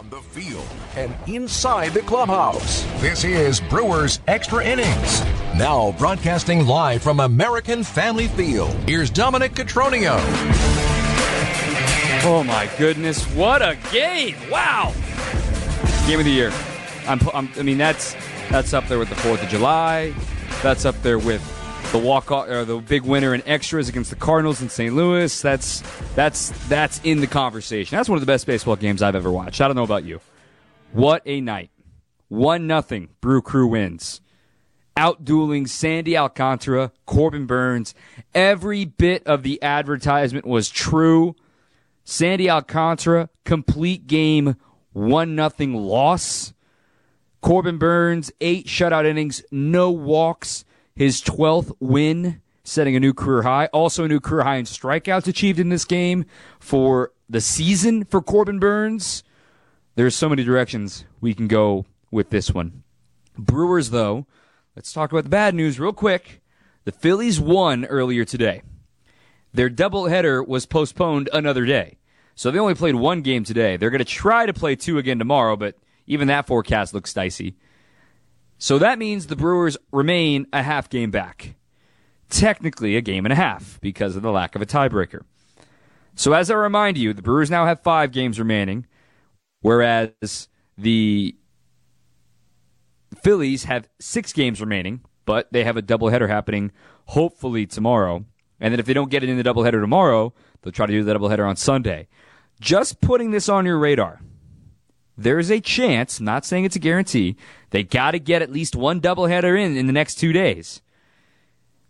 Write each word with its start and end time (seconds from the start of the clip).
on 0.00 0.08
the 0.08 0.22
field 0.22 0.64
and 0.96 1.14
inside 1.26 1.92
the 1.92 2.00
clubhouse. 2.00 2.84
This 3.02 3.22
is 3.22 3.60
Brewers 3.60 4.20
Extra 4.28 4.64
Innings. 4.64 5.20
Now 5.56 5.92
broadcasting 5.98 6.66
live 6.66 7.02
from 7.02 7.20
American 7.20 7.84
Family 7.84 8.28
Field. 8.28 8.70
Here's 8.88 9.10
Dominic 9.10 9.52
Cotroneo. 9.52 10.16
Oh 12.24 12.42
my 12.46 12.70
goodness, 12.78 13.26
what 13.34 13.60
a 13.60 13.76
game! 13.92 14.36
Wow, 14.50 14.94
game 16.06 16.18
of 16.18 16.24
the 16.24 16.32
year. 16.32 16.52
I'm, 17.06 17.20
I'm, 17.34 17.50
i 17.58 17.62
mean, 17.62 17.76
that's 17.76 18.16
that's 18.48 18.72
up 18.72 18.88
there 18.88 18.98
with 18.98 19.10
the 19.10 19.16
Fourth 19.16 19.42
of 19.42 19.50
July. 19.50 20.14
That's 20.62 20.86
up 20.86 20.94
there 21.02 21.18
with 21.18 21.42
the 21.92 21.98
walk 21.98 22.30
or 22.30 22.64
the 22.64 22.78
big 22.78 23.02
winner 23.02 23.34
in 23.34 23.42
extras 23.46 23.88
against 23.88 24.10
the 24.10 24.16
Cardinals 24.16 24.62
in 24.62 24.68
St. 24.68 24.94
Louis. 24.94 25.42
That's 25.42 25.82
that's 26.14 26.50
that's 26.68 27.00
in 27.02 27.20
the 27.20 27.26
conversation. 27.26 27.96
That's 27.96 28.08
one 28.08 28.16
of 28.16 28.20
the 28.20 28.26
best 28.26 28.46
baseball 28.46 28.76
games 28.76 29.02
I've 29.02 29.16
ever 29.16 29.30
watched. 29.30 29.60
I 29.60 29.66
don't 29.66 29.76
know 29.76 29.82
about 29.82 30.04
you. 30.04 30.20
What 30.92 31.22
a 31.26 31.40
night! 31.40 31.70
One 32.28 32.66
nothing. 32.68 33.08
Brew 33.20 33.42
Crew 33.42 33.66
wins. 33.66 34.20
Outdueling 34.96 35.68
Sandy 35.68 36.16
Alcantara, 36.16 36.92
Corbin 37.06 37.46
Burnes. 37.46 37.94
Every 38.34 38.84
bit 38.84 39.26
of 39.26 39.42
the 39.42 39.60
advertisement 39.62 40.46
was 40.46 40.68
true. 40.68 41.34
Sandy 42.04 42.48
Alcantara, 42.48 43.30
complete 43.44 44.06
game, 44.06 44.56
one 44.92 45.34
nothing 45.34 45.74
loss. 45.74 46.52
Corbin 47.40 47.78
Burnes, 47.78 48.30
eight 48.40 48.66
shutout 48.66 49.06
innings, 49.06 49.42
no 49.50 49.90
walks 49.90 50.64
his 51.00 51.22
12th 51.22 51.74
win, 51.80 52.42
setting 52.62 52.94
a 52.94 53.00
new 53.00 53.14
career 53.14 53.40
high. 53.40 53.70
Also, 53.72 54.04
a 54.04 54.08
new 54.08 54.20
career 54.20 54.44
high 54.44 54.56
in 54.56 54.66
strikeouts 54.66 55.26
achieved 55.26 55.58
in 55.58 55.70
this 55.70 55.86
game 55.86 56.26
for 56.58 57.10
the 57.26 57.40
season 57.40 58.04
for 58.04 58.20
Corbin 58.20 58.58
Burnes. 58.58 59.24
There's 59.94 60.14
so 60.14 60.28
many 60.28 60.44
directions 60.44 61.06
we 61.18 61.32
can 61.32 61.48
go 61.48 61.86
with 62.10 62.28
this 62.28 62.52
one. 62.52 62.82
Brewers, 63.38 63.88
though, 63.88 64.26
let's 64.76 64.92
talk 64.92 65.10
about 65.10 65.24
the 65.24 65.30
bad 65.30 65.54
news 65.54 65.80
real 65.80 65.94
quick. 65.94 66.42
The 66.84 66.92
Phillies 66.92 67.40
won 67.40 67.86
earlier 67.86 68.26
today. 68.26 68.60
Their 69.54 69.70
doubleheader 69.70 70.46
was 70.46 70.66
postponed 70.66 71.30
another 71.32 71.64
day. 71.64 71.96
So 72.34 72.50
they 72.50 72.58
only 72.58 72.74
played 72.74 72.96
one 72.96 73.22
game 73.22 73.44
today. 73.44 73.78
They're 73.78 73.88
going 73.88 74.00
to 74.00 74.04
try 74.04 74.44
to 74.44 74.52
play 74.52 74.76
two 74.76 74.98
again 74.98 75.18
tomorrow, 75.18 75.56
but 75.56 75.76
even 76.06 76.28
that 76.28 76.46
forecast 76.46 76.92
looks 76.92 77.14
dicey. 77.14 77.56
So 78.60 78.78
that 78.78 78.98
means 78.98 79.26
the 79.26 79.36
Brewers 79.36 79.78
remain 79.90 80.46
a 80.52 80.62
half 80.62 80.90
game 80.90 81.10
back. 81.10 81.54
Technically, 82.28 82.94
a 82.94 83.00
game 83.00 83.24
and 83.24 83.32
a 83.32 83.36
half 83.36 83.80
because 83.80 84.16
of 84.16 84.22
the 84.22 84.30
lack 84.30 84.54
of 84.54 84.60
a 84.60 84.66
tiebreaker. 84.66 85.22
So, 86.14 86.34
as 86.34 86.50
I 86.50 86.54
remind 86.54 86.98
you, 86.98 87.14
the 87.14 87.22
Brewers 87.22 87.50
now 87.50 87.64
have 87.64 87.80
five 87.80 88.12
games 88.12 88.38
remaining, 88.38 88.86
whereas 89.62 90.48
the 90.76 91.34
Phillies 93.24 93.64
have 93.64 93.88
six 93.98 94.34
games 94.34 94.60
remaining, 94.60 95.00
but 95.24 95.50
they 95.50 95.64
have 95.64 95.78
a 95.78 95.82
doubleheader 95.82 96.28
happening 96.28 96.70
hopefully 97.06 97.64
tomorrow. 97.66 98.26
And 98.60 98.72
then 98.72 98.78
if 98.78 98.84
they 98.84 98.92
don't 98.92 99.10
get 99.10 99.22
it 99.22 99.30
in 99.30 99.38
the 99.38 99.42
doubleheader 99.42 99.80
tomorrow, 99.80 100.34
they'll 100.60 100.72
try 100.72 100.84
to 100.84 100.92
do 100.92 101.02
the 101.02 101.14
doubleheader 101.14 101.48
on 101.48 101.56
Sunday. 101.56 102.08
Just 102.60 103.00
putting 103.00 103.30
this 103.30 103.48
on 103.48 103.64
your 103.64 103.78
radar 103.78 104.20
there 105.20 105.38
is 105.38 105.50
a 105.50 105.60
chance, 105.60 106.18
not 106.20 106.46
saying 106.46 106.64
it's 106.64 106.76
a 106.76 106.80
guarantee, 106.80 107.36
they 107.70 107.82
got 107.82 108.12
to 108.12 108.18
get 108.18 108.40
at 108.40 108.50
least 108.50 108.74
one 108.74 109.00
doubleheader 109.00 109.58
in 109.58 109.76
in 109.76 109.86
the 109.86 109.92
next 109.92 110.14
two 110.14 110.32
days. 110.32 110.80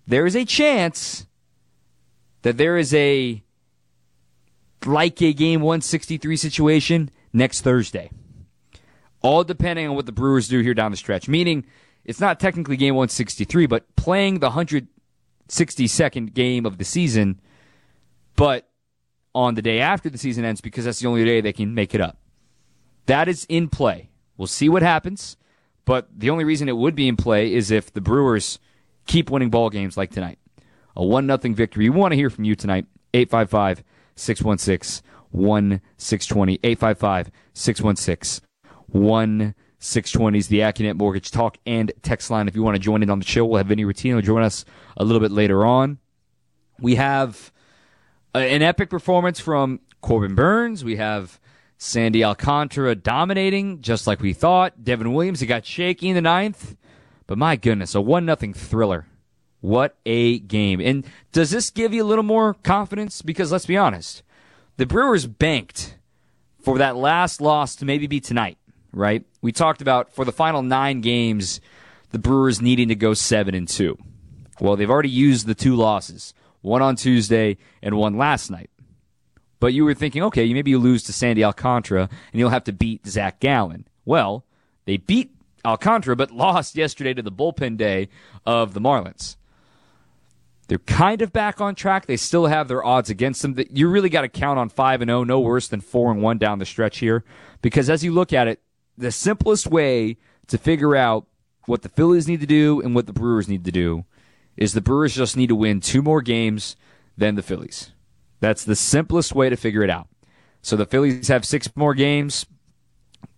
There 0.07 0.27
is 0.27 0.35
a 0.35 0.45
chance 0.45 1.27
that 2.43 2.57
there 2.57 2.77
is 2.77 2.93
a 2.93 3.45
like 4.85 5.23
a 5.23 5.33
game 5.33 5.61
163 5.61 6.37
situation 6.37 7.11
next 7.33 7.61
Thursday. 7.61 8.11
All 9.23 9.45
depending 9.45 9.87
on 9.89 9.95
what 9.95 10.07
the 10.07 10.13
Brewers 10.13 10.49
do 10.49 10.61
here 10.61 10.75
down 10.75 10.91
the 10.91 10.97
stretch. 10.97 11.29
Meaning, 11.29 11.67
it's 12.05 12.21
not 12.21 12.41
technically 12.41 12.77
game 12.77 12.95
163, 12.95 13.67
but 13.67 13.95
playing 13.95 14.41
the 14.41 14.51
162nd 14.51 16.33
game 16.33 16.65
of 16.65 16.79
the 16.79 16.85
season, 16.85 17.41
but 18.35 18.69
on 19.35 19.55
the 19.55 19.63
day 19.63 19.79
after 19.79 20.09
the 20.09 20.19
season 20.19 20.45
ends 20.45 20.61
because 20.61 20.87
that's 20.87 21.01
the 21.01 21.07
only 21.07 21.25
day 21.25 21.41
they 21.41 21.53
can 21.53 21.75
make 21.75 21.95
it 21.95 22.01
up. 22.01 22.20
That 23.11 23.29
is 23.29 23.45
in 23.49 23.69
play. 23.69 24.09
We'll 24.37 24.47
see 24.47 24.69
what 24.69 24.83
happens, 24.83 25.37
but 25.85 26.07
the 26.17 26.31
only 26.31 26.45
reason 26.45 26.69
it 26.69 26.77
would 26.77 26.95
be 26.95 27.09
in 27.09 27.17
play 27.17 27.53
is 27.53 27.73
if 27.73 27.93
the 27.93 28.01
Brewers 28.01 28.61
keep 29.09 29.31
winning 29.31 29.51
ball 29.51 29.69
games 29.69 29.97
like 29.97 30.13
tonight. 30.13 30.39
A 30.95 31.05
1 31.05 31.27
0 31.27 31.39
victory. 31.53 31.91
We 31.91 31.99
want 31.99 32.13
to 32.13 32.17
hear 32.17 32.31
from 32.31 32.45
you 32.45 32.55
tonight. 32.55 32.87
855 33.13 33.83
616 34.15 35.03
1620. 35.33 36.61
855 36.63 37.33
616 37.53 38.47
1620 38.93 40.39
is 40.39 40.47
the 40.47 40.61
Accunet 40.61 40.97
Mortgage 40.97 41.33
Talk 41.33 41.59
and 41.67 41.91
text 42.03 42.31
line. 42.31 42.47
If 42.47 42.55
you 42.55 42.63
want 42.63 42.77
to 42.77 42.81
join 42.81 43.03
in 43.03 43.11
on 43.11 43.19
the 43.19 43.27
show, 43.27 43.45
we'll 43.45 43.59
have 43.59 43.67
Vinny 43.67 43.85
Rottino 43.85 44.23
join 44.23 44.45
us 44.45 44.65
a 44.97 45.05
little 45.05 45.21
bit 45.21 45.33
later 45.33 45.67
on. 45.67 45.99
We 46.79 46.95
have 46.95 47.51
an 48.37 48.63
epic 48.63 48.89
performance 48.89 49.41
from 49.41 49.81
Corbin 50.01 50.37
Burnes. 50.37 50.85
We 50.85 50.95
have 50.95 51.40
Sandy 51.83 52.23
Alcantara 52.23 52.95
dominating, 52.95 53.81
just 53.81 54.07
like 54.07 54.21
we 54.21 54.35
thought. 54.35 54.85
Devin 54.85 55.15
Williams, 55.15 55.41
he 55.41 55.47
got 55.47 55.65
shaky 55.65 56.11
in 56.11 56.15
the 56.15 56.21
ninth. 56.21 56.77
But 57.27 57.39
my 57.39 57.57
goodness, 57.57 57.95
a 57.95 58.03
1 58.03 58.27
nothing 58.27 58.53
thriller. 58.53 59.07
What 59.63 59.97
a 60.05 60.41
game. 60.41 60.83
And 60.83 61.07
does 61.33 61.51
this 61.51 61.71
give 61.71 61.95
you 61.95 62.03
a 62.03 62.05
little 62.05 62.23
more 62.23 62.53
confidence? 62.53 63.23
Because 63.23 63.51
let's 63.51 63.65
be 63.65 63.79
honest, 63.79 64.23
the 64.77 64.85
Brewers 64.85 65.27
banked 65.27 65.97
for 66.63 66.77
that 66.77 66.97
last 66.97 67.41
loss 67.41 67.75
to 67.77 67.87
maybe 67.87 68.07
be 68.07 68.21
tonight, 68.21 68.59
right? 68.93 69.25
We 69.41 69.51
talked 69.51 69.81
about 69.81 70.13
for 70.13 70.27
the 70.27 70.33
final 70.33 70.61
nine 70.61 71.01
games, 71.01 71.63
the 72.11 72.19
Brewers 72.19 72.61
needing 72.61 72.89
to 72.89 72.95
go 72.95 73.15
7 73.15 73.55
and 73.55 73.67
2. 73.67 73.97
Well, 74.61 74.77
they've 74.77 74.91
already 74.91 75.09
used 75.09 75.47
the 75.47 75.55
two 75.55 75.77
losses, 75.77 76.35
one 76.61 76.83
on 76.83 76.97
Tuesday 76.97 77.57
and 77.83 77.97
one 77.97 78.19
last 78.19 78.51
night. 78.51 78.69
But 79.61 79.75
you 79.75 79.85
were 79.85 79.95
thinking, 79.95 80.23
okay, 80.25 80.53
maybe 80.53 80.71
you 80.71 80.79
lose 80.79 81.03
to 81.05 81.13
Sandy 81.13 81.45
Alcantara 81.45 82.09
and 82.33 82.41
you'll 82.41 82.51
have 82.51 82.65
to 82.65 82.73
beat 82.73 83.07
Zach 83.07 83.41
Gallen. 83.41 83.87
Well, 84.05 84.45
they 84.87 84.97
beat 84.97 85.33
Alcantara, 85.65 86.17
but 86.17 86.31
lost 86.33 86.75
yesterday 86.75 87.15
to 87.15 87.23
the 87.23 87.31
bullpen 87.31 87.77
day 87.77 88.09
of 88.47 88.75
the 88.75 88.81
Marlins. 88.81 89.37
They're 90.67 90.79
kind 90.79 91.21
of 91.21 91.33
back 91.33 91.61
on 91.61 91.75
track. 91.75 92.07
They 92.07 92.17
still 92.17 92.47
have 92.47 92.69
their 92.69 92.85
odds 92.85 93.11
against 93.11 93.43
them. 93.43 93.59
You 93.71 93.89
really 93.89 94.09
got 94.09 94.23
to 94.23 94.29
count 94.29 94.59
on 94.59 94.69
5 94.69 95.03
and 95.03 95.09
0, 95.09 95.25
no 95.25 95.41
worse 95.41 95.67
than 95.67 95.81
4 95.81 96.13
and 96.13 96.23
1 96.23 96.39
down 96.39 96.61
the 96.61 96.65
stretch 96.65 96.99
here. 96.99 97.25
Because 97.61 97.91
as 97.91 98.05
you 98.05 98.13
look 98.13 98.33
at 98.33 98.47
it, 98.47 98.63
the 98.97 99.11
simplest 99.11 99.67
way 99.67 100.17
to 100.47 100.59
figure 100.59 100.95
out 100.95 101.27
what 101.67 101.83
the 101.83 101.89
Phillies 101.89 102.29
need 102.29 102.41
to 102.41 102.47
do 102.47 102.81
and 102.81 102.95
what 102.95 103.07
the 103.07 103.13
Brewers 103.13 103.49
need 103.49 103.65
to 103.65 103.73
do 103.73 104.05
is 104.57 104.73
the 104.73 104.81
Brewers 104.81 105.17
just 105.17 105.37
need 105.37 105.49
to 105.49 105.57
win 105.57 105.81
two 105.81 106.03
more 106.03 106.23
games 106.23 106.77
than 107.17 107.35
the 107.35 107.43
Phillies. 107.43 107.91
That's 108.41 108.65
the 108.65 108.77
simplest 108.77 109.35
way 109.35 109.51
to 109.51 109.57
figure 109.57 109.83
it 109.83 109.91
out. 109.91 110.09
So 110.63 110.77
the 110.77 110.87
Phillies 110.87 111.29
have 111.29 111.45
six 111.45 111.75
more 111.77 111.95
games. 111.95 112.47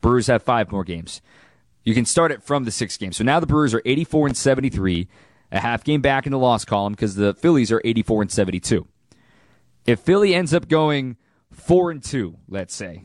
Brewers 0.00 0.28
have 0.28 0.42
five 0.42 0.70
more 0.72 0.84
games. 0.84 1.20
You 1.84 1.94
can 1.94 2.04
start 2.04 2.30
it 2.32 2.42
from 2.42 2.64
the 2.64 2.70
six 2.70 2.96
games. 2.96 3.16
So 3.16 3.24
now 3.24 3.40
the 3.40 3.46
Brewers 3.46 3.74
are 3.74 3.82
84 3.84 4.28
and 4.28 4.36
73, 4.36 5.08
a 5.50 5.60
half 5.60 5.84
game 5.84 6.00
back 6.00 6.26
in 6.26 6.32
the 6.32 6.38
loss 6.38 6.64
column 6.64 6.92
because 6.92 7.16
the 7.16 7.34
Phillies 7.34 7.72
are 7.72 7.82
84 7.84 8.22
and 8.22 8.30
72. 8.30 8.86
If 9.84 10.00
Philly 10.00 10.34
ends 10.34 10.54
up 10.54 10.68
going 10.68 11.16
four 11.50 11.90
and 11.90 12.02
two, 12.02 12.38
let's 12.48 12.74
say, 12.74 13.04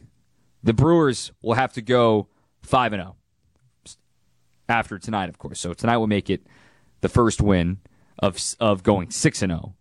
the 0.64 0.74
Brewers 0.74 1.32
will 1.42 1.56
have 1.56 1.74
to 1.74 1.82
go 1.82 2.28
five 2.62 2.94
and 2.94 3.02
zero 3.02 3.16
oh 3.16 3.92
after 4.70 5.00
tonight, 5.00 5.30
of 5.30 5.38
course. 5.38 5.60
So 5.60 5.74
tonight 5.74 5.98
will 5.98 6.08
make 6.08 6.30
it 6.30 6.46
the 7.02 7.10
first 7.10 7.42
win 7.42 7.78
of 8.20 8.40
of 8.60 8.84
going 8.84 9.10
six 9.12 9.42
and 9.42 9.52
zero. 9.52 9.62
Oh. 9.64 9.74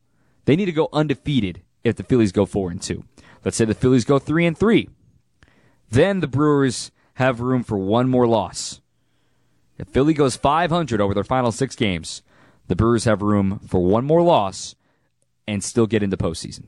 They 0.45 0.57
need 0.57 0.67
to 0.67 0.73
go 0.73 0.89
undefeated 0.93 1.63
if 1.87 1.97
the 1.97 2.03
Phillies 2.03 2.33
go 2.33 2.47
four 2.47 2.71
and 2.71 2.81
two. 2.81 3.05
Let's 3.45 3.57
say 3.57 3.65
the 3.65 3.75
Phillies 3.75 4.05
go 4.05 4.19
three 4.19 4.47
and 4.47 4.57
three. 4.57 4.89
Then 5.91 6.21
the 6.21 6.27
Brewers 6.27 6.91
have 7.15 7.41
room 7.41 7.63
for 7.63 7.79
one 7.79 8.09
more 8.09 8.27
loss. 8.27 8.81
If 9.79 9.89
Philly 9.89 10.15
goes 10.15 10.37
500 10.37 11.01
over 11.01 11.15
their 11.15 11.25
final 11.25 11.53
six 11.53 11.77
games, 11.77 12.23
the 12.67 12.77
Brewers 12.77 13.05
have 13.05 13.23
room 13.23 13.61
for 13.67 13.81
one 13.81 14.05
more 14.05 14.23
loss 14.23 14.75
and 15.47 15.63
still 15.63 15.87
get 15.87 16.03
into 16.03 16.17
postseason. 16.17 16.65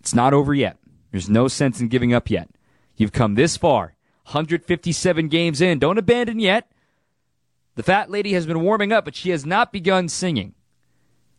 It's 0.00 0.14
not 0.14 0.32
over 0.32 0.54
yet. 0.54 0.78
There's 1.10 1.28
no 1.28 1.48
sense 1.48 1.80
in 1.80 1.88
giving 1.88 2.12
up 2.12 2.30
yet. 2.30 2.48
You've 2.96 3.12
come 3.12 3.34
this 3.34 3.56
far, 3.56 3.94
157 4.24 5.28
games 5.28 5.60
in. 5.60 5.78
Don't 5.78 5.98
abandon 5.98 6.40
yet. 6.40 6.70
The 7.74 7.82
fat 7.82 8.10
lady 8.10 8.32
has 8.32 8.46
been 8.46 8.60
warming 8.60 8.92
up, 8.92 9.04
but 9.04 9.16
she 9.16 9.30
has 9.30 9.44
not 9.44 9.72
begun 9.72 10.08
singing. 10.08 10.54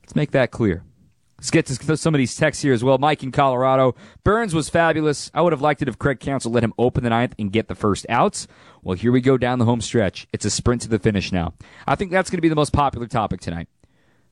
Let's 0.01 0.15
make 0.15 0.31
that 0.31 0.51
clear. 0.51 0.83
Let's 1.37 1.51
get 1.51 1.65
to 1.65 1.97
some 1.97 2.15
of 2.15 2.19
these 2.19 2.35
texts 2.35 2.63
here 2.63 2.73
as 2.73 2.83
well. 2.83 2.97
Mike 2.97 3.21
in 3.21 3.31
Colorado. 3.31 3.95
Burns 4.23 4.55
was 4.55 4.69
fabulous. 4.69 5.29
I 5.33 5.41
would 5.41 5.51
have 5.51 5.61
liked 5.61 5.81
it 5.81 5.89
if 5.89 5.99
Craig 5.99 6.19
Counsell 6.19 6.51
let 6.51 6.63
him 6.63 6.73
open 6.77 7.03
the 7.03 7.09
ninth 7.09 7.35
and 7.37 7.51
get 7.51 7.67
the 7.67 7.75
first 7.75 8.05
outs. 8.07 8.47
Well, 8.81 8.95
here 8.95 9.11
we 9.11 9.19
go 9.19 9.37
down 9.37 9.59
the 9.59 9.65
home 9.65 9.81
stretch. 9.81 10.27
It's 10.31 10.45
a 10.45 10.49
sprint 10.49 10.81
to 10.83 10.89
the 10.89 10.99
finish 10.99 11.31
now. 11.31 11.53
I 11.85 11.95
think 11.95 12.11
that's 12.11 12.29
going 12.29 12.37
to 12.37 12.41
be 12.41 12.49
the 12.49 12.55
most 12.55 12.71
popular 12.71 13.07
topic 13.07 13.41
tonight. 13.41 13.67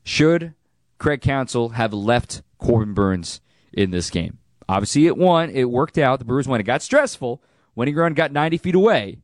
Should 0.04 0.54
Craig 0.98 1.22
Counsell 1.22 1.70
have 1.70 1.94
left 1.94 2.42
Corbin 2.58 2.94
Burnes 2.94 3.42
in 3.74 3.92
this 3.92 4.10
game? 4.10 4.40
Obviously, 4.70 5.06
it 5.06 5.18
won. 5.18 5.50
It 5.50 5.70
worked 5.70 5.98
out. 5.98 6.20
The 6.20 6.26
Brewers 6.26 6.48
won. 6.48 6.62
It 6.62 6.64
got 6.64 6.82
stressful 6.82 7.44
winning 7.76 7.96
run 7.96 8.14
got 8.14 8.32
90 8.32 8.58
feet 8.58 8.76
away. 8.76 9.18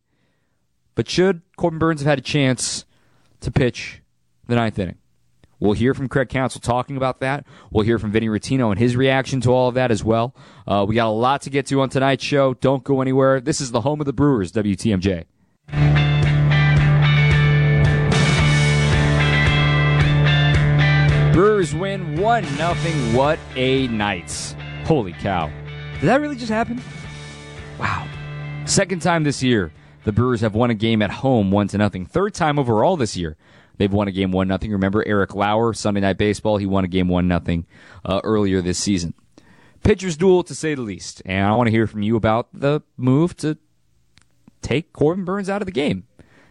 But 0.96 1.10
should 1.10 1.42
Corbin 1.56 1.80
Burnes 1.80 2.02
have 2.02 2.08
had 2.08 2.20
a 2.20 2.24
chance 2.24 2.86
to 3.42 3.52
pitch 3.52 4.02
the 4.48 4.56
ninth 4.56 4.78
inning? 4.80 4.98
We'll 5.60 5.74
hear 5.74 5.94
from 5.94 6.08
Craig 6.08 6.30
Counsell 6.30 6.62
talking 6.62 6.96
about 6.98 7.20
that. 7.20 7.46
We'll 7.72 7.84
hear 7.84 8.00
from 8.00 8.12
Vinny 8.12 8.28
Rottino 8.28 8.70
and 8.70 8.80
his 8.80 8.96
reaction 8.96 9.42
to 9.42 9.52
all 9.52 9.68
of 9.68 9.76
that 9.76 9.92
as 9.92 10.04
well. 10.04 10.34
Uh, 10.68 10.86
we 10.88 10.96
got 10.96 11.08
a 11.08 11.12
lot 11.12 11.42
to 11.42 11.50
get 11.50 11.66
to 11.68 11.82
on 11.82 11.90
tonight's 11.90 12.24
show. 12.24 12.54
Don't 12.56 12.84
go 12.84 13.02
anywhere. 13.02 13.42
This 13.42 13.60
is 13.60 13.72
the 13.72 13.82
home 13.82 14.00
of 14.00 14.06
the 14.06 14.14
Brewers, 14.14 14.52
WTMJ. 14.54 15.26
Brewers 21.34 21.74
win 21.74 22.20
1 22.20 22.58
nothing. 22.58 23.14
What 23.14 23.40
a 23.56 23.88
night. 23.88 24.56
Holy 24.86 25.14
cow. 25.14 25.50
Did 25.94 26.08
that 26.08 26.20
really 26.22 26.36
just 26.36 26.52
happen? 26.52 26.82
Wow. 27.78 28.08
Second 28.66 29.02
time 29.02 29.24
this 29.24 29.42
year, 29.42 29.72
the 30.04 30.12
Brewers 30.12 30.42
have 30.42 30.54
won 30.56 30.70
a 30.70 30.74
game 30.74 31.02
at 31.02 31.12
home 31.12 31.52
1 31.52 31.70
to 31.70 31.78
nothing. 31.78 32.06
Third 32.06 32.34
time 32.34 32.60
overall 32.60 32.98
this 32.98 33.16
year. 33.16 33.38
They've 33.80 33.92
won 33.92 34.10
a 34.10 34.12
game 34.12 34.34
1 34.34 34.48
nothing. 34.48 34.72
Remember 34.72 35.04
Eric 35.08 35.34
Lauer, 35.34 35.74
Sunday 35.74 36.02
Night 36.02 36.18
Baseball, 36.18 36.58
he 36.58 36.66
won 36.66 36.84
a 36.84 36.88
game 36.88 37.08
1 37.08 37.28
nothing 37.30 37.66
uh, 38.04 38.20
earlier 38.26 38.62
this 38.62 38.78
season. 38.78 39.14
Pitcher's 39.84 40.18
duel, 40.18 40.44
to 40.44 40.54
say 40.54 40.76
the 40.76 40.82
least. 40.82 41.22
And 41.26 41.48
I 41.48 41.56
want 41.56 41.68
to 41.68 41.72
hear 41.72 41.88
from 41.88 42.04
you 42.04 42.18
about 42.18 42.50
the 42.54 42.82
move 42.98 43.38
to 43.38 43.58
take 44.62 44.92
Corbin 44.92 45.24
Burnes 45.24 45.50
out 45.50 45.62
of 45.62 45.66
the 45.66 45.72
game. 45.72 46.06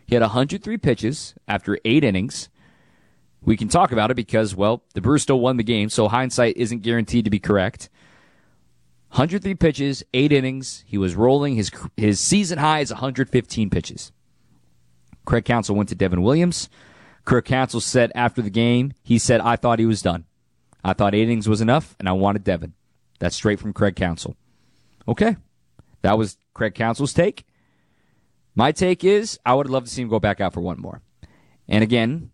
He 0.07 0.15
had 0.15 0.23
103 0.23 0.79
pitches 0.79 1.35
after 1.47 1.79
eight 1.85 2.03
innings. 2.03 2.49
We 3.43 3.59
can 3.59 3.69
talk 3.69 3.93
about 3.93 4.11
it 4.11 4.15
because, 4.15 4.57
well, 4.57 4.83
the 4.95 5.03
Brewers 5.03 5.23
still 5.23 5.39
won 5.39 5.59
the 5.59 5.63
game, 5.63 5.91
so 5.91 6.09
hindsight 6.09 6.57
isn't 6.57 6.81
guaranteed 6.81 7.27
to 7.27 7.31
be 7.31 7.39
correct. 7.39 7.91
103 9.11 9.55
pitches, 9.55 10.03
eight 10.15 10.33
innings. 10.33 10.83
He 10.87 10.97
was 10.97 11.15
rolling. 11.15 11.57
His 11.57 11.71
his 11.95 12.21
season 12.21 12.59
high 12.59 12.81
is 12.81 12.91
115 12.91 13.69
pitches. 13.69 14.13
Craig 15.27 15.45
Counsell 15.45 15.77
went 15.77 15.91
to 15.91 15.95
Devin 15.95 16.23
Williams. 16.23 16.71
Craig 17.29 17.45
Counsell 17.45 17.83
said 17.83 18.11
after 18.15 18.41
the 18.41 18.49
game, 18.49 18.95
he 19.03 19.19
said, 19.19 19.43
I 19.43 19.57
thought 19.57 19.79
he 19.79 19.85
was 19.85 20.01
done. 20.01 20.25
I 20.83 20.95
thought 20.95 21.15
eight 21.15 21.25
innings 21.25 21.47
was 21.47 21.61
enough, 21.61 21.95
and 21.99 22.09
I 22.09 22.13
wanted 22.13 22.43
Devin. 22.43 22.73
That's 23.19 23.37
straight 23.37 23.61
from 23.61 23.75
Craig 23.75 23.97
Counsell. 23.97 24.35
Okay. 25.07 25.37
That 26.01 26.17
was 26.17 26.39
Craig 26.55 26.75
Counsell's 26.75 27.13
take. 27.13 27.45
My 28.55 28.73
take 28.73 29.05
is 29.05 29.39
I 29.45 29.53
would 29.53 29.69
love 29.69 29.85
to 29.85 29.91
see 29.91 30.01
him 30.01 30.09
go 30.09 30.19
back 30.19 30.41
out 30.41 30.55
for 30.55 30.63
one 30.63 30.81
more. 30.81 31.03
And 31.69 31.85
again, 31.85 32.31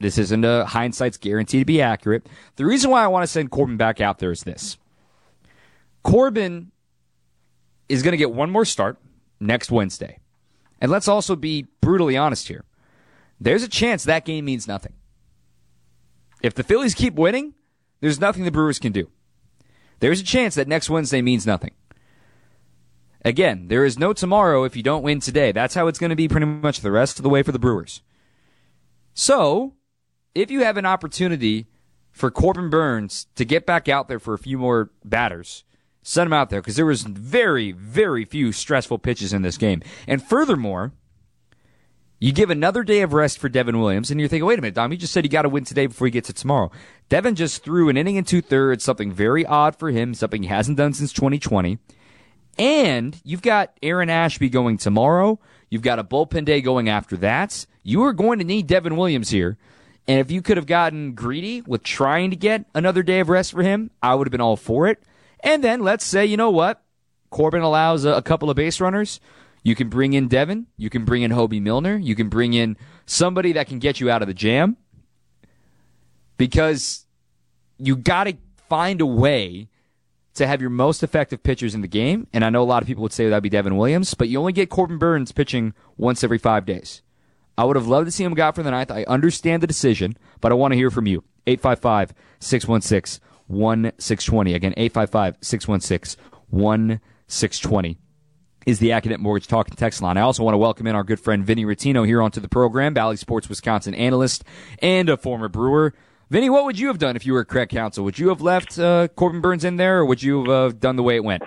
this 0.00 0.18
isn't 0.18 0.44
a 0.44 0.64
hindsight's 0.64 1.18
guarantee 1.18 1.60
to 1.60 1.64
be 1.64 1.80
accurate. 1.80 2.26
The 2.56 2.66
reason 2.66 2.90
why 2.90 3.04
I 3.04 3.06
want 3.06 3.22
to 3.22 3.28
send 3.28 3.52
Corbin 3.52 3.76
back 3.76 4.00
out 4.00 4.18
there 4.18 4.32
is 4.32 4.42
this. 4.42 4.76
Corbin 6.02 6.72
is 7.88 8.02
going 8.02 8.10
to 8.10 8.18
get 8.18 8.32
one 8.32 8.50
more 8.50 8.64
start 8.64 8.98
next 9.38 9.70
Wednesday. 9.70 10.18
And 10.80 10.90
let's 10.90 11.06
also 11.06 11.36
be 11.36 11.68
brutally 11.80 12.16
honest 12.16 12.48
here. 12.48 12.64
There's 13.42 13.64
a 13.64 13.68
chance 13.68 14.04
that 14.04 14.24
game 14.24 14.44
means 14.44 14.68
nothing. 14.68 14.92
If 16.42 16.54
the 16.54 16.62
Phillies 16.62 16.94
keep 16.94 17.14
winning, 17.14 17.54
there's 18.00 18.20
nothing 18.20 18.44
the 18.44 18.52
Brewers 18.52 18.78
can 18.78 18.92
do. 18.92 19.10
There's 19.98 20.20
a 20.20 20.24
chance 20.24 20.54
that 20.54 20.68
next 20.68 20.88
Wednesday 20.88 21.22
means 21.22 21.44
nothing. 21.44 21.72
Again, 23.24 23.66
there 23.66 23.84
is 23.84 23.98
no 23.98 24.12
tomorrow 24.12 24.62
if 24.62 24.76
you 24.76 24.82
don't 24.82 25.02
win 25.02 25.18
today. 25.18 25.50
That's 25.50 25.74
how 25.74 25.88
it's 25.88 25.98
going 25.98 26.10
to 26.10 26.16
be 26.16 26.28
pretty 26.28 26.46
much 26.46 26.80
the 26.80 26.92
rest 26.92 27.18
of 27.18 27.24
the 27.24 27.28
way 27.28 27.42
for 27.42 27.50
the 27.50 27.58
Brewers. 27.58 28.02
So, 29.12 29.74
if 30.36 30.50
you 30.50 30.62
have 30.62 30.76
an 30.76 30.86
opportunity 30.86 31.66
for 32.12 32.30
Corbin 32.30 32.70
Burnes 32.70 33.26
to 33.34 33.44
get 33.44 33.66
back 33.66 33.88
out 33.88 34.06
there 34.06 34.20
for 34.20 34.34
a 34.34 34.38
few 34.38 34.56
more 34.56 34.92
batters, 35.04 35.64
send 36.02 36.28
him 36.28 36.32
out 36.32 36.50
there 36.50 36.60
because 36.60 36.76
there 36.76 36.86
was 36.86 37.02
very, 37.02 37.72
very 37.72 38.24
few 38.24 38.52
stressful 38.52 38.98
pitches 38.98 39.32
in 39.32 39.42
this 39.42 39.58
game. 39.58 39.82
And 40.06 40.22
furthermore, 40.22 40.92
you 42.22 42.32
give 42.32 42.50
another 42.50 42.84
day 42.84 43.00
of 43.00 43.14
rest 43.14 43.40
for 43.40 43.48
Devin 43.48 43.80
Williams, 43.80 44.12
and 44.12 44.20
you're 44.20 44.28
thinking, 44.28 44.46
wait 44.46 44.56
a 44.56 44.62
minute, 44.62 44.76
Dom, 44.76 44.92
you 44.92 44.96
just 44.96 45.12
said 45.12 45.24
you 45.24 45.28
got 45.28 45.42
to 45.42 45.48
win 45.48 45.64
today 45.64 45.86
before 45.86 46.06
he 46.06 46.12
gets 46.12 46.28
to 46.28 46.32
tomorrow. 46.32 46.70
Devin 47.08 47.34
just 47.34 47.64
threw 47.64 47.88
an 47.88 47.96
inning 47.96 48.16
and 48.16 48.24
two 48.24 48.40
thirds, 48.40 48.84
something 48.84 49.10
very 49.10 49.44
odd 49.44 49.74
for 49.74 49.90
him, 49.90 50.14
something 50.14 50.44
he 50.44 50.48
hasn't 50.48 50.76
done 50.76 50.92
since 50.92 51.12
2020. 51.12 51.80
And 52.58 53.20
you've 53.24 53.42
got 53.42 53.76
Aaron 53.82 54.08
Ashby 54.08 54.50
going 54.50 54.76
tomorrow. 54.76 55.40
You've 55.68 55.82
got 55.82 55.98
a 55.98 56.04
bullpen 56.04 56.44
day 56.44 56.60
going 56.60 56.88
after 56.88 57.16
that. 57.16 57.66
You 57.82 58.04
are 58.04 58.12
going 58.12 58.38
to 58.38 58.44
need 58.44 58.68
Devin 58.68 58.96
Williams 58.96 59.30
here. 59.30 59.58
And 60.06 60.20
if 60.20 60.30
you 60.30 60.42
could 60.42 60.58
have 60.58 60.66
gotten 60.66 61.14
greedy 61.14 61.62
with 61.62 61.82
trying 61.82 62.30
to 62.30 62.36
get 62.36 62.66
another 62.72 63.02
day 63.02 63.18
of 63.18 63.30
rest 63.30 63.50
for 63.50 63.64
him, 63.64 63.90
I 64.00 64.14
would 64.14 64.28
have 64.28 64.32
been 64.32 64.40
all 64.40 64.56
for 64.56 64.86
it. 64.86 65.02
And 65.40 65.64
then 65.64 65.80
let's 65.80 66.04
say, 66.04 66.24
you 66.24 66.36
know 66.36 66.50
what? 66.50 66.84
Corbin 67.30 67.62
allows 67.62 68.04
a, 68.04 68.10
a 68.12 68.22
couple 68.22 68.48
of 68.48 68.54
base 68.54 68.80
runners. 68.80 69.18
You 69.62 69.74
can 69.74 69.88
bring 69.88 70.12
in 70.12 70.28
Devin. 70.28 70.66
You 70.76 70.90
can 70.90 71.04
bring 71.04 71.22
in 71.22 71.30
Hoby 71.30 71.62
Milner. 71.62 71.96
You 71.96 72.14
can 72.14 72.28
bring 72.28 72.52
in 72.52 72.76
somebody 73.06 73.52
that 73.52 73.68
can 73.68 73.78
get 73.78 74.00
you 74.00 74.10
out 74.10 74.22
of 74.22 74.28
the 74.28 74.34
jam. 74.34 74.76
Because 76.36 77.06
you 77.78 77.96
got 77.96 78.24
to 78.24 78.36
find 78.68 79.00
a 79.00 79.06
way 79.06 79.68
to 80.34 80.46
have 80.46 80.60
your 80.60 80.70
most 80.70 81.02
effective 81.02 81.42
pitchers 81.42 81.74
in 81.74 81.82
the 81.82 81.88
game. 81.88 82.26
And 82.32 82.44
I 82.44 82.50
know 82.50 82.62
a 82.62 82.64
lot 82.64 82.82
of 82.82 82.88
people 82.88 83.02
would 83.02 83.12
say 83.12 83.28
that'd 83.28 83.42
be 83.42 83.48
Devin 83.48 83.76
Williams, 83.76 84.14
but 84.14 84.28
you 84.28 84.38
only 84.38 84.52
get 84.52 84.70
Corbin 84.70 84.98
Burnes 84.98 85.30
pitching 85.30 85.74
once 85.96 86.24
every 86.24 86.38
five 86.38 86.64
days. 86.64 87.02
I 87.56 87.64
would 87.64 87.76
have 87.76 87.86
loved 87.86 88.06
to 88.06 88.10
see 88.10 88.24
him 88.24 88.34
go 88.34 88.44
out 88.44 88.54
for 88.54 88.62
the 88.62 88.70
ninth. 88.70 88.90
I 88.90 89.04
understand 89.04 89.62
the 89.62 89.66
decision, 89.66 90.16
but 90.40 90.50
I 90.50 90.54
want 90.54 90.72
to 90.72 90.76
hear 90.76 90.90
from 90.90 91.06
you. 91.06 91.22
855 91.46 92.14
616 92.40 93.22
1620. 93.46 94.54
Again, 94.54 94.74
855 94.76 95.36
616 95.42 96.22
1620 96.48 98.01
is 98.66 98.78
the 98.78 98.90
Accunet 98.90 99.18
Mortgage 99.18 99.46
Talk 99.46 99.68
and 99.68 99.76
Text 99.76 100.02
line. 100.02 100.16
I 100.16 100.22
also 100.22 100.42
want 100.42 100.54
to 100.54 100.58
welcome 100.58 100.86
in 100.86 100.94
our 100.94 101.04
good 101.04 101.20
friend 101.20 101.44
Vinny 101.44 101.64
Rottino 101.64 102.06
here 102.06 102.22
onto 102.22 102.40
the 102.40 102.48
program, 102.48 102.94
Bally 102.94 103.16
Sports 103.16 103.48
Wisconsin 103.48 103.94
analyst 103.94 104.44
and 104.80 105.08
a 105.08 105.16
former 105.16 105.48
Brewer. 105.48 105.94
Vinny, 106.30 106.48
what 106.48 106.64
would 106.64 106.78
you 106.78 106.88
have 106.88 106.98
done 106.98 107.16
if 107.16 107.26
you 107.26 107.34
were 107.34 107.44
Craig 107.44 107.68
Counsell? 107.68 108.04
Would 108.04 108.18
you 108.18 108.28
have 108.28 108.40
left 108.40 108.78
uh, 108.78 109.08
Corbin 109.08 109.40
Burnes 109.40 109.64
in 109.64 109.76
there, 109.76 109.98
or 109.98 110.06
would 110.06 110.22
you 110.22 110.40
have 110.40 110.48
uh, 110.48 110.68
done 110.78 110.96
the 110.96 111.02
way 111.02 111.16
it 111.16 111.24
went? 111.24 111.42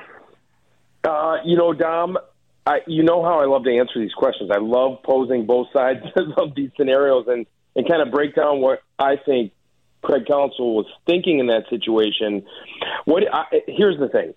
Uh, 1.03 1.37
you 1.43 1.57
know, 1.57 1.73
Dom, 1.73 2.17
I, 2.67 2.79
you 2.87 3.03
know 3.03 3.23
how 3.23 3.39
I 3.39 3.45
love 3.45 3.63
to 3.63 3.75
answer 3.75 3.99
these 3.99 4.13
questions. 4.13 4.51
I 4.51 4.59
love 4.59 5.01
posing 5.03 5.45
both 5.45 5.67
sides 5.73 6.05
of 6.37 6.55
these 6.55 6.69
scenarios 6.77 7.25
and, 7.27 7.45
and 7.75 7.87
kind 7.87 8.01
of 8.01 8.11
break 8.11 8.35
down 8.35 8.61
what 8.61 8.83
I 8.99 9.15
think 9.17 9.53
Craig 10.01 10.25
Counsell 10.27 10.75
was 10.75 10.85
thinking 11.05 11.39
in 11.39 11.47
that 11.47 11.63
situation. 11.69 12.45
What 13.05 13.23
I, 13.31 13.45
here's 13.67 13.99
the 13.99 14.09
thing, 14.09 14.33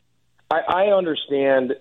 I 0.50 0.86
understand. 0.86 1.74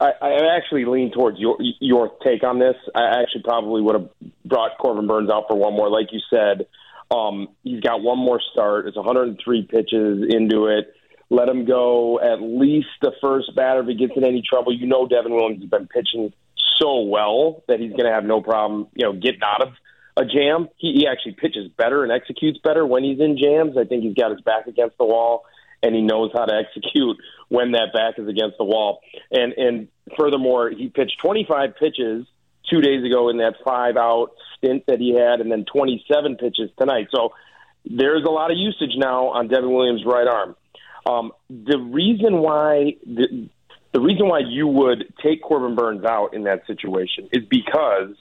I, 0.00 0.12
I 0.22 0.56
actually 0.56 0.86
lean 0.86 1.12
towards 1.12 1.38
your 1.38 1.58
your 1.78 2.10
take 2.24 2.42
on 2.42 2.58
this. 2.58 2.76
I 2.94 3.20
actually 3.20 3.42
probably 3.44 3.82
would 3.82 3.94
have 3.94 4.10
brought 4.44 4.78
Corbin 4.78 5.06
Burnes 5.06 5.30
out 5.30 5.44
for 5.48 5.56
one 5.56 5.74
more, 5.74 5.90
like 5.90 6.06
you 6.10 6.20
said. 6.30 6.66
Um, 7.10 7.48
he's 7.62 7.80
got 7.80 8.00
one 8.00 8.18
more 8.18 8.40
start. 8.52 8.86
It's 8.86 8.96
103 8.96 9.62
pitches 9.64 10.24
into 10.30 10.66
it. 10.66 10.94
Let 11.28 11.48
him 11.48 11.64
go 11.64 12.18
at 12.18 12.40
least 12.40 12.88
the 13.02 13.12
first 13.20 13.54
batter 13.54 13.80
if 13.80 13.88
he 13.88 13.94
gets 13.94 14.12
in 14.16 14.24
any 14.24 14.42
trouble. 14.48 14.74
You 14.74 14.86
know, 14.86 15.06
Devin 15.06 15.32
Williams 15.32 15.60
has 15.60 15.70
been 15.70 15.86
pitching 15.86 16.32
so 16.78 17.02
well 17.02 17.62
that 17.68 17.78
he's 17.78 17.90
going 17.90 18.06
to 18.06 18.12
have 18.12 18.24
no 18.24 18.40
problem, 18.40 18.88
you 18.94 19.04
know, 19.04 19.12
getting 19.12 19.42
out 19.42 19.62
of 19.62 19.74
a 20.16 20.24
jam. 20.24 20.68
He, 20.76 20.94
he 21.00 21.06
actually 21.06 21.32
pitches 21.32 21.70
better 21.76 22.02
and 22.02 22.10
executes 22.10 22.58
better 22.64 22.86
when 22.86 23.04
he's 23.04 23.20
in 23.20 23.36
jams. 23.36 23.76
I 23.76 23.84
think 23.84 24.02
he's 24.02 24.14
got 24.14 24.30
his 24.30 24.40
back 24.40 24.66
against 24.66 24.96
the 24.98 25.04
wall 25.04 25.44
and 25.82 25.94
he 25.94 26.02
knows 26.02 26.30
how 26.34 26.44
to 26.44 26.54
execute 26.54 27.16
when 27.48 27.72
that 27.72 27.92
back 27.92 28.18
is 28.18 28.28
against 28.28 28.58
the 28.58 28.64
wall. 28.64 29.00
And 29.30 29.52
and 29.54 29.88
furthermore, 30.18 30.70
he 30.70 30.88
pitched 30.88 31.18
25 31.22 31.76
pitches 31.78 32.26
two 32.68 32.80
days 32.80 33.04
ago 33.04 33.28
in 33.28 33.38
that 33.38 33.54
five 33.64 33.96
out 33.96 34.30
stint 34.56 34.84
that 34.86 34.98
he 34.98 35.14
had, 35.14 35.40
and 35.40 35.50
then 35.50 35.64
27 35.64 36.36
pitches 36.36 36.70
tonight. 36.78 37.08
So 37.10 37.30
there's 37.84 38.24
a 38.24 38.30
lot 38.30 38.50
of 38.50 38.58
usage 38.58 38.94
now 38.96 39.28
on 39.28 39.48
Devin 39.48 39.72
Williams' 39.72 40.04
right 40.04 40.26
arm. 40.26 40.56
Um, 41.06 41.32
the 41.48 41.78
reason 41.78 42.38
why 42.38 42.96
the, 43.04 43.48
the 43.92 44.00
reason 44.00 44.28
why 44.28 44.40
you 44.46 44.66
would 44.66 45.12
take 45.22 45.42
Corbin 45.42 45.74
Burnes 45.74 46.04
out 46.04 46.34
in 46.34 46.44
that 46.44 46.66
situation 46.66 47.28
is 47.32 47.44
because 47.48 48.14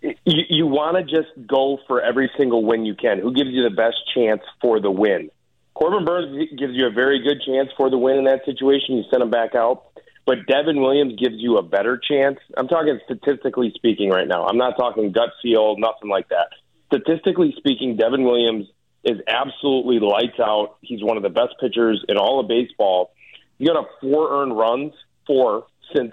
you, 0.00 0.42
you 0.48 0.66
want 0.66 0.96
to 0.96 1.02
just 1.02 1.28
go 1.46 1.78
for 1.86 2.00
every 2.00 2.30
single 2.36 2.64
win 2.64 2.84
you 2.84 2.94
can. 2.94 3.18
Who 3.18 3.32
gives 3.32 3.50
you 3.50 3.62
the 3.62 3.74
best 3.74 3.96
chance 4.14 4.42
for 4.60 4.80
the 4.80 4.90
win? 4.90 5.30
Corbin 5.78 6.04
Burnes 6.04 6.50
gives 6.58 6.74
you 6.74 6.88
a 6.88 6.90
very 6.90 7.22
good 7.22 7.40
chance 7.46 7.68
for 7.76 7.88
the 7.88 7.96
win 7.96 8.18
in 8.18 8.24
that 8.24 8.44
situation. 8.44 8.96
You 8.96 9.04
send 9.10 9.22
him 9.22 9.30
back 9.30 9.54
out. 9.54 9.84
But 10.26 10.46
Devin 10.46 10.80
Williams 10.82 11.14
gives 11.16 11.36
you 11.38 11.56
a 11.56 11.62
better 11.62 11.96
chance. 11.96 12.38
I'm 12.56 12.66
talking 12.66 12.98
statistically 13.04 13.72
speaking 13.76 14.10
right 14.10 14.26
now. 14.26 14.44
I'm 14.44 14.58
not 14.58 14.76
talking 14.76 15.12
gut 15.12 15.30
feel, 15.40 15.76
nothing 15.78 16.10
like 16.10 16.28
that. 16.30 16.48
Statistically 16.92 17.54
speaking, 17.56 17.96
Devin 17.96 18.24
Williams 18.24 18.66
is 19.04 19.18
absolutely 19.28 20.00
lights 20.00 20.38
out. 20.40 20.76
He's 20.82 21.02
one 21.02 21.16
of 21.16 21.22
the 21.22 21.30
best 21.30 21.54
pitchers 21.60 22.04
in 22.08 22.18
all 22.18 22.40
of 22.40 22.48
baseball. 22.48 23.12
He 23.58 23.66
got 23.66 23.76
a 23.76 23.86
four 24.00 24.42
earned 24.42 24.58
runs, 24.58 24.92
four 25.26 25.66
since 25.96 26.12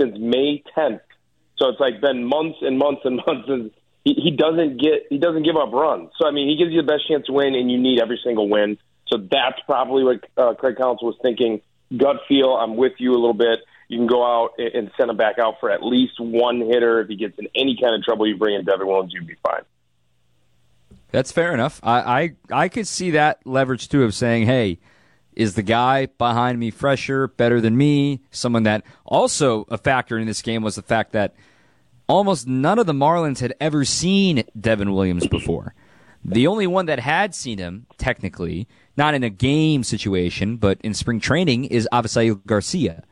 since 0.00 0.16
May 0.18 0.64
10th. 0.76 1.00
So 1.58 1.68
it's 1.68 1.78
like 1.78 2.00
been 2.00 2.24
months 2.24 2.58
and 2.62 2.78
months 2.78 3.02
and 3.04 3.16
months, 3.26 3.48
and 3.48 3.70
he, 4.04 4.14
he 4.14 4.30
doesn't 4.30 4.80
get 4.80 5.06
he 5.10 5.18
doesn't 5.18 5.44
give 5.44 5.56
up 5.56 5.72
runs. 5.72 6.10
So 6.18 6.26
I 6.26 6.32
mean, 6.32 6.48
he 6.48 6.56
gives 6.56 6.72
you 6.72 6.80
the 6.80 6.88
best 6.88 7.06
chance 7.06 7.26
to 7.26 7.32
win, 7.32 7.54
and 7.54 7.70
you 7.70 7.78
need 7.78 8.00
every 8.00 8.18
single 8.24 8.48
win. 8.48 8.78
So 9.12 9.18
that's 9.30 9.60
probably 9.66 10.04
what 10.04 10.24
uh, 10.38 10.54
Craig 10.54 10.76
Counsell 10.78 11.08
was 11.08 11.16
thinking 11.20 11.60
gut 11.94 12.16
feel, 12.26 12.54
I'm 12.54 12.76
with 12.76 12.94
you 12.96 13.10
a 13.12 13.20
little 13.20 13.34
bit. 13.34 13.58
you 13.88 13.98
can 13.98 14.06
go 14.06 14.24
out 14.24 14.52
and 14.58 14.90
send 14.96 15.10
him 15.10 15.18
back 15.18 15.38
out 15.38 15.56
for 15.60 15.70
at 15.70 15.82
least 15.82 16.14
one 16.18 16.60
hitter. 16.60 17.02
If 17.02 17.08
he 17.08 17.16
gets 17.16 17.38
in 17.38 17.46
any 17.54 17.76
kind 17.78 17.94
of 17.94 18.02
trouble, 18.02 18.26
you 18.26 18.38
bring 18.38 18.54
in 18.54 18.64
Devin 18.64 18.86
Williams, 18.86 19.12
you'd 19.12 19.26
be 19.26 19.36
fine. 19.42 19.60
That's 21.10 21.30
fair 21.30 21.52
enough. 21.52 21.78
I, 21.82 22.00
I 22.50 22.62
I 22.64 22.68
could 22.70 22.86
see 22.88 23.10
that 23.10 23.46
leverage 23.46 23.90
too 23.90 24.02
of 24.02 24.14
saying, 24.14 24.46
hey, 24.46 24.78
is 25.34 25.56
the 25.56 25.62
guy 25.62 26.06
behind 26.06 26.58
me 26.58 26.70
fresher, 26.70 27.28
better 27.28 27.60
than 27.60 27.76
me? 27.76 28.22
Someone 28.30 28.62
that 28.62 28.82
also 29.04 29.66
a 29.68 29.76
factor 29.76 30.16
in 30.16 30.26
this 30.26 30.40
game 30.40 30.62
was 30.62 30.76
the 30.76 30.82
fact 30.82 31.12
that 31.12 31.34
almost 32.08 32.48
none 32.48 32.78
of 32.78 32.86
the 32.86 32.94
Marlins 32.94 33.40
had 33.40 33.52
ever 33.60 33.84
seen 33.84 34.44
Devin 34.58 34.94
Williams 34.94 35.26
before. 35.26 35.74
The 36.24 36.46
only 36.46 36.66
one 36.66 36.86
that 36.86 37.00
had 37.00 37.34
seen 37.34 37.58
him, 37.58 37.86
technically, 37.98 38.68
not 38.96 39.14
in 39.14 39.22
a 39.22 39.30
game 39.30 39.82
situation, 39.84 40.56
but 40.56 40.80
in 40.82 40.94
spring 40.94 41.20
training, 41.20 41.64
is 41.64 41.88
Avisail 41.92 42.44
Garcia. 42.46 43.04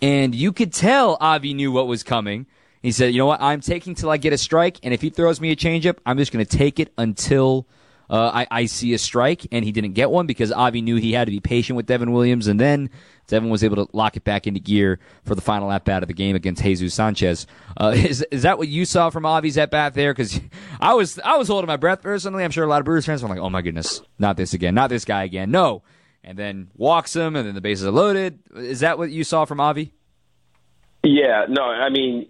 And 0.00 0.34
you 0.34 0.52
could 0.52 0.72
tell 0.72 1.16
Avi 1.20 1.54
knew 1.54 1.72
what 1.72 1.86
was 1.86 2.02
coming. 2.02 2.46
He 2.82 2.92
said, 2.92 3.12
you 3.12 3.18
know 3.18 3.26
what, 3.26 3.42
I'm 3.42 3.60
taking 3.60 3.94
till 3.94 4.10
I 4.10 4.16
get 4.16 4.32
a 4.32 4.38
strike, 4.38 4.78
and 4.82 4.94
if 4.94 5.02
he 5.02 5.10
throws 5.10 5.40
me 5.40 5.50
a 5.50 5.56
changeup, 5.56 5.98
I'm 6.06 6.16
just 6.18 6.32
going 6.32 6.44
to 6.44 6.56
take 6.56 6.78
it 6.78 6.92
until 6.96 7.66
uh, 8.10 8.30
I, 8.32 8.46
I, 8.50 8.66
see 8.66 8.94
a 8.94 8.98
strike, 8.98 9.46
and 9.52 9.64
he 9.64 9.72
didn't 9.72 9.92
get 9.92 10.10
one 10.10 10.26
because 10.26 10.50
Avi 10.50 10.80
knew 10.80 10.96
he 10.96 11.12
had 11.12 11.26
to 11.26 11.30
be 11.30 11.40
patient 11.40 11.76
with 11.76 11.86
Devin 11.86 12.12
Williams, 12.12 12.46
and 12.46 12.58
then 12.58 12.88
Devin 13.26 13.50
was 13.50 13.62
able 13.62 13.76
to 13.84 13.96
lock 13.96 14.16
it 14.16 14.24
back 14.24 14.46
into 14.46 14.60
gear 14.60 14.98
for 15.24 15.34
the 15.34 15.42
final 15.42 15.70
at 15.70 15.84
bat 15.84 16.02
of 16.02 16.08
the 16.08 16.14
game 16.14 16.34
against 16.34 16.62
Jesus 16.62 16.94
Sanchez. 16.94 17.46
Uh, 17.76 17.92
is 17.96 18.24
is 18.30 18.42
that 18.42 18.56
what 18.56 18.68
you 18.68 18.84
saw 18.84 19.10
from 19.10 19.26
Avi's 19.26 19.58
at 19.58 19.70
bat 19.70 19.94
there? 19.94 20.12
Because 20.12 20.40
I 20.80 20.94
was 20.94 21.18
I 21.18 21.36
was 21.36 21.48
holding 21.48 21.66
my 21.66 21.76
breath 21.76 22.00
personally. 22.00 22.44
I'm 22.44 22.50
sure 22.50 22.64
a 22.64 22.68
lot 22.68 22.80
of 22.80 22.86
Brewers 22.86 23.04
fans 23.04 23.22
were 23.22 23.28
like, 23.28 23.38
"Oh 23.38 23.50
my 23.50 23.62
goodness, 23.62 24.00
not 24.18 24.36
this 24.36 24.54
again, 24.54 24.74
not 24.74 24.88
this 24.88 25.04
guy 25.04 25.24
again." 25.24 25.50
No, 25.50 25.82
and 26.24 26.38
then 26.38 26.70
walks 26.76 27.14
him, 27.14 27.36
and 27.36 27.46
then 27.46 27.54
the 27.54 27.60
bases 27.60 27.86
are 27.86 27.90
loaded. 27.90 28.38
Is 28.56 28.80
that 28.80 28.96
what 28.96 29.10
you 29.10 29.22
saw 29.22 29.44
from 29.44 29.60
Avi? 29.60 29.92
Yeah, 31.04 31.44
no, 31.48 31.62
I 31.62 31.90
mean 31.90 32.28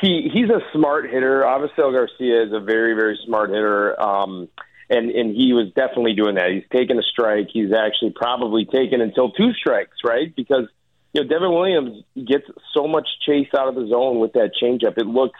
he 0.00 0.30
he's 0.32 0.48
a 0.48 0.60
smart 0.72 1.10
hitter. 1.10 1.42
Avisail 1.42 1.92
Garcia 1.92 2.44
is 2.44 2.52
a 2.52 2.60
very 2.60 2.94
very 2.94 3.18
smart 3.26 3.50
hitter. 3.50 4.00
Um, 4.00 4.48
and 4.90 5.10
and 5.10 5.34
he 5.34 5.52
was 5.52 5.68
definitely 5.74 6.14
doing 6.14 6.34
that. 6.34 6.50
He's 6.50 6.64
taken 6.72 6.98
a 6.98 7.02
strike. 7.02 7.48
He's 7.52 7.72
actually 7.72 8.10
probably 8.10 8.66
taken 8.66 9.00
until 9.00 9.30
two 9.30 9.52
strikes, 9.54 9.98
right? 10.04 10.34
Because 10.34 10.68
you 11.12 11.22
know 11.22 11.28
Devin 11.28 11.52
Williams 11.52 12.04
gets 12.16 12.44
so 12.74 12.88
much 12.88 13.08
chase 13.24 13.48
out 13.56 13.68
of 13.68 13.76
the 13.76 13.86
zone 13.88 14.18
with 14.18 14.32
that 14.32 14.50
changeup. 14.60 14.98
It 14.98 15.06
looks 15.06 15.38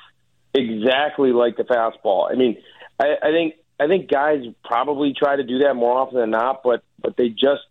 exactly 0.54 1.32
like 1.32 1.56
the 1.56 1.64
fastball. 1.64 2.30
I 2.30 2.36
mean, 2.36 2.56
I, 2.98 3.16
I 3.22 3.30
think 3.32 3.54
I 3.78 3.88
think 3.88 4.08
guys 4.08 4.44
probably 4.64 5.14
try 5.14 5.36
to 5.36 5.42
do 5.42 5.58
that 5.60 5.74
more 5.74 5.98
often 5.98 6.20
than 6.20 6.30
not, 6.30 6.62
but 6.62 6.84
but 7.00 7.16
they 7.16 7.28
just 7.28 7.62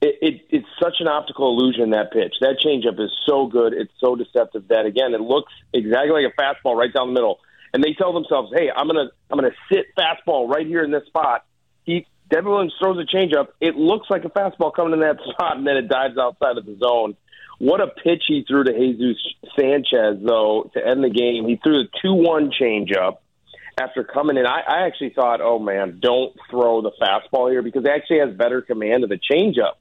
it, 0.00 0.18
it 0.22 0.40
it's 0.50 0.68
such 0.80 0.96
an 1.00 1.08
optical 1.08 1.58
illusion 1.58 1.90
that 1.90 2.12
pitch. 2.12 2.34
That 2.40 2.58
changeup 2.64 3.00
is 3.04 3.10
so 3.26 3.46
good. 3.46 3.72
It's 3.72 3.92
so 3.98 4.14
deceptive 4.14 4.68
that 4.68 4.86
again 4.86 5.14
it 5.14 5.20
looks 5.20 5.52
exactly 5.74 6.22
like 6.22 6.32
a 6.32 6.40
fastball 6.40 6.76
right 6.76 6.92
down 6.92 7.08
the 7.08 7.14
middle 7.14 7.40
and 7.78 7.84
they 7.84 7.94
tell 7.94 8.12
themselves, 8.12 8.50
"Hey, 8.52 8.72
I'm 8.74 8.88
gonna 8.88 9.08
I'm 9.30 9.38
gonna 9.38 9.54
sit 9.72 9.86
fastball 9.96 10.52
right 10.52 10.66
here 10.66 10.82
in 10.82 10.90
this 10.90 11.06
spot." 11.06 11.44
He 11.84 12.06
Devin 12.28 12.50
Williams 12.50 12.74
throws 12.82 12.98
a 12.98 13.16
changeup. 13.16 13.50
It 13.60 13.76
looks 13.76 14.10
like 14.10 14.24
a 14.24 14.30
fastball 14.30 14.74
coming 14.74 14.94
in 14.94 15.00
that 15.00 15.18
spot, 15.30 15.56
and 15.56 15.64
then 15.64 15.76
it 15.76 15.88
dives 15.88 16.18
outside 16.18 16.58
of 16.58 16.66
the 16.66 16.76
zone. 16.76 17.16
What 17.58 17.80
a 17.80 17.86
pitch 17.86 18.24
he 18.26 18.44
threw 18.48 18.64
to 18.64 18.72
Jesus 18.72 19.16
Sanchez, 19.56 20.18
though, 20.24 20.70
to 20.74 20.84
end 20.84 21.04
the 21.04 21.08
game. 21.08 21.46
He 21.46 21.56
threw 21.62 21.82
a 21.82 21.84
2 22.02 22.14
1 22.14 22.50
changeup 22.60 23.18
after 23.80 24.02
coming 24.02 24.36
in. 24.36 24.46
I, 24.46 24.60
I 24.60 24.86
actually 24.86 25.10
thought, 25.10 25.40
oh, 25.40 25.60
man, 25.60 26.00
don't 26.02 26.34
throw 26.50 26.82
the 26.82 26.92
fastball 27.00 27.50
here 27.50 27.62
because 27.62 27.84
he 27.84 27.90
actually 27.90 28.18
has 28.20 28.36
better 28.36 28.60
command 28.60 29.04
of 29.04 29.10
the 29.10 29.18
changeup. 29.18 29.74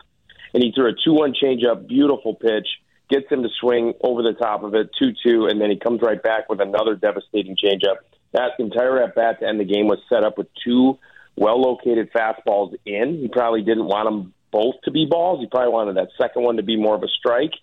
And 0.54 0.64
he 0.64 0.72
threw 0.72 0.90
a 0.90 0.94
2 1.04 1.14
1 1.14 1.34
changeup, 1.34 1.88
beautiful 1.88 2.36
pitch 2.36 2.68
gets 3.10 3.32
him 3.32 3.44
to 3.44 3.50
swing 3.60 3.94
over 4.02 4.22
the 4.22 4.34
top 4.34 4.64
of 4.64 4.76
it, 4.76 4.90
2 5.02 5.12
2, 5.26 5.48
and 5.48 5.62
then 5.62 5.70
he 5.70 5.78
comes 5.78 6.02
right 6.02 6.22
back 6.22 6.50
with 6.50 6.60
another 6.60 6.96
devastating 6.96 7.56
changeup. 7.56 7.98
That 8.34 8.52
entire 8.60 9.02
at 9.04 9.16
bat 9.16 9.40
to 9.40 9.48
end 9.48 9.60
the 9.60 9.66
game 9.66 9.88
was 9.88 10.00
set 10.10 10.24
up 10.24 10.38
with 10.38 10.48
two 10.66 10.98
well 11.36 11.62
located 11.62 12.12
fastballs 12.12 12.74
in. 12.86 13.20
He 13.22 13.28
probably 13.28 13.62
didn't 13.62 13.86
want 13.86 14.08
them 14.08 14.34
both 14.52 14.76
to 14.84 14.92
be 14.92 15.06
balls. 15.10 15.40
He 15.40 15.48
probably 15.48 15.72
wanted 15.72 15.98
that 15.98 16.10
second 16.20 16.44
one 16.44 16.58
to 16.58 16.64
be 16.64 16.78
more 16.78 16.96
of 16.96 17.04
a 17.04 17.08
strike. 17.08 17.54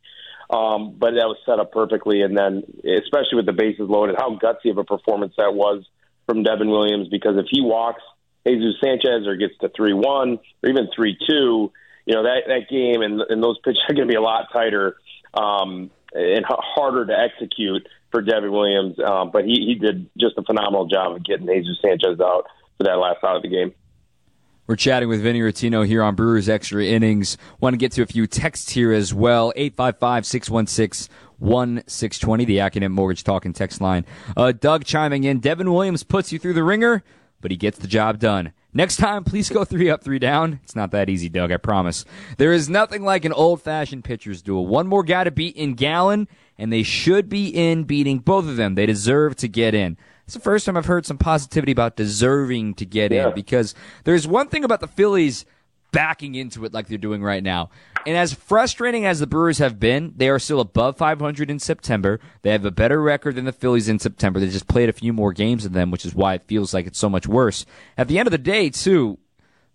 Um, 0.51 0.97
but 0.99 1.13
that 1.13 1.27
was 1.27 1.39
set 1.47 1.59
up 1.59 1.73
perfectly. 1.73 2.23
And 2.23 2.37
then, 2.37 2.63
especially 2.85 3.37
with 3.37 3.47
the 3.47 3.53
bases 3.53 3.89
loaded, 3.89 4.17
how 4.19 4.37
gutsy 4.37 4.71
of 4.71 4.79
a 4.79 4.85
performance 4.85 5.35
that 5.39 5.55
was 5.55 5.85
from 6.27 6.43
Devin 6.43 6.71
Williams 6.71 7.09
because 7.09 7.37
if 7.37 7.47
he 7.51 7.61
walks 7.61 8.03
Jesus 8.47 8.75
Sanchez 8.83 9.27
or 9.27 9.37
gets 9.37 9.55
to 9.61 9.71
3 9.75 9.95
1 9.95 10.39
or 10.63 10.69
even 10.69 10.89
3 10.95 11.19
2, 11.29 11.73
you 12.07 12.15
know, 12.15 12.23
that, 12.25 12.43
that 12.47 12.69
game 12.71 13.03
and, 13.03 13.21
and 13.29 13.43
those 13.43 13.59
pitches 13.65 13.81
are 13.89 13.95
going 13.95 14.07
to 14.07 14.13
be 14.13 14.17
a 14.17 14.23
lot 14.23 14.49
tighter 14.53 14.97
um, 15.37 15.91
and 16.13 16.45
harder 16.49 17.07
to 17.07 17.13
execute 17.13 17.87
for 18.11 18.23
Devin 18.23 18.53
Williams. 18.53 18.97
Um, 19.05 19.31
but 19.33 19.45
he, 19.45 19.65
he 19.67 19.75
did 19.75 20.09
just 20.19 20.39
a 20.39 20.43
phenomenal 20.43 20.87
job 20.87 21.17
of 21.17 21.25
getting 21.25 21.47
Jesus 21.47 21.79
Sanchez 21.83 22.21
out 22.21 22.47
for 22.79 22.85
that 22.85 22.95
last 22.95 23.19
out 23.25 23.37
of 23.37 23.43
the 23.43 23.49
game. 23.49 23.73
We're 24.67 24.77
chatting 24.77 25.11
with 25.11 25.21
Vinny 25.21 25.41
Rottino 25.41 25.87
here 25.87 26.03
on 26.03 26.15
Brewers 26.15 26.49
Extra 26.49 26.83
Innings. 26.83 27.37
Want 27.61 27.75
to 27.75 27.77
get 27.77 27.93
to 27.93 28.03
a 28.03 28.07
few 28.07 28.27
texts 28.27 28.71
here 28.71 28.93
as 28.93 29.13
well. 29.13 29.53
855 29.57 30.25
616 30.25 31.15
1620, 31.39 32.45
the 32.47 32.59
Accunet 32.59 32.91
Mortgage 32.91 33.25
Talk 33.25 33.45
and 33.45 33.55
text 33.55 33.83
line. 33.83 34.07
Uh, 34.35 34.53
Doug 34.53 34.85
chiming 34.85 35.25
in. 35.25 35.41
Devin 35.41 35.71
Williams 35.71 36.03
puts 36.03 36.33
you 36.33 36.39
through 36.39 36.55
the 36.55 36.65
ringer, 36.65 37.03
but 37.43 37.51
he 37.51 37.59
gets 37.59 37.79
the 37.79 37.87
job 37.87 38.19
done. 38.19 38.53
Next 38.77 38.97
time, 38.97 39.23
please 39.23 39.49
go 39.49 39.65
three 39.65 39.89
up, 39.89 40.03
three 40.03 40.19
down. 40.19 40.59
It's 40.65 40.75
not 40.75 40.91
that 40.91 41.09
easy, 41.09 41.29
Doug, 41.29 41.53
I 41.53 41.59
promise. 41.59 42.05
There 42.39 42.53
is 42.53 42.69
nothing 42.69 43.05
like 43.05 43.25
an 43.25 43.33
old 43.33 43.63
fashioned 43.63 44.03
pitcher's 44.03 44.43
duel. 44.43 44.67
One 44.67 44.89
more 44.89 45.05
guy 45.05 45.23
to 45.23 45.31
beat 45.31 45.55
in 45.55 45.75
Gallen, 45.75 46.27
and 46.59 46.73
they 46.73 46.83
should 46.83 47.29
be 47.29 47.49
in 47.49 47.85
beating 47.85 48.19
both 48.19 48.49
of 48.49 48.57
them. 48.57 48.75
They 48.75 48.87
deserve 48.87 49.37
to 49.37 49.49
get 49.49 49.75
in. 49.75 49.97
It's 50.25 50.35
the 50.35 50.41
first 50.41 50.67
time 50.67 50.77
I've 50.77 50.87
heard 50.87 51.07
some 51.07 51.19
positivity 51.19 51.71
about 51.71 51.97
deserving 51.97 52.75
to 52.75 52.87
get 52.87 53.13
yeah. 53.13 53.29
in 53.29 53.35
because 53.35 53.77
there's 54.03 54.27
one 54.27 54.49
thing 54.49 54.65
about 54.65 54.81
the 54.81 54.89
Phillies 54.89 55.45
backing 55.93 56.35
into 56.35 56.65
it 56.65 56.75
like 56.75 56.89
they're 56.89 56.99
doing 56.99 57.23
right 57.23 57.43
now. 57.43 57.71
And 58.07 58.17
as 58.17 58.35
frustrating 58.35 59.07
as 59.07 59.21
the 59.21 59.27
Brewers 59.27 59.59
have 59.59 59.81
been, 59.81 60.13
they 60.17 60.29
are 60.29 60.39
still 60.39 60.61
above 60.61 60.99
500 60.99 61.51
in 61.51 61.59
September. 61.59 62.21
They 62.43 62.51
have 62.51 62.65
a 62.65 62.71
better 62.71 63.01
record 63.01 63.37
than 63.37 63.47
the 63.47 63.53
Phillies 63.53 63.89
in 63.89 63.99
September. 63.99 64.41
They 64.41 64.49
just 64.49 64.69
played 64.69 64.89
a 64.89 64.93
few 64.93 65.13
more 65.13 65.33
games 65.33 65.65
than 65.65 65.73
them, 65.73 65.91
which 65.91 66.05
is 66.05 66.15
why 66.15 66.35
it 66.35 66.45
feels 66.45 66.75
like 66.75 66.87
it's 66.87 66.99
so 66.99 67.09
much 67.09 67.27
worse. 67.27 67.65
At 67.97 68.09
the 68.09 68.19
end 68.19 68.27
of 68.27 68.33
the 68.33 68.39
day, 68.39 68.69
too, 68.69 69.19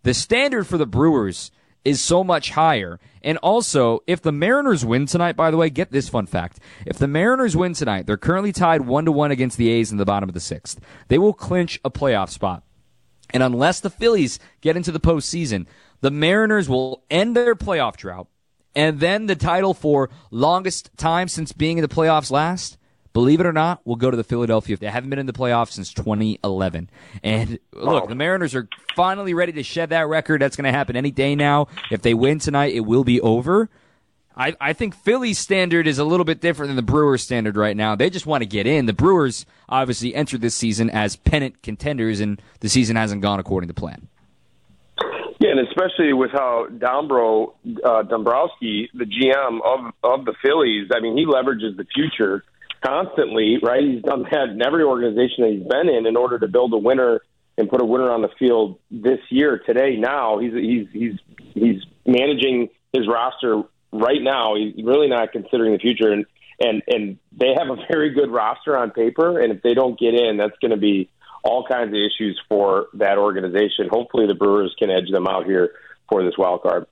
the 0.04 0.14
standard 0.14 0.68
for 0.68 0.78
the 0.78 0.86
Brewers 0.86 1.52
is 1.84 2.02
so 2.02 2.24
much 2.24 2.52
higher. 2.52 3.00
And 3.24 3.38
also, 3.40 4.02
if 4.06 4.22
the 4.22 4.32
Mariners 4.32 4.86
win 4.86 5.06
tonight, 5.06 5.36
by 5.36 5.50
the 5.50 5.58
way, 5.58 5.70
get 5.70 5.92
this 5.92 6.10
fun 6.10 6.26
fact. 6.26 6.60
If 6.86 6.98
the 6.98 7.08
Mariners 7.08 7.58
win 7.58 7.74
tonight, 7.74 8.06
they're 8.06 8.18
currently 8.18 8.52
tied 8.52 8.82
one 8.82 9.06
to 9.06 9.12
one 9.12 9.32
against 9.32 9.58
the 9.58 9.70
A's 9.70 9.92
in 9.92 9.98
the 9.98 10.06
bottom 10.06 10.30
of 10.30 10.34
the 10.34 10.40
sixth. 10.40 10.80
They 11.08 11.18
will 11.18 11.34
clinch 11.34 11.80
a 11.84 11.90
playoff 11.90 12.30
spot. 12.30 12.64
And 13.32 13.44
unless 13.44 13.80
the 13.80 13.90
Phillies 13.90 14.40
get 14.62 14.76
into 14.76 14.92
the 14.92 15.00
postseason, 15.00 15.68
the 16.02 16.12
Mariners 16.12 16.70
will 16.70 17.04
end 17.10 17.36
their 17.36 17.56
playoff 17.56 17.98
drought, 17.98 18.28
and 18.76 19.00
then 19.00 19.26
the 19.26 19.36
title 19.36 19.74
for 19.74 20.10
longest 20.32 20.92
time 20.98 21.28
since 21.28 21.52
being 21.52 21.78
in 21.78 21.82
the 21.82 21.88
playoffs 21.88 22.32
last, 22.32 22.78
believe 23.14 23.40
it 23.40 23.46
or 23.46 23.54
not, 23.54 23.86
will 23.86 23.96
go 23.96 24.10
to 24.10 24.18
the 24.18 24.24
Philadelphia. 24.24 24.74
If 24.74 24.80
they 24.80 24.88
haven't 24.88 25.10
been 25.10 25.20
in 25.20 25.26
the 25.26 25.34
playoffs 25.34 25.72
since 25.72 25.94
2011. 25.94 26.90
And 27.24 27.60
look, 27.74 28.08
the 28.08 28.16
Mariners 28.16 28.56
are 28.56 28.68
finally 28.96 29.34
ready 29.34 29.52
to 29.54 29.64
shed 29.64 29.90
that 29.90 30.08
record. 30.08 30.42
That's 30.42 30.56
going 30.56 30.72
to 30.72 30.78
happen 30.78 30.96
any 30.96 31.12
day 31.12 31.36
now. 31.36 31.68
If 31.92 32.02
they 32.02 32.14
win 32.14 32.40
tonight, 32.40 32.74
it 32.74 32.82
will 32.82 33.04
be 33.04 33.20
over. 33.20 33.70
I, 34.40 34.56
I 34.62 34.72
think 34.72 34.96
Philly's 34.96 35.38
standard 35.38 35.86
is 35.86 36.00
a 36.00 36.06
little 36.06 36.24
bit 36.24 36.40
different 36.40 36.70
than 36.70 36.78
the 36.78 36.82
Brewers' 36.82 37.22
standard 37.22 37.58
right 37.58 37.76
now. 37.76 37.96
They 37.98 38.10
just 38.10 38.26
want 38.26 38.42
to 38.42 38.46
get 38.46 38.66
in. 38.66 38.86
The 38.86 38.94
Brewers 38.94 39.46
obviously 39.68 40.16
entered 40.16 40.40
this 40.40 40.56
season 40.56 40.90
as 40.90 41.18
pennant 41.18 41.62
contenders, 41.62 42.22
and 42.22 42.42
the 42.62 42.70
season 42.70 42.96
hasn't 42.96 43.22
gone 43.22 43.42
according 43.42 43.68
to 43.68 43.74
plan. 43.74 44.08
Yeah, 45.42 45.52
and 45.52 45.68
especially 45.68 46.14
with 46.14 46.32
how 46.32 46.68
Dombro 46.72 47.54
uh, 47.84 48.04
Dombrowski, 48.04 48.90
the 48.94 49.06
GM 49.06 49.60
of 49.62 49.94
of 50.04 50.26
the 50.26 50.34
Phillies, 50.42 50.90
I 50.96 51.02
mean, 51.02 51.18
he 51.18 51.26
leverages 51.26 51.76
the 51.76 51.86
future 51.94 52.46
constantly, 52.82 53.58
right? 53.62 53.84
He's 53.84 54.04
done 54.04 54.26
that 54.32 54.50
in 54.50 54.66
every 54.66 54.84
organization 54.84 55.44
that 55.44 55.52
he's 55.52 55.68
been 55.68 55.90
in 55.90 56.06
in 56.06 56.16
order 56.16 56.40
to 56.40 56.48
build 56.48 56.74
a 56.74 56.78
winner 56.78 57.22
and 57.58 57.70
put 57.70 57.82
a 57.82 57.86
winner 57.86 58.10
on 58.10 58.22
the 58.22 58.30
field 58.40 58.80
this 58.90 59.20
year. 59.30 59.62
Today, 59.66 59.98
now 59.98 60.40
he's 60.40 60.54
he's 60.54 60.88
he's 60.94 61.20
he's 61.54 61.84
managing 62.06 62.70
his 62.94 63.06
roster 63.06 63.64
right 63.92 64.22
now. 64.22 64.56
He's 64.56 64.84
really 64.84 65.08
not 65.08 65.32
considering 65.32 65.74
the 65.74 65.80
future, 65.80 66.12
and 66.12 66.26
and 66.60 66.82
and 66.88 67.18
they 67.32 67.54
have 67.58 67.70
a 67.70 67.78
very 67.92 68.12
good 68.12 68.30
roster 68.30 68.78
on 68.78 68.92
paper. 68.92 69.40
And 69.40 69.54
if 69.54 69.62
they 69.62 69.74
don't 69.74 70.00
get 70.00 70.14
in, 70.14 70.38
that's 70.38 70.58
going 70.62 70.72
to 70.72 70.78
be 70.78 71.10
all 71.44 71.66
kinds 71.66 71.90
of 71.90 71.96
issues 71.96 72.40
for 72.50 72.88
that 72.96 73.18
organization. 73.18 73.88
Hopefully, 73.90 74.28
the 74.28 74.36
Brewers 74.36 74.76
can 74.78 74.90
edge 74.90 75.10
them 75.12 75.28
out 75.28 75.46
here 75.46 75.72
for 76.10 76.24
this 76.24 76.38
wild 76.38 76.62
card. 76.62 76.86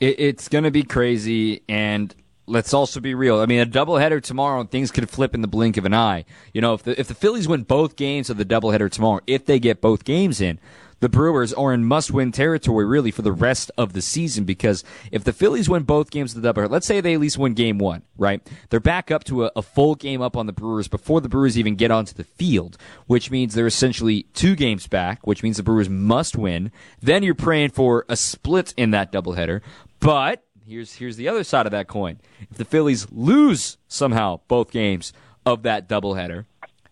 It, 0.00 0.18
it's 0.18 0.48
going 0.48 0.64
to 0.64 0.70
be 0.70 0.82
crazy, 0.82 1.62
and 1.68 2.14
let's 2.46 2.74
also 2.74 3.00
be 3.00 3.14
real. 3.14 3.40
I 3.40 3.46
mean, 3.46 3.60
a 3.60 3.66
doubleheader 3.66 4.22
tomorrow, 4.22 4.60
and 4.60 4.70
things 4.70 4.90
could 4.90 5.08
flip 5.08 5.34
in 5.34 5.40
the 5.40 5.48
blink 5.48 5.76
of 5.76 5.84
an 5.84 5.94
eye. 5.94 6.24
You 6.52 6.60
know, 6.60 6.74
if 6.74 6.82
the 6.82 6.98
if 6.98 7.08
the 7.08 7.14
Phillies 7.14 7.48
win 7.48 7.62
both 7.62 7.96
games 7.96 8.30
of 8.30 8.36
the 8.36 8.44
doubleheader 8.44 8.90
tomorrow, 8.90 9.20
if 9.26 9.44
they 9.44 9.58
get 9.58 9.80
both 9.80 10.04
games 10.04 10.40
in, 10.40 10.58
the 11.04 11.10
Brewers 11.10 11.52
are 11.52 11.74
in 11.74 11.84
must 11.84 12.12
win 12.12 12.32
territory 12.32 12.86
really 12.86 13.10
for 13.10 13.20
the 13.20 13.30
rest 13.30 13.70
of 13.76 13.92
the 13.92 14.00
season 14.00 14.44
because 14.44 14.82
if 15.12 15.22
the 15.22 15.34
Phillies 15.34 15.68
win 15.68 15.82
both 15.82 16.10
games 16.10 16.34
of 16.34 16.40
the 16.40 16.50
doubleheader, 16.50 16.70
let's 16.70 16.86
say 16.86 17.02
they 17.02 17.12
at 17.12 17.20
least 17.20 17.36
win 17.36 17.52
game 17.52 17.76
one, 17.76 18.04
right? 18.16 18.40
They're 18.70 18.80
back 18.80 19.10
up 19.10 19.22
to 19.24 19.44
a, 19.44 19.50
a, 19.54 19.60
full 19.60 19.96
game 19.96 20.22
up 20.22 20.34
on 20.34 20.46
the 20.46 20.52
Brewers 20.54 20.88
before 20.88 21.20
the 21.20 21.28
Brewers 21.28 21.58
even 21.58 21.76
get 21.76 21.90
onto 21.90 22.14
the 22.14 22.24
field, 22.24 22.78
which 23.06 23.30
means 23.30 23.52
they're 23.52 23.66
essentially 23.66 24.22
two 24.32 24.56
games 24.56 24.86
back, 24.86 25.26
which 25.26 25.42
means 25.42 25.58
the 25.58 25.62
Brewers 25.62 25.90
must 25.90 26.38
win. 26.38 26.72
Then 27.02 27.22
you're 27.22 27.34
praying 27.34 27.72
for 27.72 28.06
a 28.08 28.16
split 28.16 28.72
in 28.78 28.90
that 28.92 29.12
doubleheader. 29.12 29.60
But 30.00 30.42
here's 30.66 30.94
here's 30.94 31.16
the 31.16 31.28
other 31.28 31.44
side 31.44 31.66
of 31.66 31.72
that 31.72 31.86
coin. 31.86 32.18
If 32.50 32.56
the 32.56 32.64
Phillies 32.64 33.06
lose 33.12 33.76
somehow 33.88 34.40
both 34.48 34.70
games 34.70 35.12
of 35.44 35.64
that 35.64 35.86
doubleheader, 35.86 36.46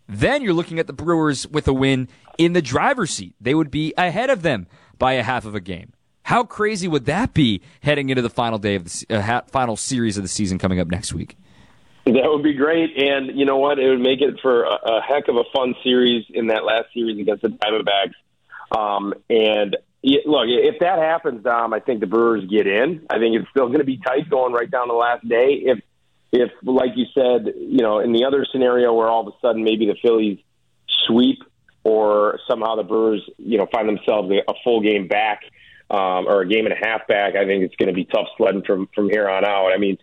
then 0.07 0.42
you're 0.42 0.52
looking 0.52 0.78
at 0.78 0.87
the 0.87 0.92
Brewers 0.92 1.47
with 1.47 1.66
a 1.66 1.73
win 1.73 2.09
in 2.39 2.53
the 2.53 2.62
driver's 2.62 3.11
seat. 3.11 3.35
They 3.41 3.55
would 3.55 3.71
be 3.71 3.95
ahead 3.97 4.31
of 4.31 4.43
them 4.43 4.67
by 4.99 5.15
a 5.15 5.23
half 5.23 5.45
of 5.45 5.55
a 5.55 5.61
game. 5.61 5.93
How 6.25 6.45
crazy 6.45 6.87
would 6.87 7.07
that 7.07 7.35
be 7.35 7.62
heading 7.83 8.11
into 8.11 8.23
the 8.23 8.31
final 8.31 8.59
day 8.59 8.77
of 8.77 8.85
the 8.85 9.07
uh, 9.11 9.41
final 9.49 9.77
series 9.77 10.17
of 10.17 10.23
the 10.23 10.29
season 10.29 10.59
coming 10.59 10.79
up 10.79 10.89
next 10.89 11.12
week? 11.12 11.37
That 12.05 12.25
would 12.25 12.43
be 12.43 12.55
great, 12.55 12.97
and 12.97 13.39
you 13.39 13.45
know 13.45 13.59
what? 13.59 13.79
It 13.79 13.89
would 13.89 14.01
make 14.01 14.21
it 14.21 14.41
for 14.41 14.65
a, 14.65 14.75
a 14.75 15.03
heck 15.03 15.29
of 15.29 15.37
a 15.37 15.45
fun 15.55 15.75
series 15.85 16.25
in 16.31 16.49
that 16.49 16.65
last 16.65 16.87
series 16.93 17.19
against 17.21 17.43
the 17.43 17.49
Diamondbacks. 17.49 18.77
Um, 18.77 19.15
and 19.31 19.77
look, 20.03 20.47
if 20.49 20.81
that 20.81 20.99
happens, 20.99 21.45
Dom, 21.45 21.73
I 21.73 21.81
think 21.81 22.01
the 22.01 22.07
Brewers 22.07 22.45
get 22.49 22.67
in. 22.67 23.07
I 23.09 23.19
think 23.19 23.37
it's 23.37 23.49
still 23.51 23.67
going 23.67 23.79
to 23.79 23.85
be 23.85 23.99
tight 23.99 24.29
going 24.29 24.53
right 24.53 24.71
down 24.71 24.89
the 24.89 24.95
last 24.95 25.29
day. 25.29 25.62
If, 25.65 25.81
if 26.33 26.51
like 26.62 26.91
you 26.97 27.07
said, 27.15 27.55
you 27.57 27.83
know, 27.83 28.01
in 28.01 28.12
the 28.12 28.25
other 28.25 28.47
scenario 28.51 28.93
where 28.95 29.09
all 29.09 29.27
of 29.27 29.29
a 29.29 29.37
sudden 29.41 29.62
maybe 29.62 29.87
the 29.87 29.97
Phillies 30.03 30.39
sweep 31.07 31.43
or 31.85 32.39
somehow 32.49 32.77
the 32.77 32.83
Brewers, 32.83 33.23
you 33.39 33.59
know, 33.59 33.67
find 33.73 33.89
themselves 33.89 34.31
a 34.31 34.55
full 34.65 34.81
game 34.81 35.09
back 35.09 35.43
um, 35.91 36.27
or 36.27 36.41
a 36.43 36.49
game 36.49 36.65
and 36.67 36.73
a 36.73 36.87
half 36.87 37.07
back, 37.07 37.37
I 37.37 37.45
think 37.45 37.65
it's 37.65 37.77
going 37.77 37.89
to 37.89 37.95
be 37.95 38.05
tough 38.07 38.27
sledding 38.37 38.62
from 38.67 38.89
from 38.95 39.11
here 39.11 39.29
on 39.29 39.45
out. 39.45 39.73
I 39.75 39.79
mean, 39.79 39.99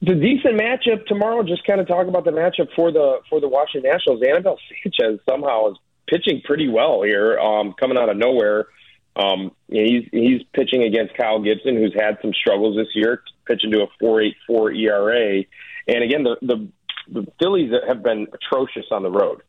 the 0.00 0.14
decent 0.14 0.58
matchup 0.58 1.06
tomorrow. 1.06 1.42
Just 1.42 1.64
kind 1.64 1.80
of 1.80 1.86
talk 1.86 2.08
about 2.08 2.24
the 2.24 2.30
matchup 2.30 2.68
for 2.74 2.90
the 2.90 3.18
for 3.28 3.40
the 3.40 3.48
Washington 3.48 3.90
Nationals. 3.90 4.22
Anibal 4.26 4.58
Sanchez 4.82 5.20
somehow 5.28 5.72
is 5.72 5.76
pitching 6.08 6.42
pretty 6.44 6.68
well 6.68 7.02
here, 7.02 7.38
um, 7.38 7.74
coming 7.78 7.98
out 7.98 8.08
of 8.08 8.16
nowhere. 8.16 8.66
Um, 9.14 9.52
he's 9.68 10.04
he's 10.10 10.42
pitching 10.54 10.82
against 10.82 11.14
Kyle 11.14 11.40
Gibson, 11.42 11.76
who's 11.76 11.94
had 11.94 12.18
some 12.22 12.32
struggles 12.32 12.76
this 12.76 12.88
year, 12.94 13.22
pitching 13.46 13.70
to 13.72 13.82
a 13.82 13.86
four 14.00 14.22
eight 14.22 14.36
four 14.46 14.72
ERA. 14.72 15.44
And 15.86 16.02
again, 16.02 16.24
the 16.24 16.36
the, 16.40 16.68
the 17.12 17.26
Phillies 17.40 17.70
have 17.86 18.02
been 18.02 18.28
atrocious 18.32 18.86
on 18.90 19.02
the 19.02 19.10
road. 19.10 19.42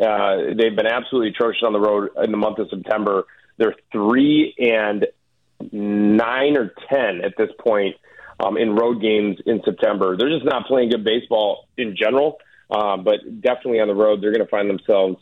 Uh, 0.00 0.54
they've 0.56 0.76
been 0.76 0.86
absolutely 0.86 1.30
atrocious 1.30 1.62
on 1.64 1.72
the 1.72 1.80
road 1.80 2.10
in 2.22 2.30
the 2.30 2.36
month 2.36 2.58
of 2.58 2.68
September. 2.70 3.24
They're 3.58 3.74
three 3.92 4.54
and 4.58 5.06
nine 5.72 6.56
or 6.56 6.72
ten 6.88 7.20
at 7.22 7.34
this 7.36 7.50
point 7.58 7.96
um, 8.42 8.56
in 8.56 8.74
road 8.74 9.02
games 9.02 9.38
in 9.44 9.60
September. 9.64 10.16
They're 10.16 10.30
just 10.30 10.44
not 10.44 10.66
playing 10.66 10.90
good 10.90 11.04
baseball 11.04 11.68
in 11.76 11.96
general, 11.96 12.38
uh, 12.70 12.96
but 12.96 13.20
definitely 13.40 13.80
on 13.80 13.88
the 13.88 13.94
road, 13.94 14.22
they're 14.22 14.32
going 14.32 14.44
to 14.44 14.50
find 14.50 14.70
themselves 14.70 15.16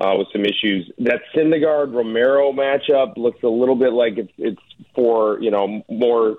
uh, 0.00 0.14
with 0.18 0.28
some 0.32 0.42
issues. 0.42 0.90
That 0.98 1.20
Syndergaard 1.34 1.94
Romero 1.94 2.52
matchup 2.52 3.16
looks 3.16 3.42
a 3.42 3.48
little 3.48 3.76
bit 3.76 3.92
like 3.92 4.18
it's 4.18 4.32
it's 4.38 4.62
for 4.94 5.40
you 5.40 5.50
know 5.50 5.82
more 5.88 6.38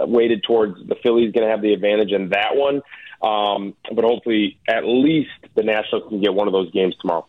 weighted 0.00 0.42
towards 0.46 0.76
the 0.86 0.96
Phillies 1.02 1.32
going 1.32 1.46
to 1.46 1.50
have 1.50 1.62
the 1.62 1.72
advantage 1.72 2.12
in 2.12 2.30
that 2.30 2.54
one. 2.54 2.82
Um, 3.22 3.74
but 3.94 4.04
hopefully, 4.04 4.58
at 4.66 4.84
least 4.84 5.30
the 5.54 5.62
Nationals 5.62 6.08
can 6.08 6.20
get 6.20 6.32
one 6.32 6.46
of 6.46 6.52
those 6.52 6.70
games 6.70 6.94
tomorrow. 7.00 7.26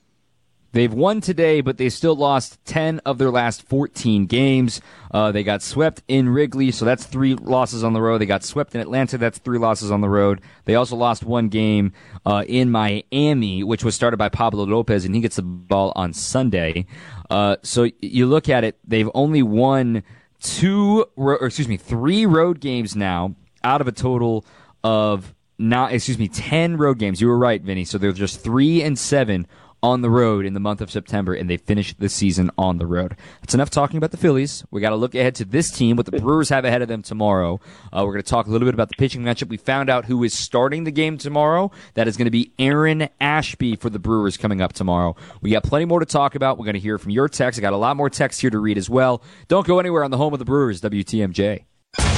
They've 0.74 0.94
won 0.94 1.20
today, 1.20 1.60
but 1.62 1.78
they 1.78 1.90
still 1.90 2.16
lost 2.16 2.64
10 2.66 3.00
of 3.00 3.18
their 3.18 3.30
last 3.30 3.64
14 3.64 4.26
games. 4.26 4.80
Uh, 5.12 5.32
they 5.32 5.44
got 5.44 5.62
swept 5.62 6.02
in 6.08 6.30
Wrigley, 6.30 6.72
so 6.72 6.86
that's 6.86 7.06
three 7.06 7.36
losses 7.36 7.84
on 7.84 7.92
the 7.94 8.02
road. 8.02 8.20
They 8.20 8.26
got 8.26 8.44
swept 8.44 8.74
in 8.74 8.80
Atlanta, 8.80 9.18
that's 9.18 9.40
three 9.40 9.58
losses 9.58 9.92
on 9.92 10.00
the 10.00 10.08
road. 10.08 10.40
They 10.66 10.76
also 10.76 10.96
lost 10.96 11.24
one 11.24 11.50
game 11.50 11.92
uh, 12.26 12.46
in 12.48 12.72
Miami, 12.72 13.64
which 13.64 13.84
was 13.84 13.96
started 13.96 14.18
by 14.18 14.30
Pablo 14.30 14.66
Lopez, 14.66 15.04
and 15.04 15.14
he 15.14 15.20
gets 15.20 15.36
the 15.36 15.42
ball 15.42 15.92
on 15.96 16.14
Sunday. 16.14 16.86
Uh, 17.30 17.58
so 17.64 17.90
you 18.02 18.26
look 18.26 18.48
at 18.48 18.64
it, 18.64 18.78
they've 18.88 19.10
only 19.14 19.44
won 19.44 20.04
two, 20.42 21.06
or 21.18 21.46
excuse 21.46 21.68
me, 21.68 21.78
three 21.78 22.26
road 22.26 22.62
games 22.62 22.96
now 22.96 23.36
out 23.64 23.82
of 23.82 23.88
a 23.88 23.92
total 23.92 24.46
of 24.84 25.34
not 25.58 25.94
excuse 25.94 26.18
me, 26.18 26.28
ten 26.28 26.78
road 26.78 26.98
games. 26.98 27.22
You 27.22 27.28
were 27.28 27.38
right, 27.38 27.62
Vinny. 27.62 27.86
So 27.86 27.98
they're 27.98 28.12
just 28.12 28.42
three 28.42 28.82
and 28.82 28.98
seven 28.98 29.48
on 29.84 30.02
the 30.02 30.10
road 30.10 30.46
in 30.46 30.54
the 30.54 30.60
month 30.60 30.82
of 30.82 30.92
September, 30.92 31.34
and 31.34 31.50
they 31.50 31.58
finished 31.58 32.00
the 32.00 32.10
season 32.10 32.52
on 32.58 32.78
the 32.78 32.86
road. 32.86 33.16
That's 33.42 33.54
enough 33.54 33.70
talking 33.70 33.98
about 33.98 34.12
the 34.12 34.18
Phillies. 34.18 34.64
We 34.72 34.82
got 34.82 34.92
to 34.92 34.96
look 34.96 35.16
ahead 35.16 35.36
to 35.36 35.46
this 35.46 35.72
team, 35.72 35.96
what 35.96 36.06
the 36.06 36.12
Brewers 36.22 36.50
have 36.50 36.66
ahead 36.66 36.82
of 36.82 36.88
them 36.88 37.02
tomorrow. 37.02 37.60
Uh, 37.92 38.04
we're 38.06 38.14
going 38.14 38.24
to 38.24 38.30
talk 38.30 38.48
a 38.48 38.50
little 38.50 38.68
bit 38.68 38.74
about 38.74 38.90
the 38.90 38.96
pitching 38.98 39.24
matchup. 39.24 39.50
We 39.50 39.58
found 39.58 39.90
out 39.90 40.06
who 40.06 40.24
is 40.24 40.34
starting 40.34 40.84
the 40.84 40.92
game 40.92 41.18
tomorrow. 41.18 41.72
That 41.96 42.08
is 42.08 42.18
going 42.18 42.26
to 42.26 42.32
be 42.32 42.52
Aaron 42.60 43.10
Ashby 43.20 43.76
for 43.76 43.90
the 43.90 44.00
Brewers 44.00 44.38
coming 44.38 44.62
up 44.62 44.74
tomorrow. 44.74 45.16
We 45.42 45.52
got 45.52 45.64
plenty 45.64 45.86
more 45.86 46.00
to 46.00 46.06
talk 46.06 46.36
about. 46.36 46.58
We're 46.58 46.66
going 46.66 46.74
to 46.76 46.80
hear 46.80 46.98
from 46.98 47.12
your 47.12 47.28
text. 47.28 47.60
I 47.60 47.62
got 47.62 47.74
a 47.74 47.78
lot 47.78 47.98
more 47.98 48.10
text 48.10 48.42
here 48.42 48.50
to 48.50 48.60
read 48.60 48.78
as 48.78 48.90
well. 48.90 49.24
Don't 49.48 49.66
go 49.66 49.80
anywhere 49.80 50.04
on 50.04 50.12
the 50.12 50.18
home 50.18 50.34
of 50.34 50.40
the 50.40 50.46
Brewers, 50.46 50.82
WTMJ. 50.82 51.66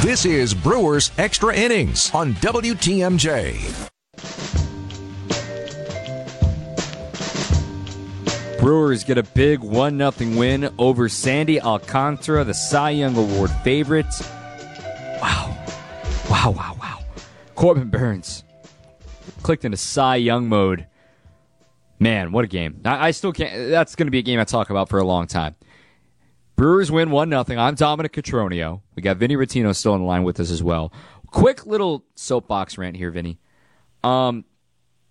This 0.01 0.25
is 0.25 0.53
Brewers 0.53 1.11
Extra 1.17 1.55
Innings 1.55 2.13
on 2.13 2.33
WTMJ. 2.35 3.89
Brewers 8.63 9.03
get 9.03 9.17
a 9.17 9.23
big 9.23 9.59
1 9.59 9.97
0 9.97 10.39
win 10.39 10.73
over 10.77 11.09
Sandy 11.09 11.59
Alcantara, 11.59 12.45
the 12.45 12.53
Cy 12.53 12.91
Young 12.91 13.13
Award 13.17 13.51
favorite. 13.61 14.05
Wow. 15.21 15.57
Wow, 16.29 16.51
wow, 16.51 16.77
wow. 16.79 16.99
Corbin 17.55 17.89
Burnes 17.89 18.45
clicked 19.41 19.65
into 19.65 19.75
Cy 19.75 20.15
Young 20.15 20.47
mode. 20.47 20.87
Man, 21.99 22.31
what 22.31 22.45
a 22.45 22.47
game. 22.47 22.79
I, 22.85 23.07
I 23.07 23.11
still 23.11 23.33
can't. 23.33 23.69
That's 23.69 23.95
going 23.95 24.07
to 24.07 24.11
be 24.11 24.19
a 24.19 24.21
game 24.21 24.39
I 24.39 24.45
talk 24.45 24.69
about 24.69 24.87
for 24.87 24.97
a 24.97 25.03
long 25.03 25.27
time. 25.27 25.55
Brewers 26.55 26.89
win 26.89 27.11
1 27.11 27.31
0. 27.31 27.59
I'm 27.59 27.75
Dominic 27.75 28.13
Cotroneo. 28.13 28.79
We 28.95 29.01
got 29.01 29.17
Vinny 29.17 29.35
Rottino 29.35 29.75
still 29.75 29.93
in 29.95 29.99
the 29.99 30.07
line 30.07 30.23
with 30.23 30.39
us 30.39 30.49
as 30.49 30.63
well. 30.63 30.93
Quick 31.27 31.65
little 31.65 32.05
soapbox 32.15 32.77
rant 32.77 32.95
here, 32.95 33.11
Vinny. 33.11 33.39
Um, 34.05 34.45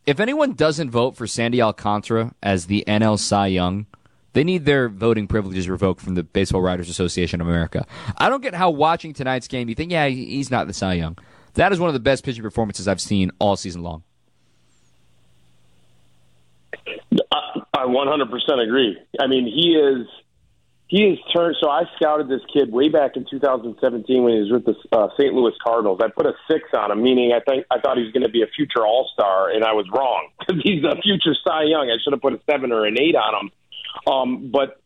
if 0.07 0.21
anyone 0.21 0.53
doesn't 0.53 0.91
vote 0.91 1.17
for 1.17 1.27
Sandy 1.27 1.63
Alcantara 1.63 2.35
as 2.43 2.67
the 2.67 2.85
NL 2.87 3.19
Cy 3.19 3.49
Young, 3.49 3.87
they 4.33 4.45
need 4.45 4.65
their 4.65 4.89
voting 4.89 5.27
privileges 5.27 5.69
revoked 5.69 6.01
from 6.01 6.15
the 6.15 6.23
Baseball 6.23 6.63
Writers 6.63 6.89
Association 6.89 7.41
of 7.41 7.49
America. 7.49 7.87
I 8.17 8.29
don't 8.29 8.43
get 8.43 8.55
how 8.55 8.71
watching 8.71 9.13
tonight's 9.13 9.47
game 9.47 9.69
you 9.69 9.75
think, 9.75 9.93
yeah, 9.93 10.09
he's 10.09 10.51
not 10.51 10.67
the 10.67 10.73
Cy 10.73 10.95
Young. 10.95 11.19
That 11.55 11.73
is 11.73 11.79
one 11.79 11.89
of 11.89 11.95
the 11.95 12.01
best 12.01 12.25
pitching 12.25 12.43
performances 12.43 12.89
I've 12.89 13.01
seen 13.01 13.31
all 13.39 13.57
season 13.57 13.83
long. 13.83 14.03
I 17.75 17.85
100% 17.87 18.65
agree. 18.65 18.99
I 19.21 19.27
mean, 19.27 19.47
he 19.47 19.75
is 19.77 20.07
he 20.93 21.09
has 21.09 21.19
turned. 21.35 21.57
So 21.59 21.71
I 21.71 21.85
scouted 21.97 22.29
this 22.29 22.43
kid 22.53 22.71
way 22.71 22.91
back 22.91 23.17
in 23.17 23.25
2017 23.25 24.23
when 24.23 24.35
he 24.35 24.41
was 24.41 24.53
with 24.53 24.67
the 24.67 24.77
uh, 24.95 25.09
St. 25.19 25.33
Louis 25.33 25.55
Cardinals. 25.65 26.01
I 26.05 26.09
put 26.15 26.27
a 26.27 26.35
six 26.51 26.69
on 26.77 26.91
him, 26.91 27.03
meaning 27.03 27.33
I 27.33 27.41
think 27.41 27.65
I 27.71 27.81
thought 27.81 27.97
he 27.97 28.05
was 28.05 28.13
going 28.13 28.25
to 28.25 28.29
be 28.29 28.43
a 28.43 28.47
future 28.55 28.85
All 28.85 29.09
Star, 29.15 29.49
and 29.49 29.65
I 29.65 29.73
was 29.73 29.87
wrong 29.91 30.29
because 30.39 30.61
he's 30.63 30.85
a 30.85 31.01
future 31.01 31.33
Cy 31.49 31.63
Young. 31.63 31.89
I 31.89 31.97
should 32.05 32.13
have 32.13 32.21
put 32.21 32.35
a 32.35 32.41
seven 32.45 32.73
or 32.73 32.85
an 32.85 33.01
eight 33.01 33.17
on 33.17 33.33
him. 33.41 33.51
Um, 34.07 34.51
but 34.53 34.83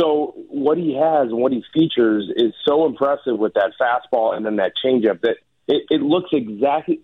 so 0.00 0.32
what 0.48 0.78
he 0.78 0.96
has 0.96 1.28
and 1.28 1.36
what 1.36 1.52
he 1.52 1.62
features 1.74 2.32
is 2.34 2.54
so 2.66 2.86
impressive 2.86 3.38
with 3.38 3.52
that 3.52 3.72
fastball 3.78 4.34
and 4.34 4.46
then 4.46 4.56
that 4.56 4.72
changeup 4.82 5.20
that 5.20 5.36
it, 5.68 5.84
it 5.90 6.00
looks 6.00 6.30
exactly 6.32 7.02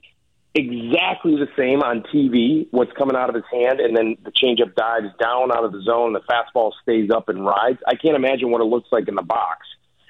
exactly 0.57 1.37
the 1.37 1.49
same 1.57 1.83
on 1.83 2.03
TV, 2.13 2.67
what's 2.71 2.93
coming 2.97 3.15
out 3.15 3.29
of 3.29 3.35
his 3.35 3.45
hand, 3.53 3.79
and 3.79 3.97
then 3.97 4.17
the 4.25 4.33
changeup 4.33 4.75
dives 4.75 5.13
down 5.21 5.53
out 5.53 5.65
of 5.65 5.73
the 5.73 5.83
zone, 5.83 6.15
the 6.15 6.21
fastball 6.21 6.73
stays 6.83 7.11
up 7.11 7.29
and 7.29 7.45
rides. 7.45 7.79
I 7.87 7.95
can't 7.95 8.17
imagine 8.17 8.51
what 8.51 8.63
it 8.63 8.65
looks 8.65 8.89
like 8.91 9.07
in 9.09 9.15
the 9.15 9.23
box. 9.23 9.67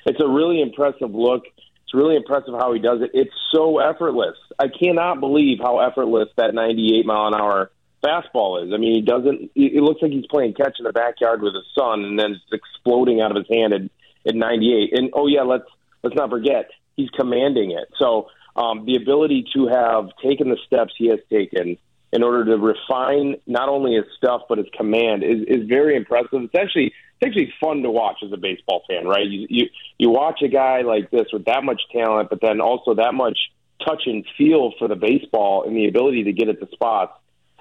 It's 0.06 0.20
a 0.20 0.28
really 0.28 0.62
impressive 0.62 1.12
look. 1.12 1.42
It's 1.82 1.94
really 1.94 2.14
impressive 2.14 2.54
how 2.54 2.72
he 2.72 2.80
does 2.80 3.00
it. 3.02 3.11
It's 3.12 3.35
so 3.52 3.78
effortless. 3.78 4.37
I 4.59 4.68
cannot 4.68 5.18
believe 5.18 5.59
how 5.61 5.80
effortless 5.80 6.28
that 6.37 6.54
98 6.54 7.04
mile 7.04 7.26
an 7.26 7.35
hour 7.35 7.70
fastball 8.04 8.64
is. 8.64 8.72
I 8.72 8.76
mean, 8.76 8.94
he 8.94 9.02
doesn't. 9.02 9.50
It 9.56 9.82
looks 9.82 10.00
like 10.00 10.12
he's 10.12 10.26
playing 10.26 10.54
catch 10.54 10.76
in 10.78 10.85
the 10.85 10.92
backyard 10.92 11.42
with 11.42 11.54
his 11.54 11.66
son, 11.76 12.04
and 12.04 12.18
then 12.18 12.32
it's 12.32 12.52
exploding 12.52 13.20
out 13.20 13.32
of 13.32 13.37
his 13.37 13.46
hand 13.50 13.72
at, 13.72 13.82
at 14.28 14.35
98. 14.37 14.96
And 14.96 15.11
oh 15.12 15.26
yeah, 15.26 15.42
let's 15.42 15.66
let's 16.02 16.14
not 16.14 16.30
forget 16.30 16.70
he's 16.96 17.11
commanding 17.11 17.72
it. 17.72 17.88
So 17.98 18.28
um, 18.57 18.87
the 18.87 18.97
ability 18.97 19.45
to 19.55 19.69
have 19.69 20.09
taken 20.25 20.49
the 20.49 20.57
steps 20.66 20.95
he 20.97 21.09
has 21.09 21.21
taken 21.31 21.77
in 22.12 22.23
order 22.23 22.45
to 22.47 22.57
refine 22.57 23.37
not 23.47 23.69
only 23.69 23.95
his 23.95 24.05
stuff 24.16 24.42
but 24.49 24.59
his 24.59 24.66
command 24.77 25.23
is, 25.23 25.42
is 25.47 25.69
very 25.69 25.97
impressive. 25.97 26.42
It's 26.42 26.55
actually 26.55 26.92
it's 27.21 27.29
actually 27.29 27.53
fun 27.61 27.83
to 27.83 27.90
watch 27.90 28.16
as 28.25 28.33
a 28.33 28.37
baseball 28.37 28.83
fan, 28.88 29.07
right? 29.07 29.27
You, 29.27 29.47
you 29.51 29.66
you 29.99 30.11
watch 30.11 30.40
a 30.42 30.49
guy 30.49 30.83
like 30.83 31.11
this 31.11 31.27
with 31.33 31.45
that 31.45 31.64
much 31.64 31.83
talent, 31.92 32.31
but 32.31 32.40
then 32.40 32.61
also 32.61 32.95
that 32.95 33.14
much 33.14 33.38
touch 33.85 34.03
and 34.07 34.25
feel 34.38 34.73
for 34.79 34.88
the 34.88 34.97
baseball 34.97 35.64
and 35.66 35.77
the 35.77 35.87
ability 35.87 36.25
to 36.25 36.33
get 36.33 36.49
at 36.49 36.59
the 36.61 36.69
spots. 36.73 37.12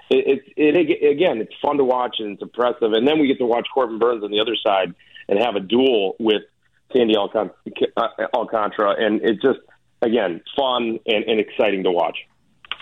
it, 0.08 0.42
it, 0.56 0.74
it 0.88 1.10
again, 1.10 1.38
it's 1.38 1.54
fun 1.60 1.76
to 1.76 1.84
watch 1.84 2.16
and 2.20 2.32
it's 2.32 2.42
impressive. 2.42 2.92
And 2.92 3.06
then 3.06 3.18
we 3.18 3.26
get 3.26 3.38
to 3.38 3.46
watch 3.46 3.66
Corbin 3.72 3.98
Burnes 3.98 4.24
on 4.24 4.30
the 4.30 4.40
other 4.40 4.56
side 4.64 4.94
and 5.28 5.38
have 5.38 5.56
a 5.56 5.60
duel 5.60 6.16
with 6.18 6.42
Sandy 6.92 7.16
Alcantara, 7.16 8.94
and 8.98 9.20
it 9.22 9.42
just 9.42 9.58
again 10.06 10.40
fun 10.56 10.98
and, 11.06 11.24
and 11.24 11.40
exciting 11.40 11.82
to 11.84 11.90
watch. 11.90 12.16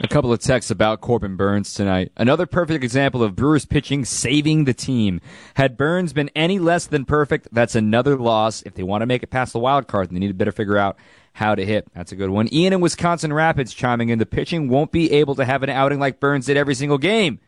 A 0.00 0.08
couple 0.08 0.32
of 0.32 0.40
texts 0.40 0.72
about 0.72 1.00
Corbin 1.00 1.37
Burnes 1.37 1.72
tonight. 1.72 2.10
Another 2.16 2.46
perfect 2.46 2.82
example 2.82 3.22
of 3.22 3.37
Brewers 3.37 3.64
pitching 3.64 4.04
saving 4.04 4.64
the 4.64 4.74
team. 4.74 5.20
Had 5.54 5.76
Burnes 5.76 6.12
been 6.12 6.30
any 6.34 6.58
less 6.58 6.87
than 6.87 7.04
perfect, 7.04 7.48
that's 7.52 7.76
another 7.76 8.16
loss. 8.16 8.62
If 8.62 8.74
they 8.74 8.82
want 8.82 9.02
to 9.02 9.06
make 9.06 9.22
it 9.22 9.28
past 9.28 9.52
the 9.52 9.60
wild 9.60 9.87
card, 9.87 10.10
they 10.10 10.18
need 10.18 10.28
to 10.28 10.34
better 10.34 10.50
figure 10.50 10.76
out 10.76 10.96
how 11.34 11.54
to 11.54 11.64
hit. 11.64 11.87
That's 11.94 12.10
a 12.10 12.16
good 12.16 12.30
one. 12.30 12.52
Ian 12.52 12.72
in 12.72 12.80
Wisconsin 12.80 13.32
Rapids 13.32 13.72
chiming 13.72 14.08
in. 14.08 14.18
The 14.18 14.26
pitching 14.26 14.68
won't 14.68 14.90
be 14.90 15.12
able 15.12 15.37
to 15.37 15.44
have 15.44 15.62
an 15.62 15.70
outing 15.70 16.00
like 16.00 16.18
Burnes 16.18 16.46
did 16.46 16.56
every 16.56 16.74
single 16.74 16.98
game. 16.98 17.38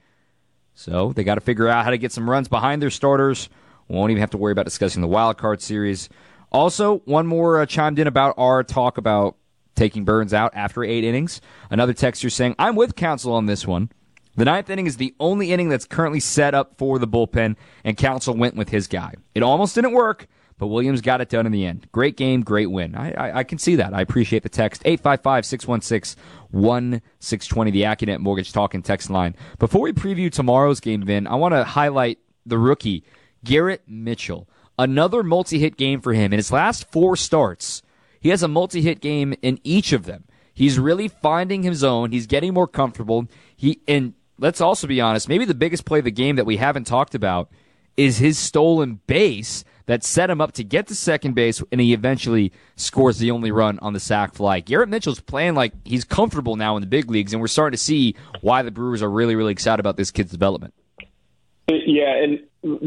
So 0.74 1.12
they 1.14 1.24
got 1.24 1.36
to 1.36 1.40
figure 1.40 1.68
out 1.68 1.84
how 1.84 1.90
to 1.90 1.98
get 1.98 2.12
some 2.12 2.30
runs 2.30 2.46
behind 2.46 2.80
their 2.80 2.90
starters. 2.90 3.48
Won't 3.88 4.12
even 4.12 4.20
have 4.20 4.30
to 4.30 4.38
worry 4.38 4.52
about 4.52 4.66
discussing 4.66 5.02
the 5.02 5.08
wild 5.08 5.36
card 5.36 5.60
series. 5.62 6.08
Also, 6.52 6.98
one 7.06 7.26
more 7.26 7.60
uh, 7.60 7.66
chimed 7.66 7.98
in 7.98 8.06
about 8.06 8.34
our 8.36 8.62
talk 8.62 8.98
about 8.98 9.36
taking 9.76 10.04
Burnes 10.04 10.34
out 10.34 10.52
after 10.54 10.82
eight 10.82 11.04
innings. 11.04 11.40
Another 11.70 11.94
texter 11.94 12.30
saying, 12.30 12.54
I'm 12.58 12.74
with 12.74 12.96
Counsell 12.96 13.32
on 13.32 13.46
this 13.46 13.66
one. 13.66 13.90
The 14.36 14.44
ninth 14.44 14.68
inning 14.68 14.86
is 14.86 14.98
the 14.98 15.14
only 15.18 15.52
inning 15.52 15.68
that's 15.68 15.86
currently 15.86 16.20
set 16.20 16.54
up 16.54 16.76
for 16.76 16.98
the 16.98 17.08
bullpen, 17.08 17.56
and 17.84 17.96
Counsell 17.96 18.36
went 18.36 18.54
with 18.54 18.68
his 18.68 18.86
guy. 18.86 19.14
It 19.34 19.42
almost 19.42 19.74
didn't 19.74 19.92
work, 19.92 20.26
but 20.58 20.66
Williams 20.66 21.00
got 21.00 21.22
it 21.22 21.30
done 21.30 21.46
in 21.46 21.52
the 21.52 21.64
end. 21.64 21.88
Great 21.90 22.16
game, 22.16 22.42
great 22.42 22.70
win. 22.70 22.94
I, 22.94 23.12
I, 23.12 23.38
I 23.38 23.44
can 23.44 23.58
see 23.58 23.76
that. 23.76 23.94
I 23.94 24.02
appreciate 24.02 24.42
the 24.42 24.50
text. 24.50 24.82
855 24.84 25.46
616 25.46 26.22
1620, 26.50 27.70
the 27.70 27.82
Accunet 27.82 28.20
Mortgage 28.20 28.52
Talking 28.52 28.82
text 28.82 29.08
line. 29.08 29.34
Before 29.58 29.80
we 29.82 29.92
preview 29.92 30.30
tomorrow's 30.30 30.80
game, 30.80 31.02
Vin, 31.02 31.26
I 31.26 31.36
want 31.36 31.54
to 31.54 31.64
highlight 31.64 32.18
the 32.44 32.58
rookie, 32.58 33.04
Garrett 33.42 33.82
Mitchell. 33.86 34.48
Another 34.78 35.22
multi 35.22 35.58
hit 35.58 35.78
game 35.78 36.02
for 36.02 36.12
him. 36.12 36.32
In 36.32 36.38
his 36.38 36.52
last 36.52 36.90
four 36.90 37.16
starts, 37.16 37.82
he 38.26 38.30
has 38.30 38.42
a 38.42 38.48
multi 38.48 38.82
hit 38.82 39.00
game 39.00 39.34
in 39.40 39.60
each 39.62 39.92
of 39.92 40.04
them. 40.04 40.24
He's 40.52 40.80
really 40.80 41.06
finding 41.06 41.62
his 41.62 41.84
own. 41.84 42.10
He's 42.10 42.26
getting 42.26 42.52
more 42.52 42.66
comfortable. 42.66 43.28
He 43.54 43.80
and 43.86 44.14
let's 44.36 44.60
also 44.60 44.88
be 44.88 45.00
honest, 45.00 45.28
maybe 45.28 45.44
the 45.44 45.54
biggest 45.54 45.84
play 45.84 46.00
of 46.00 46.06
the 46.06 46.10
game 46.10 46.34
that 46.34 46.44
we 46.44 46.56
haven't 46.56 46.88
talked 46.88 47.14
about 47.14 47.52
is 47.96 48.18
his 48.18 48.36
stolen 48.36 48.98
base 49.06 49.62
that 49.86 50.02
set 50.02 50.28
him 50.28 50.40
up 50.40 50.50
to 50.54 50.64
get 50.64 50.88
to 50.88 50.96
second 50.96 51.36
base, 51.36 51.62
and 51.70 51.80
he 51.80 51.92
eventually 51.92 52.50
scores 52.74 53.18
the 53.18 53.30
only 53.30 53.52
run 53.52 53.78
on 53.78 53.92
the 53.92 54.00
sac 54.00 54.34
fly. 54.34 54.58
Garrett 54.58 54.88
Mitchell's 54.88 55.20
playing 55.20 55.54
like 55.54 55.72
he's 55.84 56.02
comfortable 56.02 56.56
now 56.56 56.76
in 56.76 56.80
the 56.80 56.88
big 56.88 57.08
leagues, 57.08 57.32
and 57.32 57.40
we're 57.40 57.46
starting 57.46 57.76
to 57.76 57.80
see 57.80 58.16
why 58.40 58.62
the 58.62 58.72
Brewers 58.72 59.04
are 59.04 59.10
really, 59.10 59.36
really 59.36 59.52
excited 59.52 59.78
about 59.78 59.96
this 59.96 60.10
kid's 60.10 60.32
development. 60.32 60.74
Yeah, 61.68 62.12
and 62.16 62.40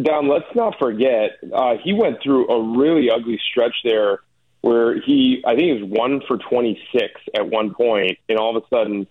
Don, 0.03 0.27
let's 0.27 0.53
not 0.53 0.77
forget 0.77 1.37
uh, 1.55 1.75
he 1.81 1.93
went 1.93 2.17
through 2.21 2.49
a 2.49 2.77
really 2.77 3.09
ugly 3.09 3.39
stretch 3.49 3.75
there 3.85 4.19
where 4.61 4.99
he, 4.99 5.43
I 5.45 5.55
think, 5.55 5.81
was 5.81 5.89
one 5.89 6.21
for 6.27 6.37
26 6.37 7.13
at 7.35 7.49
one 7.49 7.73
point, 7.73 8.17
and 8.27 8.37
all 8.37 8.55
of 8.55 8.63
a 8.63 8.67
sudden, 8.67 9.07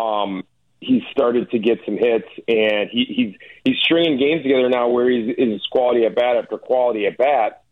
um, 0.00 0.44
he 0.80 1.02
started 1.10 1.50
to 1.50 1.58
get 1.58 1.78
some 1.84 1.96
hits, 1.96 2.28
and 2.48 2.90
he, 2.90 3.04
he's 3.04 3.34
he's 3.64 3.76
stringing 3.84 4.18
games 4.18 4.42
together 4.42 4.68
now 4.68 4.88
where 4.88 5.08
he's 5.08 5.34
is 5.38 5.66
quality 5.70 6.04
at 6.04 6.14
bat 6.14 6.36
after 6.36 6.58
quality 6.58 7.06
at 7.06 7.16
bat. 7.16 7.62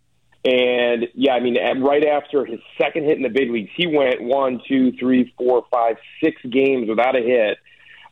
And 0.45 1.09
yeah, 1.15 1.33
I 1.33 1.41
mean, 1.41 1.59
right 1.83 2.05
after 2.05 2.47
his 2.47 2.61
second 2.81 3.05
hit 3.05 3.17
in 3.17 3.23
the 3.23 3.29
big 3.29 3.51
leagues, 3.51 3.71
he 3.77 3.87
went 3.87 4.23
one, 4.23 4.63
two, 4.67 4.93
three, 4.93 5.35
four, 5.37 5.67
five, 5.71 5.97
six 6.23 6.41
games 6.49 6.89
without 6.89 7.17
a 7.17 7.21
hit. 7.21 7.59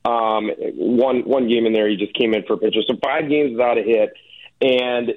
Um, 0.05 0.51
one 0.75 1.21
one 1.21 1.49
game 1.49 1.65
in 1.65 1.73
there, 1.73 1.89
he 1.89 1.97
just 1.97 2.15
came 2.15 2.35
in 2.35 2.45
for 2.45 2.55
a 2.55 2.59
pitcher. 2.59 2.81
So 2.87 2.97
five 3.03 3.29
games 3.29 3.53
without 3.53 3.79
a 3.79 3.83
hit, 3.83 4.11
and 4.61 5.15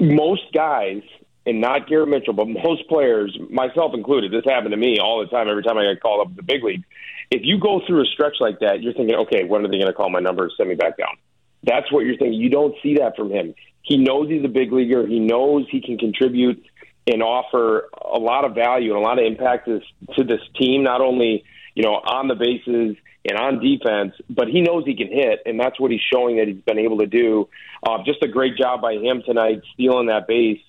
most 0.00 0.44
guys 0.54 1.02
and 1.46 1.60
not 1.60 1.88
Garrett 1.88 2.08
Mitchell, 2.08 2.34
but 2.34 2.46
most 2.46 2.88
players, 2.88 3.36
myself 3.50 3.92
included, 3.94 4.32
this 4.32 4.44
happened 4.44 4.72
to 4.72 4.76
me 4.76 4.98
all 4.98 5.20
the 5.20 5.26
time. 5.26 5.48
Every 5.48 5.62
time 5.62 5.78
I 5.78 5.84
got 5.84 6.00
called 6.00 6.26
up 6.26 6.30
to 6.30 6.36
the 6.36 6.42
big 6.42 6.62
league, 6.62 6.84
if 7.30 7.42
you 7.44 7.58
go 7.58 7.80
through 7.86 8.02
a 8.02 8.06
stretch 8.06 8.36
like 8.40 8.60
that, 8.60 8.82
you're 8.82 8.92
thinking, 8.92 9.16
okay, 9.16 9.44
when 9.44 9.64
are 9.64 9.68
they 9.68 9.78
going 9.78 9.86
to 9.86 9.92
call 9.92 10.10
my 10.10 10.20
number 10.20 10.44
and 10.44 10.52
send 10.56 10.68
me 10.68 10.74
back 10.74 10.98
down? 10.98 11.16
That's 11.62 11.90
what 11.92 12.04
you're 12.04 12.16
thinking. 12.16 12.40
You 12.40 12.50
don't 12.50 12.74
see 12.82 12.96
that 12.96 13.16
from 13.16 13.30
him. 13.30 13.54
He 13.82 13.96
knows 13.96 14.28
he's 14.28 14.44
a 14.44 14.48
big 14.48 14.72
leaguer. 14.72 15.06
He 15.06 15.18
knows 15.18 15.66
he 15.70 15.80
can 15.80 15.98
contribute 15.98 16.62
and 17.06 17.22
offer 17.22 17.88
a 18.00 18.18
lot 18.18 18.44
of 18.44 18.54
value 18.54 18.94
and 18.94 18.98
a 18.98 19.06
lot 19.06 19.18
of 19.18 19.24
impact 19.24 19.66
to, 19.66 19.80
to 20.16 20.24
this 20.24 20.40
team, 20.58 20.82
not 20.82 21.00
only 21.00 21.44
you 21.74 21.82
know 21.82 21.94
on 21.94 22.28
the 22.28 22.34
bases 22.34 22.96
and 23.24 23.38
on 23.38 23.60
defense, 23.60 24.14
but 24.28 24.48
he 24.48 24.60
knows 24.60 24.84
he 24.84 24.96
can 24.96 25.08
hit, 25.08 25.40
and 25.44 25.58
that's 25.58 25.78
what 25.78 25.90
he's 25.90 26.00
showing 26.12 26.36
that 26.36 26.48
he's 26.48 26.62
been 26.62 26.78
able 26.78 26.98
to 26.98 27.06
do. 27.06 27.48
Uh, 27.86 27.98
just 28.04 28.22
a 28.22 28.28
great 28.28 28.56
job 28.56 28.80
by 28.80 28.94
him 28.94 29.22
tonight, 29.24 29.62
stealing 29.74 30.06
that 30.06 30.26
base 30.26 30.60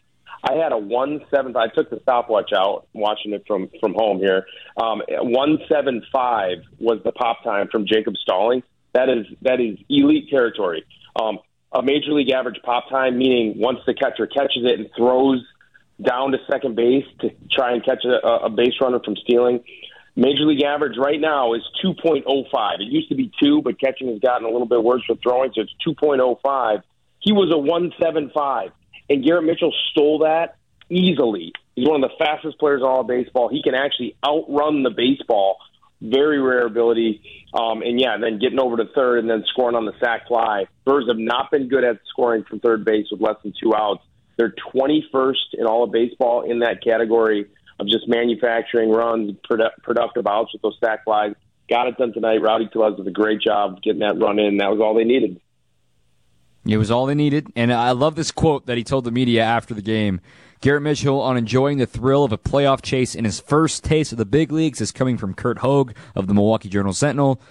I 0.43 0.56
had 0.56 0.71
a 0.71 0.77
one 0.77 1.21
seven. 1.30 1.56
I 1.56 1.67
took 1.67 1.89
the 1.89 1.99
stopwatch 2.01 2.51
out, 2.56 2.88
watching 2.93 3.34
it 3.34 3.43
from 3.45 3.69
from 3.80 3.93
home 3.93 4.17
here. 4.19 4.45
Um, 4.82 5.01
one 5.08 5.60
seven 5.69 6.04
five 6.12 6.60
was 6.80 6.99
the 7.04 7.12
pop 7.12 7.43
time 7.43 7.67
from 7.71 7.86
Jacob 7.86 8.15
Stalling. 8.17 8.63
That 8.93 9.10
is 9.10 9.27
that 9.43 9.60
is 9.60 9.77
elite 9.89 10.30
territory. 10.30 10.86
Um, 11.15 11.39
a 11.71 11.82
major 11.82 12.13
league 12.13 12.32
average 12.32 12.60
pop 12.63 12.89
time, 12.89 13.17
meaning 13.17 13.54
once 13.58 13.80
the 13.86 13.93
catcher 13.93 14.27
catches 14.27 14.63
it 14.65 14.80
and 14.80 14.89
throws 14.97 15.45
down 16.01 16.32
to 16.32 16.38
second 16.49 16.75
base 16.75 17.06
to 17.19 17.30
try 17.51 17.73
and 17.73 17.86
catch 17.86 18.04
a, 18.04 18.27
a 18.27 18.49
base 18.49 18.73
runner 18.82 18.99
from 19.04 19.15
stealing. 19.17 19.63
Major 20.15 20.45
league 20.45 20.63
average 20.63 20.97
right 20.97 21.21
now 21.21 21.54
is 21.54 21.62
2.05. 21.86 22.82
It 22.82 22.91
used 22.91 23.10
to 23.10 23.15
be 23.15 23.32
two, 23.41 23.62
but 23.62 23.80
catching 23.80 24.10
has 24.10 24.19
gotten 24.19 24.45
a 24.45 24.51
little 24.51 24.67
bit 24.67 24.84
worse 24.84 25.04
with 25.08 25.21
throwing, 25.23 25.51
so 25.56 25.62
it's 25.62 25.73
2.05. 25.88 26.82
He 27.19 27.32
was 27.32 27.54
a 27.54 27.58
175 27.58 28.71
and 29.09 29.23
Garrett 29.23 29.45
Mitchell 29.45 29.73
stole 29.91 30.19
that 30.19 30.55
easily. 30.89 31.53
He's 31.75 31.87
one 31.87 32.03
of 32.03 32.09
the 32.09 32.23
fastest 32.23 32.59
players 32.59 32.81
in 32.81 32.87
all 32.87 33.01
of 33.01 33.07
baseball. 33.07 33.49
He 33.49 33.63
can 33.63 33.75
actually 33.75 34.15
outrun 34.25 34.83
the 34.83 34.89
baseball. 34.89 35.57
Very 36.01 36.41
rare 36.41 36.65
ability. 36.65 37.21
Um, 37.53 37.81
and 37.81 37.99
yeah, 37.99 38.17
then 38.19 38.39
getting 38.39 38.59
over 38.59 38.77
to 38.77 38.85
third 38.93 39.19
and 39.19 39.29
then 39.29 39.43
scoring 39.47 39.75
on 39.75 39.85
the 39.85 39.93
sac 39.99 40.27
fly. 40.27 40.65
Birds 40.85 41.07
have 41.07 41.17
not 41.17 41.51
been 41.51 41.69
good 41.69 41.83
at 41.83 41.99
scoring 42.09 42.43
from 42.43 42.59
third 42.59 42.83
base 42.83 43.07
with 43.11 43.21
less 43.21 43.35
than 43.43 43.53
two 43.61 43.73
outs. 43.75 44.03
They're 44.37 44.53
21st 44.73 45.53
in 45.53 45.65
all 45.65 45.83
of 45.83 45.91
baseball 45.91 46.41
in 46.49 46.59
that 46.59 46.83
category 46.83 47.47
of 47.79 47.87
just 47.87 48.07
manufacturing 48.07 48.89
runs, 48.89 49.33
produ- 49.49 49.75
productive 49.83 50.25
outs 50.27 50.53
with 50.53 50.61
those 50.61 50.77
sac 50.83 51.03
flies. 51.03 51.33
Got 51.69 51.87
it 51.87 51.97
done 51.97 52.13
tonight. 52.13 52.41
Rowdy 52.41 52.67
Tellez 52.67 52.97
did 52.97 53.07
a 53.07 53.11
great 53.11 53.41
job 53.41 53.81
getting 53.81 54.01
that 54.01 54.19
run 54.19 54.39
in. 54.39 54.57
That 54.57 54.71
was 54.71 54.81
all 54.81 54.95
they 54.95 55.03
needed. 55.03 55.39
It 56.65 56.78
was 56.78 56.91
all 56.91 57.06
they 57.06 57.15
needed. 57.15 57.52
And 57.56 57.74
I 57.74 57.91
love 57.91 58.15
this 58.15 58.32
quote 58.32 58.65
that 58.67 58.78
he 58.78 58.84
told 58.84 59.04
the 59.04 59.12
media 59.12 59.43
after 59.43 59.74
the 59.74 59.82
game. 59.82 60.21
Garrett 60.62 60.84
Mitchell 60.84 61.19
on 61.19 61.38
enjoying 61.38 61.80
the 61.80 61.88
thrill 61.88 62.24
of 62.24 62.32
a 62.32 62.38
playoff 62.38 62.84
chase 62.84 63.15
in 63.15 63.26
his 63.26 63.39
first 63.39 63.84
taste 63.84 64.12
of 64.12 64.19
the 64.19 64.26
big 64.26 64.52
leagues 64.52 64.80
is 64.80 64.91
coming 64.91 65.17
from 65.17 65.34
Curt 65.34 65.60
Hogg 65.60 65.95
of 66.15 66.28
the 66.28 66.36
Milwaukee 66.36 66.69
Journal 66.69 66.93
Sentinel. 66.93 67.41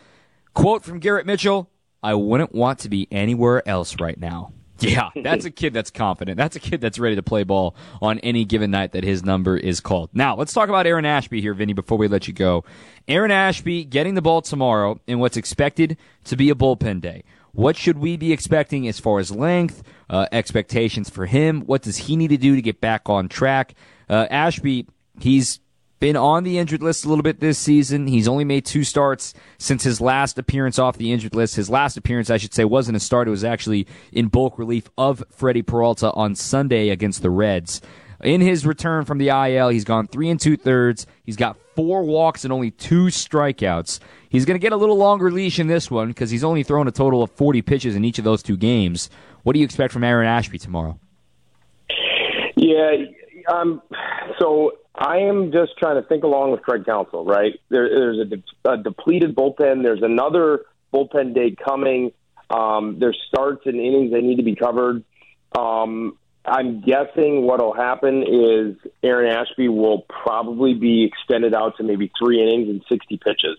Quote 0.55 0.85
from 0.85 1.01
Garrett 1.01 1.27
Mitchell 1.27 1.69
I 2.03 2.15
wouldn't 2.15 2.55
want 2.55 2.79
to 2.81 2.89
be 2.89 3.09
anywhere 3.11 3.67
else 3.69 4.01
right 4.01 4.19
now. 4.19 4.53
Yeah, 4.83 5.11
that's 5.15 5.45
a 5.45 5.51
kid 5.51 5.75
that's 5.75 5.91
confident. 5.91 6.39
That's 6.39 6.57
a 6.57 6.61
kid 6.61 6.81
that's 6.81 6.99
ready 6.99 7.15
to 7.17 7.23
play 7.23 7.43
ball 7.43 7.77
on 8.01 8.19
any 8.21 8.47
given 8.47 8.71
night 8.71 8.93
that 8.93 9.05
his 9.05 9.23
number 9.23 9.55
is 9.55 9.79
called. 9.79 10.09
Now, 10.15 10.37
let's 10.37 10.55
talk 10.55 10.71
about 10.71 10.87
Aaron 10.87 11.05
Ashby 11.05 11.43
here, 11.43 11.53
Vinny, 11.53 11.75
before 11.75 11.99
we 11.99 12.09
let 12.09 12.27
you 12.27 12.33
go. 12.33 12.65
Aaron 13.07 13.31
Ashby 13.31 13.85
getting 13.85 14.15
the 14.15 14.23
ball 14.23 14.41
tomorrow 14.41 14.99
in 15.07 15.19
what's 15.19 15.37
expected 15.37 15.99
to 16.25 16.35
be 16.35 16.49
a 16.49 16.55
bullpen 16.55 17.03
day. 17.03 17.25
What 17.53 17.77
should 17.77 17.99
we 17.99 18.17
be 18.17 18.33
expecting 18.33 18.87
as 18.87 19.01
far 19.01 19.19
as 19.19 19.31
length, 19.31 19.83
uh, 20.09 20.27
expectations 20.33 21.11
for 21.11 21.27
him? 21.27 21.63
What 21.63 21.83
does 21.83 21.97
he 21.97 22.17
need 22.17 22.29
to 22.29 22.37
do 22.37 22.55
to 22.55 22.63
get 22.63 22.81
back 22.81 23.09
on 23.09 23.29
track? 23.29 23.75
Uh, 24.09 24.27
Ashby, 24.31 24.87
he's 25.21 25.61
been 26.01 26.17
on 26.17 26.45
the 26.45 26.59
injured 26.59 26.83
list 26.83 27.05
a 27.05 27.09
little 27.09 27.23
bit 27.23 27.41
this 27.41 27.59
season. 27.59 28.07
He's 28.07 28.27
only 28.27 28.45
made 28.45 28.65
two 28.65 28.85
starts 28.85 29.35
since 29.59 29.85
his 29.85 30.01
last 30.01 30.39
appearance 30.39 30.79
off 30.79 30.97
the 30.97 31.13
injured 31.13 31.35
list. 31.35 31.57
His 31.57 31.69
last 31.69 31.97
appearance, 31.97 32.31
I 32.31 32.39
should 32.39 32.55
say, 32.55 32.65
wasn't 32.65 32.97
a 32.97 33.01
start. 33.01 33.29
It 33.29 33.33
was 33.33 33.45
actually 33.45 33.87
in 34.11 34.29
bulk 34.29 34.59
relief 34.59 34.89
of 34.97 35.23
Freddie 35.31 35.63
Peralta 35.63 36.11
on 36.13 36.35
Sunday 36.35 36.89
against 36.89 37.21
the 37.21 37.31
Reds. 37.31 37.83
In 38.23 38.41
his 38.41 38.67
return 38.67 39.05
from 39.05 39.19
the 39.19 39.29
IL, 39.29 39.69
he's 39.69 39.85
gone 39.85 40.07
three 40.07 40.29
and 40.29 40.39
two 40.39 40.57
thirds. 40.57 41.07
He's 41.25 41.37
got 41.37 41.57
four 41.75 42.03
walks 42.03 42.45
and 42.45 42.53
only 42.53 42.71
two 42.71 43.07
strikeouts. 43.07 44.01
He's 44.29 44.45
going 44.45 44.59
to 44.59 44.63
get 44.63 44.73
a 44.73 44.77
little 44.77 44.97
longer 44.97 45.31
leash 45.31 45.59
in 45.59 45.67
this 45.67 45.91
one 45.91 46.09
because 46.09 46.31
he's 46.31 46.45
only 46.45 46.63
thrown 46.63 46.87
a 46.87 46.93
total 46.93 47.23
of 47.23 47.31
40 47.31 47.63
pitches 47.63 47.97
in 47.97 48.05
each 48.05 48.19
of 48.19 48.25
those 48.25 48.43
two 48.43 48.57
games. 48.57 49.09
What 49.43 49.55
do 49.55 49.59
you 49.61 49.65
expect 49.65 49.93
from 49.93 50.05
Aaron 50.05 50.27
Ashby 50.27 50.59
tomorrow? 50.59 50.99
Yeah, 52.57 52.93
um, 53.51 53.81
so 54.39 54.73
I 54.95 55.19
am 55.19 55.51
just 55.51 55.79
trying 55.79 56.01
to 56.01 56.07
think 56.07 56.25
along 56.25 56.51
with 56.51 56.61
Craig 56.63 56.85
Counsell, 56.85 57.25
right? 57.25 57.59
There, 57.71 57.89
there's 57.89 58.19
a, 58.19 58.25
de- 58.27 58.71
a 58.71 58.77
depleted 58.77 59.35
bullpen. 59.35 59.83
There's 59.83 60.03
another 60.03 60.67
bullpen 60.93 61.35
day 61.35 61.57
coming. 61.65 62.13
Um, 62.51 62.99
there's 62.99 63.19
starts 63.29 63.63
and 63.65 63.77
innings 63.77 64.13
that 64.13 64.23
need 64.23 64.37
to 64.37 64.43
be 64.43 64.57
covered. 64.57 65.05
Um, 65.57 66.19
I'm 66.45 66.81
guessing 66.81 67.43
what 67.43 67.61
will 67.61 67.75
happen 67.75 68.23
is 68.23 68.91
Aaron 69.03 69.31
Ashby 69.31 69.69
will 69.69 70.03
probably 70.09 70.75
be 70.75 71.05
extended 71.05 71.55
out 71.55 71.77
to 71.77 71.83
maybe 71.83 72.11
three 72.19 72.43
innings 72.43 72.69
and 72.69 72.83
60 72.89 73.19
pitches. 73.19 73.59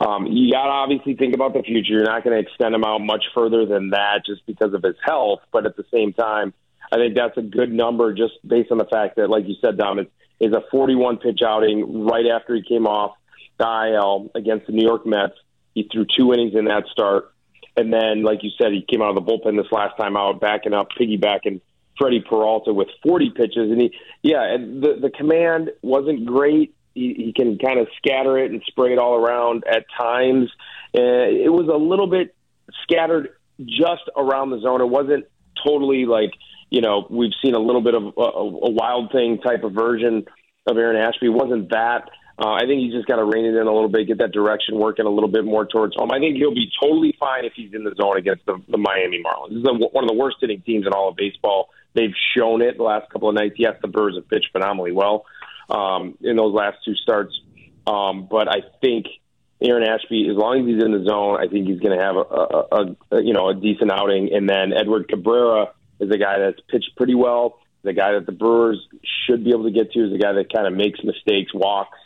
Um, 0.00 0.26
you 0.26 0.52
got 0.52 0.64
to 0.64 0.70
obviously 0.70 1.14
think 1.14 1.34
about 1.34 1.52
the 1.52 1.62
future. 1.62 1.94
You're 1.94 2.04
not 2.04 2.22
going 2.22 2.36
to 2.36 2.48
extend 2.48 2.74
him 2.74 2.84
out 2.84 3.00
much 3.00 3.24
further 3.34 3.66
than 3.66 3.90
that 3.90 4.22
just 4.24 4.44
because 4.46 4.72
of 4.74 4.82
his 4.82 4.96
health. 5.02 5.40
But 5.52 5.66
at 5.66 5.76
the 5.76 5.84
same 5.92 6.12
time, 6.12 6.52
I 6.92 6.96
think 6.96 7.16
that's 7.16 7.36
a 7.36 7.42
good 7.42 7.72
number 7.72 8.12
just 8.12 8.34
based 8.46 8.70
on 8.70 8.78
the 8.78 8.84
fact 8.84 9.16
that, 9.16 9.28
like 9.28 9.48
you 9.48 9.54
said, 9.60 9.76
Dom, 9.76 9.98
it's, 9.98 10.10
is 10.38 10.52
a 10.52 10.62
41 10.70 11.16
pitch 11.16 11.40
outing 11.44 12.04
right 12.04 12.26
after 12.26 12.54
he 12.54 12.62
came 12.62 12.86
off 12.86 13.16
the 13.58 13.94
IL 13.94 14.30
against 14.34 14.66
the 14.66 14.72
New 14.72 14.86
York 14.86 15.06
Mets. 15.06 15.32
He 15.74 15.88
threw 15.90 16.04
two 16.04 16.32
innings 16.34 16.54
in 16.54 16.66
that 16.66 16.84
start. 16.92 17.32
And 17.76 17.92
then, 17.92 18.22
like 18.22 18.42
you 18.42 18.50
said, 18.58 18.72
he 18.72 18.84
came 18.86 19.02
out 19.02 19.16
of 19.16 19.24
the 19.24 19.32
bullpen 19.32 19.56
this 19.56 19.72
last 19.72 19.96
time 19.96 20.16
out, 20.16 20.40
backing 20.40 20.74
up, 20.74 20.88
piggybacking 20.98 21.60
Freddie 21.98 22.24
Peralta 22.26 22.72
with 22.72 22.88
40 23.02 23.30
pitches. 23.30 23.70
And 23.70 23.80
he, 23.80 23.94
yeah, 24.22 24.42
and 24.42 24.82
the, 24.82 24.98
the 25.00 25.10
command 25.10 25.70
wasn't 25.82 26.26
great. 26.26 26.74
He, 26.94 27.14
he 27.14 27.32
can 27.34 27.58
kind 27.58 27.78
of 27.78 27.88
scatter 27.98 28.38
it 28.38 28.50
and 28.50 28.62
spray 28.66 28.92
it 28.92 28.98
all 28.98 29.14
around 29.14 29.64
at 29.70 29.84
times. 29.98 30.50
Uh, 30.96 31.28
it 31.28 31.52
was 31.52 31.68
a 31.72 31.76
little 31.76 32.06
bit 32.06 32.34
scattered 32.82 33.30
just 33.64 34.02
around 34.16 34.50
the 34.50 34.60
zone. 34.60 34.80
It 34.80 34.88
wasn't 34.88 35.26
totally 35.66 36.06
like, 36.06 36.30
you 36.70 36.80
know, 36.80 37.06
we've 37.10 37.32
seen 37.44 37.54
a 37.54 37.58
little 37.58 37.82
bit 37.82 37.94
of 37.94 38.02
a, 38.02 38.20
a 38.20 38.70
wild 38.70 39.12
thing 39.12 39.38
type 39.38 39.64
of 39.64 39.72
version 39.72 40.24
of 40.66 40.76
Aaron 40.76 40.96
Ashby. 40.96 41.26
It 41.26 41.30
wasn't 41.30 41.70
that. 41.70 42.10
Uh, 42.38 42.52
I 42.52 42.66
think 42.66 42.82
he's 42.82 42.92
just 42.92 43.06
got 43.06 43.16
to 43.16 43.24
rein 43.24 43.46
it 43.46 43.56
in 43.56 43.66
a 43.66 43.72
little 43.72 43.88
bit, 43.88 44.06
get 44.06 44.18
that 44.18 44.32
direction 44.32 44.78
working 44.78 45.06
a 45.06 45.10
little 45.10 45.30
bit 45.30 45.44
more 45.44 45.64
towards 45.64 45.96
home. 45.96 46.10
I 46.12 46.18
think 46.18 46.36
he'll 46.36 46.54
be 46.54 46.70
totally 46.82 47.16
fine 47.18 47.46
if 47.46 47.54
he's 47.54 47.72
in 47.72 47.82
the 47.82 47.94
zone 47.94 48.18
against 48.18 48.44
the, 48.44 48.60
the 48.68 48.76
Miami 48.76 49.22
Marlins. 49.22 49.50
This 49.50 49.58
is 49.60 49.64
a, 49.64 49.72
one 49.72 50.04
of 50.04 50.08
the 50.08 50.16
worst 50.16 50.36
hitting 50.40 50.60
teams 50.60 50.86
in 50.86 50.92
all 50.92 51.08
of 51.08 51.16
baseball. 51.16 51.70
They've 51.94 52.14
shown 52.36 52.60
it 52.60 52.76
the 52.76 52.82
last 52.82 53.10
couple 53.10 53.30
of 53.30 53.34
nights. 53.34 53.54
Yes, 53.56 53.76
the 53.80 53.88
Brewers 53.88 54.16
have 54.16 54.28
pitched 54.28 54.52
phenomenally 54.52 54.92
well 54.92 55.24
um, 55.70 56.18
in 56.20 56.36
those 56.36 56.52
last 56.52 56.76
two 56.84 56.94
starts, 56.94 57.32
um, 57.86 58.28
but 58.30 58.48
I 58.48 58.60
think 58.82 59.06
Aaron 59.62 59.88
Ashby, 59.88 60.28
as 60.30 60.36
long 60.36 60.60
as 60.60 60.66
he's 60.66 60.84
in 60.84 60.92
the 60.92 61.08
zone, 61.08 61.38
I 61.40 61.48
think 61.48 61.66
he's 61.66 61.80
going 61.80 61.96
to 61.96 62.04
have 62.04 62.16
a, 62.16 62.20
a, 62.20 63.16
a, 63.16 63.22
you 63.22 63.32
know 63.32 63.48
a 63.48 63.54
decent 63.54 63.90
outing. 63.90 64.30
And 64.34 64.48
then 64.48 64.74
Edward 64.74 65.08
Cabrera 65.08 65.72
is 65.98 66.10
a 66.10 66.18
guy 66.18 66.38
that's 66.38 66.60
pitched 66.68 66.94
pretty 66.96 67.14
well. 67.14 67.60
The 67.82 67.94
guy 67.94 68.12
that 68.12 68.26
the 68.26 68.32
Brewers 68.32 68.78
should 69.26 69.44
be 69.44 69.50
able 69.50 69.64
to 69.64 69.70
get 69.70 69.92
to 69.92 70.06
is 70.06 70.12
a 70.12 70.18
guy 70.18 70.32
that 70.32 70.52
kind 70.52 70.66
of 70.66 70.74
makes 70.74 71.02
mistakes, 71.02 71.54
walks, 71.54 71.96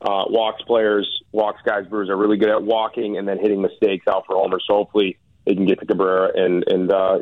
uh, 0.00 0.24
walks 0.28 0.62
players, 0.62 1.08
walks 1.32 1.60
guys. 1.64 1.86
Brewers 1.86 2.08
are 2.08 2.16
really 2.16 2.36
good 2.36 2.50
at 2.50 2.62
walking 2.62 3.18
and 3.18 3.26
then 3.26 3.38
hitting 3.38 3.60
mistakes 3.60 4.06
out 4.08 4.24
for 4.26 4.36
homers. 4.36 4.64
So 4.66 4.74
hopefully 4.74 5.18
they 5.44 5.54
can 5.54 5.66
get 5.66 5.80
to 5.80 5.86
Cabrera 5.86 6.30
and 6.34 6.64
and 6.66 6.92
uh, 6.92 7.18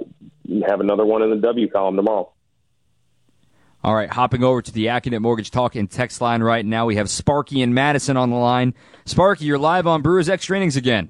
have 0.67 0.81
another 0.81 1.05
one 1.05 1.23
in 1.23 1.31
the 1.31 1.37
W 1.37 1.69
column 1.71 1.97
tomorrow. 1.97 2.33
All 3.85 3.95
right, 3.95 4.11
hopping 4.11 4.43
over 4.43 4.63
to 4.63 4.73
the 4.73 4.87
Accunet 4.87 5.21
Mortgage 5.21 5.53
Talk 5.53 5.77
and 5.77 5.89
text 5.89 6.21
line 6.21 6.43
right 6.43 6.67
now. 6.67 6.87
We 6.87 6.97
have 6.97 7.09
Sparky 7.09 7.63
and 7.63 7.73
Madison 7.73 8.17
on 8.17 8.31
the 8.31 8.37
line. 8.37 8.75
Sparky, 9.05 9.45
you're 9.45 9.59
live 9.59 9.87
on 9.87 10.03
Brewers 10.03 10.29
Extra 10.29 10.57
Innings 10.57 10.77
again. 10.77 11.09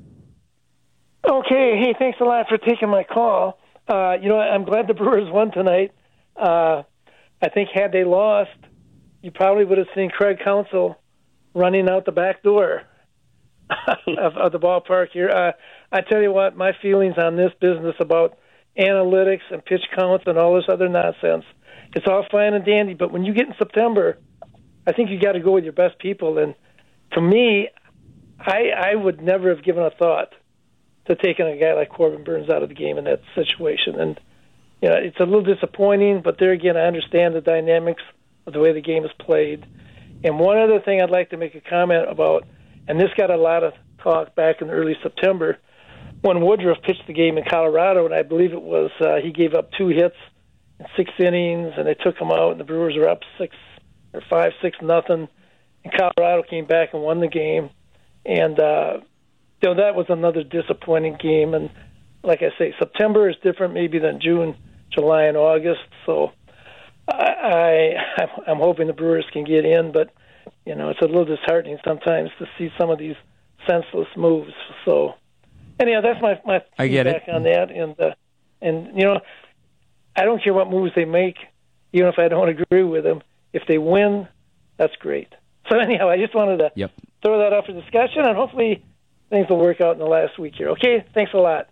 Okay, 1.27 1.81
hey, 1.81 1.95
thanks 1.99 2.21
a 2.21 2.25
lot 2.25 2.49
for 2.49 2.59
taking 2.59 2.91
my 2.91 3.03
call. 3.03 3.59
Uh, 3.89 4.17
you 4.21 4.29
know, 4.29 4.39
I'm 4.39 4.65
glad 4.65 4.89
the 4.89 4.95
Brewers 4.95 5.33
won 5.33 5.53
tonight. 5.53 5.93
Uh, 6.37 6.83
I 7.41 7.49
think 7.49 7.71
had 7.73 7.93
they 7.93 8.05
lost, 8.05 8.51
you 9.23 9.31
probably 9.31 9.65
would 9.65 9.79
have 9.79 9.89
seen 9.95 10.11
Craig 10.11 10.39
Counsell 10.45 11.01
running 11.57 11.89
out 11.89 12.05
the 12.05 12.13
back 12.13 12.43
door 12.43 12.83
of, 13.89 14.37
of 14.37 14.53
the 14.53 14.59
ballpark 14.59 15.09
here. 15.13 15.31
Uh, 15.31 15.53
I 15.91 16.03
tell 16.03 16.23
you 16.23 16.33
what, 16.33 16.57
my 16.57 16.73
feelings 16.83 17.15
on 17.19 17.37
this 17.37 17.53
business 17.61 17.95
about 17.99 18.39
analytics 18.79 19.41
and 19.51 19.65
pitch 19.65 19.83
counts 19.97 20.25
and 20.27 20.39
all 20.39 20.55
this 20.55 20.67
other 20.69 20.89
nonsense, 20.89 21.45
it's 21.95 22.07
all 22.07 22.25
fine 22.31 22.53
and 22.53 22.65
dandy. 22.65 22.95
But 22.95 23.11
when 23.11 23.25
you 23.25 23.33
get 23.33 23.47
in 23.47 23.55
September, 23.59 24.19
I 24.87 24.93
think 24.93 25.11
you 25.11 25.19
got 25.19 25.33
to 25.33 25.41
go 25.41 25.53
with 25.53 25.65
your 25.65 25.73
best 25.73 25.99
people. 25.99 26.39
And 26.39 26.55
to 27.13 27.21
me, 27.21 27.69
I 28.39 28.71
I 28.77 28.95
would 28.95 29.23
never 29.23 29.49
have 29.55 29.65
given 29.65 29.83
a 29.83 29.91
thought 29.91 30.35
to 31.07 31.17
taking 31.17 31.47
a 31.47 31.57
guy 31.57 31.73
like 31.73 31.89
Corbin 31.89 32.25
Burnes 32.25 32.51
out 32.51 32.63
of 32.63 32.69
the 32.69 32.75
game 32.75 32.99
in 32.99 33.05
that 33.05 33.23
situation. 33.35 33.99
And 33.99 34.21
you 34.83 34.91
know, 34.91 34.97
it's 34.97 35.19
a 35.19 35.25
little 35.25 35.43
disappointing, 35.43 36.21
but 36.23 36.39
there 36.39 36.53
again, 36.53 36.77
I 36.77 36.83
understand 36.87 37.35
the 37.35 37.41
dynamics 37.41 38.03
of 38.47 38.53
the 38.53 38.61
way 38.61 38.73
the 38.73 38.83
game 38.83 39.05
is 39.05 39.11
played. 39.19 39.65
And 40.27 40.41
one 40.41 40.59
other 40.59 40.81
thing 40.81 41.01
I'd 41.01 41.09
like 41.09 41.31
to 41.31 41.37
make 41.37 41.55
a 41.55 41.61
comment 41.61 42.11
about, 42.11 42.49
and 42.89 42.99
this 42.99 43.11
got 43.17 43.31
a 43.31 43.37
lot 43.37 43.63
of 43.63 43.75
talk 44.03 44.35
back 44.35 44.61
in 44.61 44.71
early 44.71 44.97
September 45.01 45.57
when 46.21 46.41
Woodruff 46.41 46.79
pitched 46.83 47.07
the 47.07 47.13
game 47.13 47.39
in 47.39 47.45
Colorado, 47.49 48.07
and 48.07 48.13
I 48.13 48.23
believe 48.23 48.53
it 48.53 48.61
was 48.61 48.91
uh, 49.01 49.17
he 49.23 49.31
gave 49.31 49.55
up 49.55 49.71
two 49.79 49.87
hits 49.87 50.17
in 50.81 50.87
six 50.97 51.13
innings, 51.21 51.75
and 51.79 51.87
they 51.87 51.95
took 51.95 52.19
him 52.19 52.33
out, 52.33 52.51
and 52.51 52.59
the 52.59 52.65
Brewers 52.65 52.97
were 52.97 53.09
up 53.09 53.21
six 53.39 53.55
or 54.13 54.21
five, 54.29 54.51
six 54.61 54.77
nothing. 54.83 55.29
And 55.85 55.95
Colorado 55.97 56.43
came 56.43 56.67
back 56.67 56.89
and 56.93 57.05
won 57.05 57.21
the 57.21 57.29
game, 57.29 57.71
and 58.25 58.59
uh, 58.59 58.99
you 59.63 59.69
know 59.69 59.77
that 59.77 59.95
was 59.95 60.07
another 60.09 60.43
disappointing 60.43 61.19
game. 61.23 61.55
And 61.55 61.71
like 62.25 62.43
I 62.43 62.51
say, 62.59 62.75
September 62.81 63.31
is 63.31 63.37
different 63.45 63.75
maybe 63.75 64.01
than 64.01 64.21
June, 64.21 64.57
July, 64.91 65.27
and 65.27 65.37
August. 65.37 65.87
So 66.05 66.33
I, 67.09 67.95
I 68.19 68.27
I'm 68.47 68.59
hoping 68.59 68.87
the 68.87 68.93
Brewers 68.93 69.25
can 69.33 69.45
get 69.45 69.65
in, 69.65 69.93
but 69.93 70.11
you 70.65 70.75
know 70.75 70.91
it's 70.91 71.01
a 71.01 71.07
little 71.07 71.25
disheartening 71.25 71.79
sometimes 71.85 72.31
to 72.39 72.47
see 72.59 72.71
some 72.79 72.91
of 72.91 72.99
these 72.99 73.17
senseless 73.69 74.09
moves. 74.17 74.53
So 74.85 75.15
anyhow, 75.79 76.01
that's 76.03 76.21
my 76.21 76.41
my 76.45 76.63
I 76.79 76.89
get 76.89 77.07
feedback 77.07 77.29
it. 77.29 77.33
on 77.33 77.43
that, 77.45 77.71
and 77.71 78.01
uh, 78.01 78.15
and 78.61 78.97
you 78.99 79.05
know 79.05 79.21
I 80.17 80.25
don't 80.25 80.43
care 80.43 80.55
what 80.55 80.71
moves 80.71 80.93
they 80.97 81.05
make, 81.05 81.37
even 81.93 82.09
if 82.09 82.19
I 82.19 82.29
don't 82.29 82.49
agree 82.49 82.83
with 82.83 83.05
them. 83.05 83.23
If 83.53 83.63
they 83.69 83.79
win, 83.79 84.29
that's 84.77 84.97
great. 84.97 85.29
So 85.71 85.79
anyhow, 85.79 86.09
I 86.09 86.17
just 86.17 86.35
wanted 86.35 86.59
to 86.59 86.71
Yep. 86.75 86.93
throw 87.23 87.39
that 87.39 87.53
up 87.53 87.67
for 87.67 87.73
discussion, 87.73 88.23
and 88.25 88.37
hopefully 88.37 88.85
things 89.31 89.49
will 89.49 89.59
work 89.59 89.81
out 89.81 89.93
in 89.93 89.99
the 89.99 90.07
last 90.07 90.39
week 90.39 90.55
here. 90.57 90.71
Okay, 90.71 91.05
thanks 91.15 91.33
a 91.35 91.39
lot. 91.39 91.69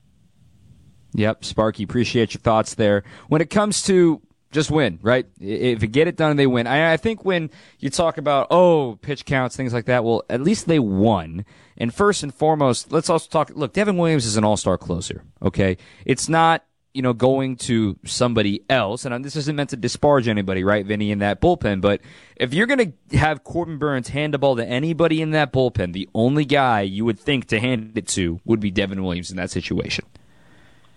Yep, 1.16 1.44
Sparky, 1.44 1.84
appreciate 1.84 2.34
your 2.34 2.40
thoughts 2.40 2.74
there. 2.74 3.04
When 3.28 3.40
it 3.40 3.50
comes 3.50 3.82
to 3.84 4.20
just 4.54 4.70
win, 4.70 4.98
right? 5.02 5.26
If 5.38 5.82
you 5.82 5.88
get 5.88 6.08
it 6.08 6.16
done, 6.16 6.36
they 6.36 6.46
win. 6.46 6.66
I, 6.66 6.94
I 6.94 6.96
think 6.96 7.24
when 7.24 7.50
you 7.80 7.90
talk 7.90 8.16
about 8.16 8.46
oh 8.50 8.98
pitch 9.02 9.26
counts, 9.26 9.56
things 9.56 9.74
like 9.74 9.86
that, 9.86 10.04
well, 10.04 10.22
at 10.30 10.40
least 10.40 10.66
they 10.66 10.78
won. 10.78 11.44
And 11.76 11.92
first 11.92 12.22
and 12.22 12.32
foremost, 12.32 12.92
let's 12.92 13.10
also 13.10 13.28
talk. 13.28 13.50
Look, 13.54 13.72
Devin 13.72 13.98
Williams 13.98 14.24
is 14.24 14.36
an 14.36 14.44
all-star 14.44 14.78
closer. 14.78 15.24
Okay, 15.42 15.76
it's 16.06 16.28
not 16.28 16.64
you 16.94 17.02
know 17.02 17.12
going 17.12 17.56
to 17.56 17.98
somebody 18.04 18.64
else, 18.70 19.04
and 19.04 19.24
this 19.24 19.36
isn't 19.36 19.56
meant 19.56 19.70
to 19.70 19.76
disparage 19.76 20.28
anybody, 20.28 20.62
right, 20.64 20.86
Vinny, 20.86 21.10
in 21.10 21.18
that 21.18 21.40
bullpen. 21.40 21.80
But 21.80 22.00
if 22.36 22.54
you're 22.54 22.68
going 22.68 22.94
to 23.10 23.18
have 23.18 23.44
Corbin 23.44 23.78
Burnes 23.78 24.08
hand 24.08 24.32
the 24.32 24.38
ball 24.38 24.56
to 24.56 24.64
anybody 24.64 25.20
in 25.20 25.32
that 25.32 25.52
bullpen, 25.52 25.92
the 25.92 26.08
only 26.14 26.44
guy 26.44 26.82
you 26.82 27.04
would 27.04 27.18
think 27.18 27.46
to 27.48 27.60
hand 27.60 27.98
it 27.98 28.06
to 28.08 28.40
would 28.44 28.60
be 28.60 28.70
Devin 28.70 29.02
Williams 29.02 29.30
in 29.30 29.36
that 29.36 29.50
situation. 29.50 30.06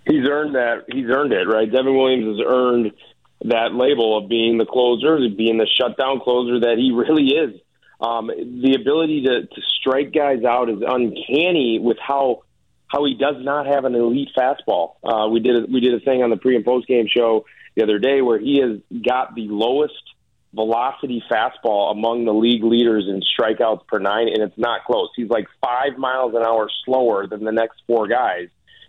He's 0.06 0.26
earned 0.26 0.56
that. 0.56 0.86
He's 0.90 1.10
earned 1.10 1.34
it, 1.34 1.48
right? 1.48 1.70
Devin 1.70 1.98
Williams 1.98 2.38
has 2.38 2.46
earned 2.48 2.92
that 3.46 3.74
label 3.74 4.18
of 4.18 4.30
being 4.30 4.58
the 4.58 4.66
closer, 4.66 5.18
being 5.30 5.58
the 5.58 5.68
shutdown 5.68 6.20
closer 6.20 6.60
that 6.62 6.78
he 6.78 6.92
really 6.96 7.28
is. 7.28 7.62
Um, 8.00 8.28
the 8.28 8.78
ability 8.80 9.24
to, 9.24 9.48
to 9.48 9.62
strike 9.80 10.14
guys 10.14 10.44
out 10.44 10.70
is 10.70 10.84
uncanny 10.88 11.80
with 11.80 11.98
how 12.00 12.44
how 12.88 13.04
he 13.04 13.16
does 13.16 13.36
not 13.40 13.66
have 13.66 13.84
an 13.84 13.96
elite 13.96 14.30
fastball. 14.38 14.96
Uh, 15.04 15.28
we 15.28 15.42
did 15.42 15.64
a, 15.64 15.72
we 15.72 15.82
did 15.82 15.94
a 15.94 16.00
thing 16.00 16.24
on 16.24 16.30
the 16.30 16.38
pre 16.38 16.56
and 16.56 16.64
post 16.64 16.88
game 16.88 17.08
show 17.10 17.46
the 17.76 17.84
other 17.84 18.00
day 18.00 18.22
where 18.22 18.40
he 18.40 18.62
has 18.62 18.80
got 19.04 19.36
the 19.36 19.48
lowest 19.50 19.94
velocity 20.54 21.22
fastball 21.30 21.92
among 21.92 22.26
the 22.26 22.34
league 22.34 22.64
leaders 22.64 23.06
in 23.08 23.22
strikeouts 23.22 23.86
per 23.88 24.00
nine, 24.00 24.28
and 24.28 24.42
it's 24.42 24.58
not 24.58 24.86
close. 24.86 25.10
He's 25.16 25.30
like 25.30 25.48
five 25.62 25.98
miles 25.98 26.34
an 26.34 26.44
hour 26.44 26.70
slower 26.86 27.28
than 27.28 27.44
the 27.44 27.52
next 27.52 27.82
four 27.88 28.08
guys. 28.08 28.48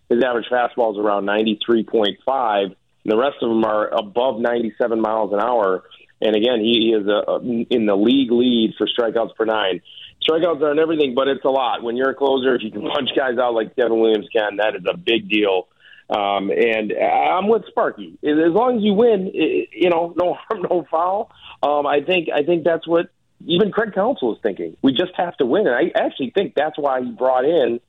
His 0.08 0.22
average 0.22 0.46
fastball 0.50 0.92
is 0.92 0.98
around 0.98 1.24
ninety 1.24 1.58
three 1.64 1.82
point 1.82 2.18
five 2.24 2.68
the 3.10 3.16
rest 3.16 3.36
of 3.42 3.48
them 3.48 3.64
are 3.64 3.88
above 3.88 4.40
97 4.40 5.00
miles 5.00 5.32
an 5.32 5.40
hour. 5.40 5.84
And 6.20 6.34
again, 6.34 6.60
he, 6.60 6.94
is 6.98 7.06
a, 7.06 7.30
a, 7.30 7.40
in 7.40 7.86
the 7.86 7.96
league 7.96 8.32
lead 8.32 8.74
for 8.76 8.86
strikeouts 8.86 9.34
per 9.36 9.44
nine. 9.44 9.80
Strikeouts 10.28 10.62
aren't 10.62 10.80
everything, 10.80 11.14
but 11.14 11.28
it's 11.28 11.44
a 11.44 11.50
lot. 11.50 11.82
When 11.82 11.96
you're 11.96 12.10
a 12.10 12.14
closer, 12.14 12.54
if 12.54 12.62
you 12.62 12.70
can 12.70 12.82
punch 12.94 13.10
guys 13.16 13.38
out 13.38 13.54
like 13.54 13.76
Devin 13.76 13.98
Williams 13.98 14.26
can, 14.34 14.56
that 14.56 14.74
is 14.74 14.82
a 14.88 14.96
big 14.96 15.28
deal. 15.28 15.68
Um, 16.10 16.50
and 16.50 16.92
I'm 16.92 17.48
with 17.48 17.66
Sparky. 17.68 18.18
As 18.22 18.52
long 18.52 18.78
as 18.78 18.82
you 18.82 18.94
win, 18.94 19.30
you 19.34 19.90
know, 19.90 20.14
no 20.16 20.34
harm, 20.34 20.66
no 20.68 20.86
foul. 20.90 21.30
Um, 21.62 21.86
I 21.86 22.00
think 22.00 22.28
I 22.34 22.44
think 22.44 22.64
that's 22.64 22.86
what 22.86 23.10
even 23.44 23.70
Craig 23.70 23.92
Counsell 23.94 24.34
is 24.34 24.40
thinking. 24.42 24.76
We 24.82 24.92
just 24.92 25.12
have 25.16 25.36
to 25.36 25.46
win, 25.46 25.66
and 25.66 25.76
I 25.76 25.92
actually 25.94 26.30
think 26.30 26.54
that's 26.54 26.78
why 26.78 27.02
he 27.02 27.10
brought 27.10 27.44
in 27.44 27.80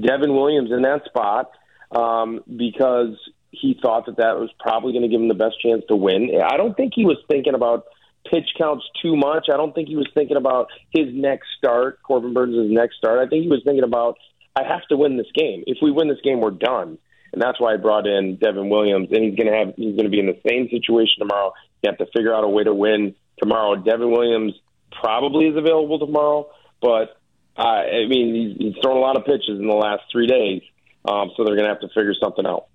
Devin 0.00 0.34
Williams 0.34 0.70
in 0.72 0.82
that 0.82 1.04
spot 1.04 1.52
um, 1.90 2.40
because 2.54 3.16
he 3.50 3.78
thought 3.80 4.06
that 4.06 4.16
that 4.18 4.38
was 4.38 4.50
probably 4.60 4.92
going 4.92 5.02
to 5.02 5.08
give 5.08 5.20
him 5.20 5.28
the 5.28 5.34
best 5.34 5.60
chance 5.62 5.82
to 5.88 5.96
win. 5.96 6.30
I 6.42 6.56
don't 6.56 6.76
think 6.76 6.92
he 6.94 7.04
was 7.04 7.18
thinking 7.28 7.54
about 7.54 7.86
pitch 8.30 8.48
counts 8.58 8.84
too 9.02 9.16
much. 9.16 9.48
I 9.52 9.56
don't 9.56 9.74
think 9.74 9.88
he 9.88 9.96
was 9.96 10.08
thinking 10.14 10.36
about 10.36 10.68
his 10.90 11.06
next 11.12 11.48
start, 11.56 12.02
Corbin 12.02 12.34
Burnes' 12.34 12.70
next 12.70 12.96
start. 12.96 13.18
I 13.18 13.28
think 13.28 13.42
he 13.44 13.48
was 13.48 13.62
thinking 13.64 13.84
about, 13.84 14.18
I 14.54 14.64
have 14.64 14.86
to 14.90 14.96
win 14.96 15.16
this 15.16 15.30
game. 15.34 15.64
If 15.66 15.78
we 15.80 15.90
win 15.90 16.08
this 16.08 16.20
game, 16.22 16.40
we're 16.40 16.50
done. 16.50 16.98
And 17.32 17.40
that's 17.40 17.60
why 17.60 17.74
I 17.74 17.76
brought 17.76 18.06
in 18.06 18.36
Devin 18.36 18.68
Williams. 18.68 19.08
And 19.10 19.24
he's 19.24 19.34
going 19.34 19.50
to 19.50 19.58
have, 19.58 19.74
he's 19.76 19.96
going 19.96 20.04
to 20.04 20.10
be 20.10 20.20
in 20.20 20.26
the 20.26 20.40
same 20.48 20.68
situation 20.68 21.20
tomorrow. 21.20 21.52
You 21.82 21.90
have 21.90 21.98
to 21.98 22.06
figure 22.14 22.34
out 22.34 22.44
a 22.44 22.48
way 22.48 22.64
to 22.64 22.74
win 22.74 23.14
tomorrow. 23.38 23.76
Devin 23.76 24.10
Williams 24.10 24.54
probably 24.90 25.46
is 25.46 25.56
available 25.56 25.98
tomorrow, 25.98 26.50
but 26.80 27.14
Uh, 27.58 27.82
I 28.04 28.06
mean, 28.06 28.28
he's, 28.38 28.56
he's 28.56 28.76
thrown 28.80 28.98
a 28.98 29.00
lot 29.00 29.16
of 29.16 29.24
pitches 29.24 29.58
in 29.58 29.66
the 29.66 29.74
last 29.74 30.02
three 30.12 30.28
days, 30.28 30.62
um, 31.04 31.32
so 31.34 31.42
they're 31.42 31.56
going 31.56 31.66
to 31.66 31.74
have 31.74 31.80
to 31.80 31.88
figure 31.88 32.14
something 32.14 32.46
out. 32.46 32.66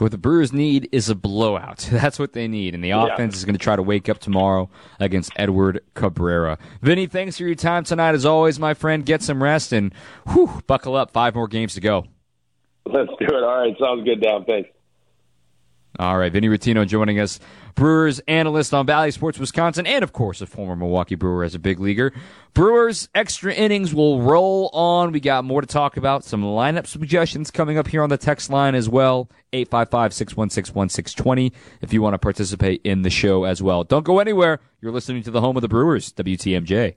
What 0.00 0.12
the 0.12 0.18
Brewers 0.18 0.52
need 0.52 0.88
is 0.92 1.08
a 1.08 1.14
blowout. 1.14 1.88
That's 1.92 2.18
what 2.18 2.32
they 2.32 2.48
need. 2.48 2.74
And 2.74 2.82
the 2.82 2.88
Yeah. 2.88 3.04
offense 3.06 3.36
is 3.36 3.44
going 3.44 3.54
to 3.54 3.62
try 3.62 3.76
to 3.76 3.82
wake 3.82 4.08
up 4.08 4.18
tomorrow 4.18 4.70
against 4.98 5.32
Edward 5.36 5.80
Cabrera. 5.94 6.58
Vinny, 6.82 7.06
thanks 7.06 7.36
for 7.36 7.44
your 7.44 7.54
time 7.54 7.84
tonight. 7.84 8.14
As 8.14 8.24
always, 8.24 8.58
my 8.58 8.74
friend, 8.74 9.04
get 9.04 9.22
some 9.22 9.42
rest 9.42 9.72
and 9.72 9.92
whew, 10.32 10.62
buckle 10.66 10.96
up. 10.96 11.10
Five 11.10 11.34
more 11.34 11.48
games 11.48 11.74
to 11.74 11.80
go. 11.80 12.04
Let's 12.86 13.10
do 13.18 13.26
it. 13.26 13.34
All 13.44 13.60
right, 13.60 13.74
sounds 13.78 14.04
good, 14.04 14.20
Dom. 14.20 14.44
Thanks. 14.44 14.70
All 15.98 16.16
right, 16.16 16.32
Vinny 16.32 16.48
Rottino 16.48 16.86
joining 16.86 17.18
us, 17.20 17.40
Brewers 17.74 18.20
analyst 18.20 18.74
on 18.74 18.86
Bally 18.86 19.10
Sports 19.10 19.38
Wisconsin, 19.38 19.86
and 19.86 20.02
of 20.02 20.12
course 20.12 20.40
a 20.40 20.46
former 20.46 20.76
Milwaukee 20.76 21.14
Brewer 21.14 21.44
as 21.44 21.54
a 21.54 21.58
big 21.58 21.80
leaguer. 21.80 22.12
Brewers 22.54 23.08
extra 23.14 23.52
innings 23.52 23.94
will 23.94 24.22
roll 24.22 24.70
on. 24.72 25.12
We 25.12 25.20
got 25.20 25.44
more 25.44 25.60
to 25.60 25.66
talk 25.66 25.96
about. 25.96 26.24
Some 26.24 26.42
lineup 26.42 26.86
suggestions 26.86 27.50
coming 27.50 27.78
up 27.78 27.88
here 27.88 28.02
on 28.02 28.08
the 28.08 28.18
text 28.18 28.50
line 28.50 28.74
as 28.74 28.88
well. 28.88 29.28
855-616-1620 29.52 31.52
if 31.80 31.92
you 31.92 32.02
want 32.02 32.14
to 32.14 32.18
participate 32.18 32.80
in 32.84 33.02
the 33.02 33.10
show 33.10 33.44
as 33.44 33.62
well. 33.62 33.84
Don't 33.84 34.04
go 34.04 34.18
anywhere. 34.18 34.60
You're 34.80 34.92
listening 34.92 35.22
to 35.24 35.30
the 35.30 35.40
home 35.40 35.56
of 35.56 35.62
the 35.62 35.68
Brewers, 35.68 36.12
WTMJ. 36.12 36.96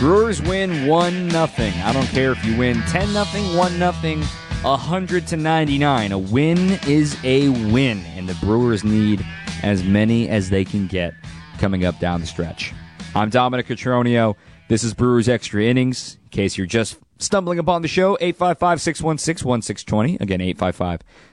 Brewers 0.00 0.40
win 0.40 0.86
one 0.86 1.28
nothing. 1.28 1.74
I 1.82 1.92
don't 1.92 2.06
care 2.06 2.32
if 2.32 2.42
you 2.42 2.56
win 2.56 2.80
ten 2.84 3.12
nothing, 3.12 3.54
one 3.54 3.78
nothing, 3.78 4.22
hundred 4.62 5.26
to 5.28 5.36
ninety 5.36 5.78
nine. 5.78 6.12
A 6.12 6.18
win 6.18 6.78
is 6.86 7.16
a 7.24 7.48
win, 7.72 8.04
and 8.16 8.28
the 8.28 8.34
Brewers 8.34 8.84
need 8.84 9.24
as 9.62 9.82
many 9.82 10.28
as 10.28 10.50
they 10.50 10.64
can 10.64 10.86
get 10.86 11.14
coming 11.58 11.84
up 11.84 11.98
down 11.98 12.20
the 12.20 12.26
stretch. 12.26 12.72
I'm 13.14 13.30
Dominic 13.30 13.66
Cotroneo. 13.66 14.36
This 14.68 14.84
is 14.84 14.94
Brewers 14.94 15.28
Extra 15.28 15.64
Innings. 15.64 16.16
In 16.24 16.28
case 16.30 16.56
you're 16.56 16.66
just 16.66 16.98
stumbling 17.18 17.58
upon 17.58 17.82
the 17.82 17.88
show, 17.88 18.16
855-616-1620. 18.18 20.20
Again, 20.20 20.40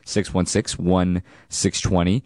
855-616-1620. 0.05 2.23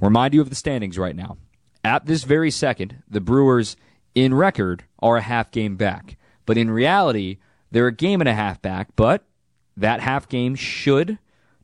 Remind 0.00 0.34
you 0.34 0.40
of 0.40 0.50
the 0.50 0.54
standings 0.54 0.98
right 0.98 1.16
now. 1.16 1.36
At 1.82 2.06
this 2.06 2.22
very 2.24 2.50
second, 2.50 3.02
the 3.08 3.20
Brewers 3.20 3.76
in 4.14 4.34
record 4.34 4.84
are 5.00 5.16
a 5.16 5.22
half 5.22 5.50
game 5.50 5.76
back. 5.76 6.16
But 6.46 6.56
in 6.56 6.70
reality, 6.70 7.38
they're 7.72 7.88
a 7.88 7.92
game 7.92 8.20
and 8.20 8.28
a 8.28 8.34
half 8.34 8.62
back, 8.62 8.90
but 8.94 9.25
that 9.76 10.00
half 10.00 10.28
game 10.28 10.54
should 10.54 11.18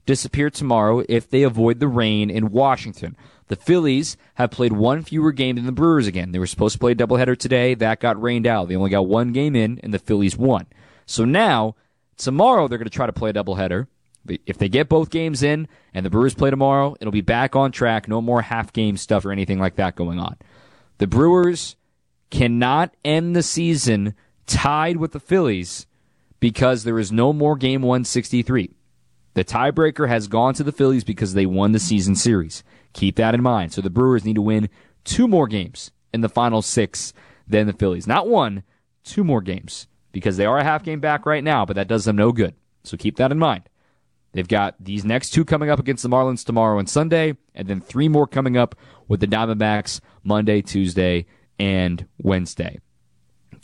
disappear 0.07 0.51
tomorrow 0.51 1.05
if 1.09 1.29
they 1.29 1.43
avoid 1.43 1.81
the 1.81 1.89
rain 1.89 2.31
in 2.31 2.51
Washington. 2.51 3.17
The 3.49 3.57
Phillies 3.57 4.17
have 4.35 4.51
played 4.51 4.73
one 4.73 5.03
fewer 5.03 5.33
game 5.33 5.57
than 5.57 5.67
the 5.67 5.73
Brewers 5.73 6.07
again. 6.07 6.33
They 6.33 6.39
were 6.39 6.47
supposed 6.47 6.73
to 6.75 6.79
play 6.79 6.93
a 6.93 6.95
doubleheader 6.95 7.37
today. 7.37 7.75
That 7.75 8.01
got 8.01 8.21
rained 8.21 8.47
out. 8.47 8.69
They 8.69 8.77
only 8.77 8.91
got 8.91 9.07
one 9.07 9.33
game 9.33 9.55
in, 9.55 9.79
and 9.83 9.93
the 9.93 9.99
Phillies 9.99 10.37
won. 10.37 10.67
So 11.07 11.25
now, 11.25 11.77
tomorrow, 12.17 12.67
they're 12.67 12.79
going 12.79 12.89
to 12.89 12.91
try 12.91 13.07
to 13.07 13.13
play 13.13 13.31
a 13.31 13.35
doubleheader. 13.35 13.89
If 14.47 14.57
they 14.57 14.69
get 14.69 14.89
both 14.89 15.11
games 15.11 15.43
in 15.43 15.67
and 15.93 16.07
the 16.07 16.11
Brewers 16.11 16.35
play 16.35 16.49
tomorrow, 16.51 16.97
it'll 17.01 17.13
be 17.13 17.21
back 17.21 17.57
on 17.57 17.73
track. 17.73 18.09
No 18.09 18.21
more 18.21 18.43
half 18.43 18.73
game 18.73 18.97
stuff 18.97 19.25
or 19.25 19.33
anything 19.33 19.59
like 19.59 19.77
that 19.77 19.97
going 19.97 20.21
on. 20.21 20.37
The 20.99 21.09
Brewers 21.09 21.75
cannot 22.31 22.95
end 23.05 23.35
the 23.35 23.43
season 23.43 24.15
tied 24.47 24.97
with 24.97 25.13
the 25.13 25.21
Phillies 25.21 25.87
because 26.43 26.83
there 26.83 26.99
is 26.99 27.13
no 27.13 27.33
more 27.33 27.55
game 27.55 27.83
163. 27.83 28.75
The 29.35 29.45
tiebreaker 29.45 30.09
has 30.09 30.27
gone 30.27 30.55
to 30.55 30.65
the 30.65 30.73
Phillies 30.73 31.05
because 31.05 31.35
they 31.35 31.47
won 31.47 31.71
the 31.71 31.79
season 31.79 32.17
series. 32.17 32.65
Keep 32.95 33.15
that 33.15 33.37
in 33.37 33.41
mind. 33.45 33.73
So 33.73 33.81
the 33.81 33.91
Brewers 33.91 34.25
need 34.25 34.35
to 34.35 34.43
win 34.43 34.69
two 35.05 35.29
more 35.29 35.47
games 35.47 35.93
in 36.13 36.21
the 36.21 36.29
final 36.29 36.61
six 36.61 37.13
than 37.47 37.69
the 37.69 37.73
Phillies. 37.73 38.09
Not 38.09 38.27
one, 38.27 38.65
two 39.05 39.23
more 39.23 39.41
games 39.41 39.87
because 40.11 40.37
they 40.37 40.45
are 40.45 40.59
a 40.59 40.65
half 40.65 40.83
game 40.83 40.99
back 40.99 41.27
right 41.27 41.45
now, 41.45 41.65
but 41.65 41.77
that 41.77 41.87
does 41.87 42.07
them 42.07 42.17
no 42.17 42.33
good. 42.33 42.57
So 42.83 42.97
keep 42.97 43.19
that 43.19 43.31
in 43.31 43.39
mind. 43.39 43.69
They've 44.33 44.49
got 44.49 44.75
these 44.81 45.05
next 45.05 45.31
two 45.31 45.45
coming 45.45 45.71
up 45.71 45.79
against 45.79 46.03
the 46.03 46.09
Marlins 46.09 46.45
tomorrow 46.45 46.81
and 46.81 46.91
Sunday, 46.91 47.37
and 47.55 47.69
then 47.69 47.81
three 47.81 48.09
more 48.09 48.27
coming 48.27 48.57
up 48.57 48.75
with 49.07 49.21
the 49.21 49.29
Diamondbacks 49.29 50.01
Monday, 50.25 50.61
Tuesday, 50.61 51.25
and 51.61 52.05
Wednesday. 52.19 52.81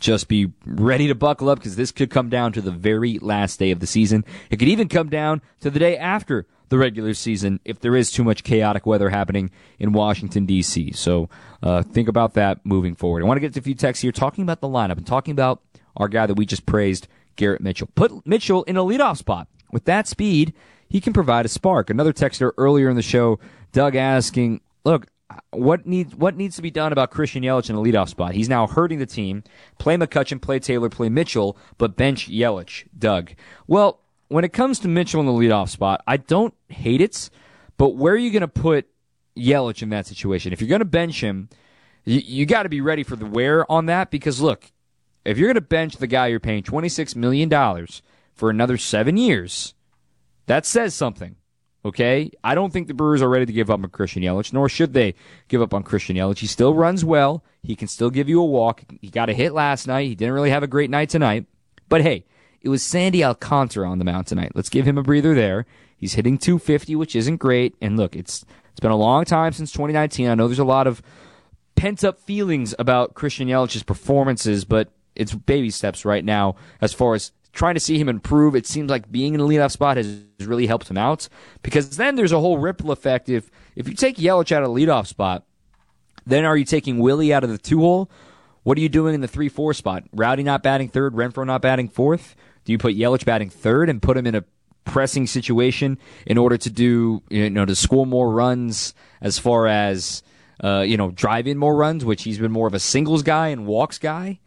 Just 0.00 0.28
be 0.28 0.52
ready 0.64 1.08
to 1.08 1.14
buckle 1.14 1.48
up 1.48 1.58
because 1.58 1.76
this 1.76 1.90
could 1.90 2.10
come 2.10 2.28
down 2.28 2.52
to 2.52 2.60
the 2.60 2.70
very 2.70 3.18
last 3.18 3.58
day 3.58 3.70
of 3.70 3.80
the 3.80 3.86
season. 3.86 4.24
It 4.50 4.58
could 4.58 4.68
even 4.68 4.88
come 4.88 5.08
down 5.08 5.42
to 5.60 5.70
the 5.70 5.78
day 5.78 5.96
after 5.96 6.46
the 6.68 6.78
regular 6.78 7.14
season 7.14 7.60
if 7.64 7.80
there 7.80 7.96
is 7.96 8.10
too 8.10 8.22
much 8.22 8.44
chaotic 8.44 8.86
weather 8.86 9.10
happening 9.10 9.50
in 9.78 9.92
Washington, 9.92 10.46
D.C. 10.46 10.92
So 10.92 11.28
uh, 11.62 11.82
think 11.82 12.08
about 12.08 12.34
that 12.34 12.64
moving 12.64 12.94
forward. 12.94 13.22
I 13.22 13.26
want 13.26 13.38
to 13.38 13.40
get 13.40 13.54
to 13.54 13.60
a 13.60 13.62
few 13.62 13.74
texts 13.74 14.02
here 14.02 14.12
talking 14.12 14.42
about 14.42 14.60
the 14.60 14.68
lineup 14.68 14.98
and 14.98 15.06
talking 15.06 15.32
about 15.32 15.62
our 15.96 16.08
guy 16.08 16.26
that 16.26 16.34
we 16.34 16.46
just 16.46 16.66
praised, 16.66 17.08
Garrett 17.36 17.60
Mitchell. 17.60 17.88
Put 17.94 18.26
Mitchell 18.26 18.62
in 18.64 18.76
a 18.76 18.82
leadoff 18.82 19.16
spot. 19.16 19.48
With 19.72 19.84
that 19.84 20.06
speed, 20.06 20.54
he 20.88 21.00
can 21.00 21.12
provide 21.12 21.44
a 21.44 21.48
spark. 21.48 21.90
Another 21.90 22.12
texter 22.12 22.52
earlier 22.56 22.88
in 22.88 22.96
the 22.96 23.02
show, 23.02 23.38
Doug 23.72 23.96
asking, 23.96 24.60
look, 24.84 25.06
what 25.50 25.86
needs 25.86 26.14
what 26.14 26.36
needs 26.36 26.56
to 26.56 26.62
be 26.62 26.70
done 26.70 26.92
about 26.92 27.10
Christian 27.10 27.42
Yelich 27.42 27.70
in 27.70 27.76
a 27.76 27.80
leadoff 27.80 28.08
spot? 28.08 28.34
He's 28.34 28.48
now 28.48 28.66
hurting 28.66 28.98
the 28.98 29.06
team. 29.06 29.44
Play 29.78 29.96
McCutchen, 29.96 30.40
play 30.40 30.58
Taylor, 30.58 30.88
play 30.88 31.08
Mitchell, 31.08 31.56
but 31.76 31.96
bench 31.96 32.30
Yelich. 32.30 32.86
Doug. 32.98 33.32
Well, 33.66 34.00
when 34.28 34.44
it 34.44 34.52
comes 34.52 34.78
to 34.80 34.88
Mitchell 34.88 35.20
in 35.20 35.26
the 35.26 35.32
leadoff 35.32 35.68
spot, 35.68 36.02
I 36.06 36.18
don't 36.18 36.54
hate 36.68 37.00
it, 37.00 37.30
but 37.76 37.90
where 37.90 38.14
are 38.14 38.18
you 38.18 38.30
going 38.30 38.40
to 38.42 38.48
put 38.48 38.88
Yelich 39.36 39.82
in 39.82 39.90
that 39.90 40.06
situation? 40.06 40.52
If 40.52 40.60
you're 40.60 40.68
going 40.68 40.80
to 40.80 40.84
bench 40.84 41.22
him, 41.22 41.48
you, 42.04 42.20
you 42.24 42.46
got 42.46 42.64
to 42.64 42.68
be 42.68 42.80
ready 42.80 43.02
for 43.02 43.16
the 43.16 43.26
wear 43.26 43.70
on 43.70 43.86
that 43.86 44.10
because 44.10 44.40
look, 44.40 44.70
if 45.24 45.36
you're 45.36 45.48
going 45.48 45.54
to 45.56 45.60
bench 45.60 45.96
the 45.96 46.06
guy 46.06 46.28
you're 46.28 46.40
paying 46.40 46.62
twenty 46.62 46.88
six 46.88 47.14
million 47.14 47.48
dollars 47.48 48.02
for 48.34 48.50
another 48.50 48.78
seven 48.78 49.16
years, 49.16 49.74
that 50.46 50.64
says 50.64 50.94
something. 50.94 51.36
Okay, 51.88 52.30
I 52.44 52.54
don't 52.54 52.70
think 52.72 52.86
the 52.86 52.94
Brewers 52.94 53.22
are 53.22 53.28
ready 53.28 53.46
to 53.46 53.52
give 53.52 53.70
up 53.70 53.82
on 53.82 53.88
Christian 53.88 54.22
Yelich, 54.22 54.52
nor 54.52 54.68
should 54.68 54.92
they 54.92 55.14
give 55.48 55.62
up 55.62 55.72
on 55.72 55.82
Christian 55.82 56.16
Yelich. 56.16 56.38
He 56.38 56.46
still 56.46 56.74
runs 56.74 57.04
well. 57.04 57.42
He 57.62 57.74
can 57.74 57.88
still 57.88 58.10
give 58.10 58.28
you 58.28 58.40
a 58.40 58.44
walk. 58.44 58.82
He 59.00 59.08
got 59.08 59.30
a 59.30 59.34
hit 59.34 59.54
last 59.54 59.86
night. 59.86 60.08
He 60.08 60.14
didn't 60.14 60.34
really 60.34 60.50
have 60.50 60.62
a 60.62 60.66
great 60.66 60.90
night 60.90 61.08
tonight. 61.08 61.46
But 61.88 62.02
hey, 62.02 62.26
it 62.60 62.68
was 62.68 62.82
Sandy 62.82 63.24
Alcantara 63.24 63.88
on 63.88 63.98
the 63.98 64.04
mound 64.04 64.26
tonight. 64.26 64.52
Let's 64.54 64.68
give 64.68 64.86
him 64.86 64.98
a 64.98 65.02
breather 65.02 65.34
there. 65.34 65.64
He's 65.96 66.14
hitting 66.14 66.36
250, 66.36 66.94
which 66.96 67.16
isn't 67.16 67.38
great. 67.38 67.74
And 67.80 67.96
look, 67.96 68.14
it's 68.14 68.44
it's 68.70 68.80
been 68.80 68.90
a 68.90 68.96
long 68.96 69.24
time 69.24 69.52
since 69.52 69.72
2019. 69.72 70.28
I 70.28 70.34
know 70.34 70.46
there's 70.46 70.58
a 70.58 70.64
lot 70.64 70.86
of 70.86 71.02
pent 71.74 72.04
up 72.04 72.20
feelings 72.20 72.74
about 72.78 73.14
Christian 73.14 73.48
Yelich's 73.48 73.82
performances, 73.82 74.64
but 74.64 74.90
it's 75.16 75.34
baby 75.34 75.70
steps 75.70 76.04
right 76.04 76.24
now 76.24 76.56
as 76.80 76.92
far 76.92 77.14
as 77.14 77.32
trying 77.58 77.74
to 77.74 77.80
see 77.80 77.98
him 77.98 78.08
improve. 78.08 78.54
It 78.54 78.68
seems 78.68 78.88
like 78.88 79.10
being 79.10 79.34
in 79.34 79.40
the 79.40 79.46
leadoff 79.46 79.72
spot 79.72 79.96
has 79.96 80.24
really 80.40 80.68
helped 80.68 80.88
him 80.88 80.96
out 80.96 81.28
because 81.62 81.96
then 81.96 82.14
there's 82.14 82.30
a 82.30 82.38
whole 82.38 82.56
ripple 82.56 82.92
effect. 82.92 83.28
If 83.28 83.50
if 83.74 83.88
you 83.88 83.94
take 83.94 84.16
Yelich 84.16 84.52
out 84.52 84.62
of 84.62 84.72
the 84.72 84.80
leadoff 84.80 85.08
spot, 85.08 85.44
then 86.24 86.44
are 86.44 86.56
you 86.56 86.64
taking 86.64 87.00
Willie 87.00 87.34
out 87.34 87.42
of 87.42 87.50
the 87.50 87.58
two 87.58 87.80
hole? 87.80 88.10
What 88.62 88.78
are 88.78 88.80
you 88.80 88.88
doing 88.88 89.12
in 89.12 89.22
the 89.22 89.28
three 89.28 89.48
four 89.48 89.74
spot? 89.74 90.04
Rowdy 90.12 90.44
not 90.44 90.62
batting 90.62 90.88
third, 90.88 91.14
Renfroe 91.14 91.44
not 91.44 91.60
batting 91.60 91.88
fourth. 91.88 92.36
Do 92.64 92.70
you 92.70 92.78
put 92.78 92.94
Yelich 92.94 93.24
batting 93.24 93.50
third 93.50 93.90
and 93.90 94.00
put 94.00 94.16
him 94.16 94.28
in 94.28 94.36
a 94.36 94.44
pressing 94.84 95.26
situation 95.26 95.98
in 96.26 96.38
order 96.38 96.56
to 96.58 96.70
do 96.70 97.24
you 97.28 97.50
know 97.50 97.64
to 97.64 97.74
score 97.74 98.06
more 98.06 98.30
runs 98.30 98.94
as 99.20 99.36
far 99.40 99.66
as 99.66 100.22
uh, 100.62 100.84
you 100.86 100.96
know 100.96 101.10
drive 101.10 101.48
in 101.48 101.58
more 101.58 101.74
runs, 101.74 102.04
which 102.04 102.22
he's 102.22 102.38
been 102.38 102.52
more 102.52 102.68
of 102.68 102.74
a 102.74 102.78
singles 102.78 103.24
guy 103.24 103.48
and 103.48 103.66
walks 103.66 103.98
guy. 103.98 104.38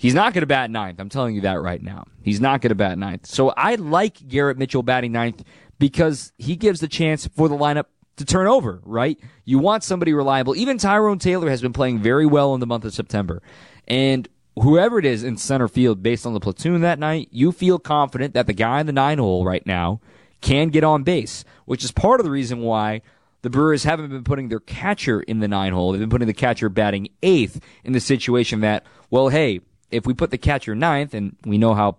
He's 0.00 0.14
not 0.14 0.32
going 0.32 0.40
to 0.40 0.46
bat 0.46 0.70
ninth. 0.70 0.98
I'm 0.98 1.10
telling 1.10 1.34
you 1.34 1.42
that 1.42 1.60
right 1.60 1.82
now. 1.82 2.06
He's 2.22 2.40
not 2.40 2.62
going 2.62 2.70
to 2.70 2.74
bat 2.74 2.96
ninth. 2.96 3.26
So 3.26 3.50
I 3.50 3.74
like 3.74 4.26
Garrett 4.26 4.56
Mitchell 4.56 4.82
batting 4.82 5.12
ninth 5.12 5.44
because 5.78 6.32
he 6.38 6.56
gives 6.56 6.80
the 6.80 6.88
chance 6.88 7.26
for 7.26 7.50
the 7.50 7.54
lineup 7.54 7.84
to 8.16 8.24
turn 8.24 8.46
over, 8.46 8.80
right? 8.82 9.20
You 9.44 9.58
want 9.58 9.84
somebody 9.84 10.14
reliable. 10.14 10.56
Even 10.56 10.78
Tyrone 10.78 11.18
Taylor 11.18 11.50
has 11.50 11.60
been 11.60 11.74
playing 11.74 11.98
very 11.98 12.24
well 12.24 12.54
in 12.54 12.60
the 12.60 12.66
month 12.66 12.86
of 12.86 12.94
September. 12.94 13.42
And 13.86 14.26
whoever 14.54 14.98
it 14.98 15.04
is 15.04 15.22
in 15.22 15.36
center 15.36 15.68
field 15.68 16.02
based 16.02 16.24
on 16.24 16.32
the 16.32 16.40
platoon 16.40 16.80
that 16.80 16.98
night, 16.98 17.28
you 17.30 17.52
feel 17.52 17.78
confident 17.78 18.32
that 18.32 18.46
the 18.46 18.54
guy 18.54 18.80
in 18.80 18.86
the 18.86 18.94
nine 18.94 19.18
hole 19.18 19.44
right 19.44 19.66
now 19.66 20.00
can 20.40 20.68
get 20.70 20.82
on 20.82 21.02
base, 21.02 21.44
which 21.66 21.84
is 21.84 21.92
part 21.92 22.20
of 22.20 22.24
the 22.24 22.30
reason 22.30 22.60
why 22.60 23.02
the 23.42 23.50
Brewers 23.50 23.84
haven't 23.84 24.08
been 24.08 24.24
putting 24.24 24.48
their 24.48 24.60
catcher 24.60 25.20
in 25.20 25.40
the 25.40 25.48
nine 25.48 25.74
hole. 25.74 25.92
They've 25.92 26.00
been 26.00 26.08
putting 26.08 26.26
the 26.26 26.32
catcher 26.32 26.70
batting 26.70 27.08
eighth 27.22 27.60
in 27.84 27.92
the 27.92 28.00
situation 28.00 28.60
that, 28.60 28.86
well, 29.10 29.28
hey, 29.28 29.60
if 29.90 30.06
we 30.06 30.14
put 30.14 30.30
the 30.30 30.38
catcher 30.38 30.74
ninth, 30.74 31.14
and 31.14 31.36
we 31.44 31.58
know 31.58 31.74
how 31.74 31.96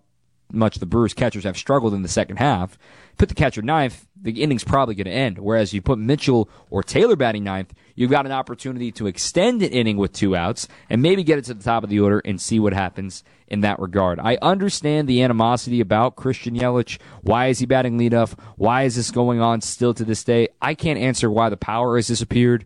much 0.54 0.80
the 0.80 0.86
Brewers 0.86 1.14
catchers 1.14 1.44
have 1.44 1.58
struggled 1.58 1.94
in 1.94 2.02
the 2.02 2.10
second 2.10 2.38
half, 2.38 2.78
put 3.18 3.30
the 3.30 3.36
catcher 3.36 3.62
ninth, 3.62 4.08
the 4.22 4.44
inning's 4.44 4.64
probably 4.64 4.96
going 4.96 5.06
to 5.06 5.12
end. 5.12 5.40
Whereas 5.40 5.74
you 5.74 5.82
put 5.82 5.98
Mitchell 5.98 6.50
or 6.70 6.84
Taylor 6.84 7.16
batting 7.16 7.44
ninth, 7.44 7.74
you've 7.96 8.12
got 8.12 8.26
an 8.26 8.32
opportunity 8.32 8.92
to 8.94 9.08
extend 9.08 9.62
an 9.62 9.72
inning 9.72 9.98
with 9.98 10.14
two 10.14 10.36
outs 10.36 10.68
and 10.90 11.02
maybe 11.02 11.24
get 11.24 11.40
it 11.40 11.46
to 11.46 11.54
the 11.54 11.64
top 11.64 11.84
of 11.84 11.90
the 11.90 12.00
order 12.00 12.22
and 12.26 12.40
see 12.40 12.60
what 12.60 12.74
happens 12.74 13.24
in 13.48 13.62
that 13.62 13.80
regard. 13.80 14.20
I 14.20 14.38
understand 14.42 15.08
the 15.08 15.24
animosity 15.24 15.80
about 15.80 16.16
Christian 16.16 16.56
Yelich. 16.56 17.00
Why 17.22 17.48
is 17.48 17.60
he 17.60 17.66
batting 17.66 17.98
leadoff? 17.98 18.38
Why 18.58 18.84
is 18.84 18.96
this 18.96 19.12
going 19.12 19.42
on 19.42 19.62
still 19.62 19.94
to 19.94 20.06
this 20.06 20.24
day? 20.24 20.50
I 20.62 20.74
can't 20.74 21.00
answer 21.00 21.30
why 21.30 21.50
the 21.50 21.58
power 21.58 21.96
has 21.96 22.08
disappeared, 22.08 22.66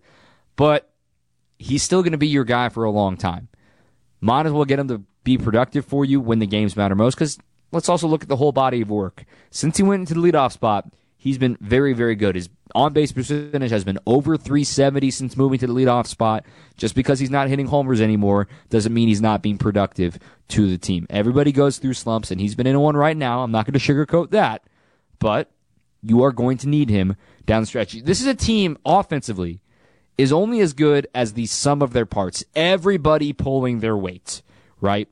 but 0.55 0.91
he's 1.57 1.83
still 1.83 2.01
going 2.01 2.11
to 2.11 2.17
be 2.17 2.27
your 2.27 2.43
guy 2.43 2.69
for 2.69 2.83
a 2.83 2.91
long 2.91 3.17
time. 3.17 3.47
Might 4.21 4.45
as 4.45 4.51
well 4.51 4.65
get 4.65 4.79
him 4.79 4.87
to 4.87 5.03
be 5.25 5.37
productive 5.37 5.83
for 5.83 6.05
you 6.05 6.21
when 6.21 6.39
the 6.39 6.47
games 6.47 6.77
matter 6.77 6.95
most. 6.95 7.15
Because 7.15 7.37
let's 7.73 7.89
also 7.89 8.07
look 8.07 8.23
at 8.23 8.29
the 8.29 8.37
whole 8.37 8.53
body 8.53 8.79
of 8.81 8.89
work. 8.89 9.25
Since 9.51 9.75
he 9.75 9.83
went 9.83 9.99
into 9.99 10.13
the 10.13 10.21
leadoff 10.21 10.53
spot, 10.53 10.89
he's 11.17 11.37
been 11.37 11.57
very, 11.59 11.91
very 11.91 12.15
good. 12.15 12.35
His 12.35 12.47
on 12.73 12.93
base 12.93 13.11
percentage 13.11 13.71
has 13.71 13.83
been 13.83 13.99
over 14.05 14.37
370 14.37 15.11
since 15.11 15.35
moving 15.35 15.59
to 15.59 15.67
the 15.67 15.73
leadoff 15.73 16.07
spot. 16.07 16.45
Just 16.77 16.95
because 16.95 17.19
he's 17.19 17.29
not 17.29 17.49
hitting 17.49 17.67
homers 17.67 17.99
anymore 17.99 18.47
doesn't 18.69 18.93
mean 18.93 19.07
he's 19.07 19.21
not 19.21 19.41
being 19.41 19.57
productive 19.57 20.17
to 20.49 20.69
the 20.69 20.77
team. 20.77 21.07
Everybody 21.09 21.51
goes 21.51 21.77
through 21.77 21.93
slumps, 21.93 22.31
and 22.31 22.39
he's 22.39 22.55
been 22.55 22.67
in 22.67 22.79
one 22.79 22.95
right 22.95 23.17
now. 23.17 23.41
I'm 23.41 23.51
not 23.51 23.65
going 23.65 23.77
to 23.77 23.79
sugarcoat 23.79 24.31
that, 24.31 24.63
but 25.19 25.51
you 26.01 26.23
are 26.23 26.31
going 26.31 26.57
to 26.59 26.69
need 26.69 26.89
him 26.89 27.15
down 27.45 27.63
the 27.63 27.67
stretch. 27.67 27.93
This 28.03 28.21
is 28.21 28.27
a 28.27 28.35
team 28.35 28.77
offensively 28.85 29.61
is 30.17 30.31
only 30.31 30.59
as 30.61 30.73
good 30.73 31.07
as 31.13 31.33
the 31.33 31.45
sum 31.45 31.81
of 31.81 31.93
their 31.93 32.05
parts. 32.05 32.43
Everybody 32.55 33.33
pulling 33.33 33.79
their 33.79 33.97
weight, 33.97 34.41
right? 34.79 35.09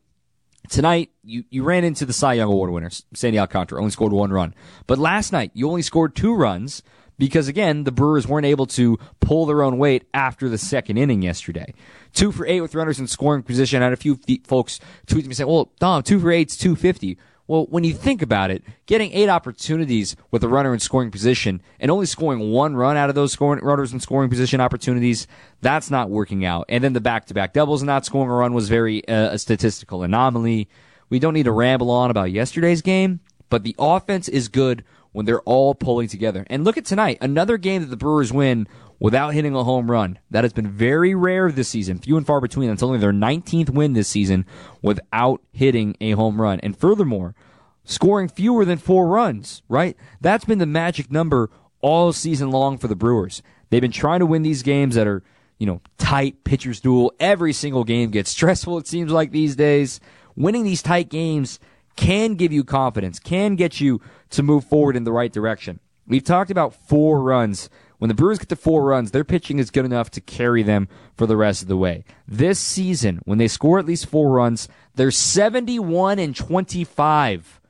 Tonight, 0.69 1.11
you, 1.23 1.43
you 1.49 1.63
ran 1.63 1.83
into 1.83 2.05
the 2.05 2.13
Cy 2.13 2.33
Young 2.33 2.49
Award 2.49 2.71
winner, 2.71 2.89
Sandy 3.13 3.37
Alcantara, 3.37 3.79
only 3.79 3.91
scored 3.91 4.13
one 4.13 4.31
run. 4.31 4.55
But 4.87 4.97
last 4.97 5.33
night, 5.33 5.51
you 5.53 5.67
only 5.67 5.81
scored 5.81 6.15
two 6.15 6.33
runs 6.33 6.83
because, 7.17 7.47
again, 7.47 7.83
the 7.83 7.91
Brewers 7.91 8.27
weren't 8.27 8.45
able 8.45 8.65
to 8.67 8.97
pull 9.19 9.45
their 9.45 9.61
own 9.61 9.77
weight 9.77 10.07
after 10.13 10.49
the 10.49 10.57
second 10.57 10.97
inning 10.97 11.21
yesterday. 11.21 11.73
Two 12.13 12.31
for 12.31 12.47
eight 12.47 12.61
with 12.61 12.75
runners 12.75 12.99
in 12.99 13.07
scoring 13.07 13.43
position. 13.43 13.81
I 13.81 13.85
had 13.85 13.93
a 13.93 13.97
few 13.97 14.19
folks 14.45 14.79
tweet 15.05 15.27
me 15.27 15.33
saying, 15.33 15.49
well, 15.49 15.71
Dom, 15.79 16.01
two 16.01 16.19
for 16.19 16.31
eight's 16.31 16.57
250. 16.57 17.17
Well, 17.45 17.65
when 17.69 17.83
you 17.83 17.93
think 17.93 18.21
about 18.21 18.51
it, 18.51 18.63
getting 18.85 19.11
eight 19.11 19.27
opportunities 19.27 20.15
with 20.31 20.43
a 20.45 20.47
runner 20.47 20.73
in 20.73 20.79
scoring 20.79 21.11
position 21.11 21.61
and 21.77 21.91
only 21.91 22.05
scoring 22.05 22.51
one 22.51 22.75
run 22.75 22.95
out 22.95 23.09
of 23.09 23.15
those 23.15 23.33
scoring 23.33 23.63
runners 23.63 23.91
in 23.91 23.99
scoring 23.99 24.29
position 24.29 24.61
opportunities, 24.61 25.27
that's 25.59 25.91
not 25.91 26.09
working 26.09 26.45
out. 26.45 26.65
And 26.69 26.81
then 26.81 26.93
the 26.93 27.01
back-to-back 27.01 27.51
doubles 27.51 27.81
and 27.81 27.87
not 27.87 28.05
scoring 28.05 28.31
a 28.31 28.33
run 28.33 28.53
was 28.53 28.69
very 28.69 29.05
uh, 29.09 29.31
a 29.31 29.37
statistical 29.37 30.03
anomaly. 30.03 30.69
We 31.09 31.19
don't 31.19 31.33
need 31.33 31.43
to 31.43 31.51
ramble 31.51 31.91
on 31.91 32.09
about 32.09 32.31
yesterday's 32.31 32.81
game, 32.81 33.19
but 33.49 33.63
the 33.63 33.75
offense 33.77 34.29
is 34.29 34.47
good 34.47 34.85
when 35.11 35.25
they're 35.25 35.41
all 35.41 35.75
pulling 35.75 36.07
together. 36.07 36.45
And 36.49 36.63
look 36.63 36.77
at 36.77 36.85
tonight, 36.85 37.17
another 37.19 37.57
game 37.57 37.81
that 37.81 37.89
the 37.89 37.97
Brewers 37.97 38.31
win 38.31 38.67
without 38.99 39.33
hitting 39.33 39.55
a 39.55 39.63
home 39.63 39.89
run. 39.89 40.19
That 40.31 40.43
has 40.43 40.53
been 40.53 40.69
very 40.69 41.13
rare 41.15 41.51
this 41.51 41.69
season, 41.69 41.99
few 41.99 42.17
and 42.17 42.25
far 42.25 42.41
between. 42.41 42.69
That's 42.69 42.83
only 42.83 42.99
their 42.99 43.13
19th 43.13 43.69
win 43.69 43.93
this 43.93 44.07
season 44.07 44.45
without 44.81 45.41
hitting 45.51 45.95
a 45.99 46.11
home 46.11 46.39
run. 46.41 46.59
And 46.61 46.77
furthermore, 46.77 47.35
scoring 47.83 48.27
fewer 48.27 48.65
than 48.65 48.77
four 48.77 49.07
runs, 49.07 49.61
right? 49.67 49.97
That's 50.21 50.45
been 50.45 50.59
the 50.59 50.65
magic 50.65 51.11
number 51.11 51.49
all 51.81 52.13
season 52.13 52.49
long 52.51 52.77
for 52.77 52.87
the 52.87 52.95
Brewers. 52.95 53.41
They've 53.69 53.81
been 53.81 53.91
trying 53.91 54.19
to 54.19 54.25
win 54.25 54.43
these 54.43 54.63
games 54.63 54.95
that 54.95 55.07
are, 55.07 55.23
you 55.57 55.65
know, 55.65 55.81
tight 55.97 56.43
pitchers 56.43 56.79
duel. 56.79 57.13
Every 57.19 57.53
single 57.53 57.83
game 57.83 58.11
gets 58.11 58.29
stressful, 58.31 58.77
it 58.77 58.87
seems 58.87 59.11
like 59.11 59.31
these 59.31 59.55
days. 59.55 59.99
Winning 60.35 60.63
these 60.63 60.81
tight 60.81 61.09
games 61.09 61.59
can 61.95 62.35
give 62.35 62.51
you 62.51 62.63
confidence, 62.63 63.19
can 63.19 63.55
get 63.55 63.79
you 63.79 64.01
to 64.31 64.41
move 64.41 64.63
forward 64.63 64.95
in 64.95 65.03
the 65.03 65.11
right 65.11 65.31
direction. 65.31 65.79
We've 66.07 66.23
talked 66.23 66.51
about 66.51 66.73
four 66.73 67.21
runs 67.21 67.69
when 68.03 68.09
the 68.09 68.15
Brewers 68.15 68.37
get 68.37 68.49
to 68.49 68.57
four 68.57 68.83
runs, 68.83 69.11
their 69.11 69.23
pitching 69.23 69.59
is 69.59 69.71
good 69.71 69.85
enough 69.85 70.11
to 70.11 70.19
carry 70.19 70.61
them 70.61 70.89
for 71.15 71.25
the 71.25 71.37
rest 71.37 71.61
of 71.61 71.69
the 71.69 71.77
way. 71.77 72.03
This 72.27 72.59
season, 72.59 73.21
when 73.23 73.37
they 73.37 73.47
score 73.47 73.79
at 73.79 73.85
least 73.85 74.07
four 74.07 74.29
runs, 74.29 74.67
they're 74.93 75.09
71 75.09 76.19
and 76.19 76.35
25. 76.35 77.61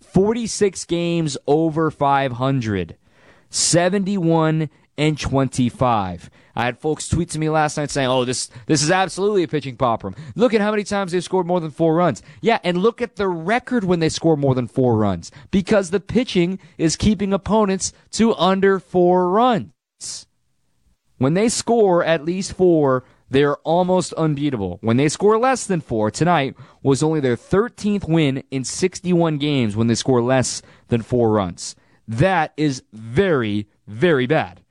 46 0.00 0.84
games 0.86 1.36
over 1.46 1.90
500. 1.90 2.96
71 3.50 4.70
and 4.96 5.18
25. 5.18 6.30
I 6.56 6.64
had 6.64 6.78
folks 6.78 7.06
tweet 7.06 7.28
to 7.30 7.38
me 7.38 7.50
last 7.50 7.76
night 7.76 7.90
saying, 7.90 8.08
"Oh, 8.08 8.24
this 8.24 8.48
this 8.64 8.82
is 8.82 8.90
absolutely 8.90 9.42
a 9.42 9.48
pitching 9.48 9.76
popper." 9.76 10.14
Look 10.34 10.54
at 10.54 10.62
how 10.62 10.70
many 10.70 10.84
times 10.84 11.12
they've 11.12 11.22
scored 11.22 11.46
more 11.46 11.60
than 11.60 11.70
4 11.70 11.94
runs. 11.94 12.22
Yeah, 12.40 12.60
and 12.64 12.78
look 12.78 13.02
at 13.02 13.16
the 13.16 13.28
record 13.28 13.84
when 13.84 14.00
they 14.00 14.08
score 14.08 14.38
more 14.38 14.54
than 14.54 14.68
4 14.68 14.96
runs 14.96 15.30
because 15.50 15.90
the 15.90 16.00
pitching 16.00 16.58
is 16.78 16.96
keeping 16.96 17.34
opponents 17.34 17.92
to 18.12 18.34
under 18.36 18.78
4 18.78 19.28
runs. 19.28 19.68
When 21.18 21.34
they 21.34 21.48
score 21.48 22.04
at 22.04 22.24
least 22.24 22.54
4, 22.54 23.04
they're 23.30 23.56
almost 23.58 24.12
unbeatable. 24.14 24.78
When 24.80 24.96
they 24.96 25.08
score 25.08 25.38
less 25.38 25.66
than 25.66 25.80
4, 25.80 26.10
tonight 26.10 26.56
was 26.82 27.02
only 27.02 27.20
their 27.20 27.36
13th 27.36 28.08
win 28.08 28.42
in 28.50 28.64
61 28.64 29.38
games 29.38 29.76
when 29.76 29.86
they 29.86 29.94
score 29.94 30.22
less 30.22 30.62
than 30.88 31.02
4 31.02 31.30
runs. 31.30 31.76
That 32.08 32.52
is 32.56 32.82
very 32.92 33.68
very 33.86 34.26
bad 34.26 34.62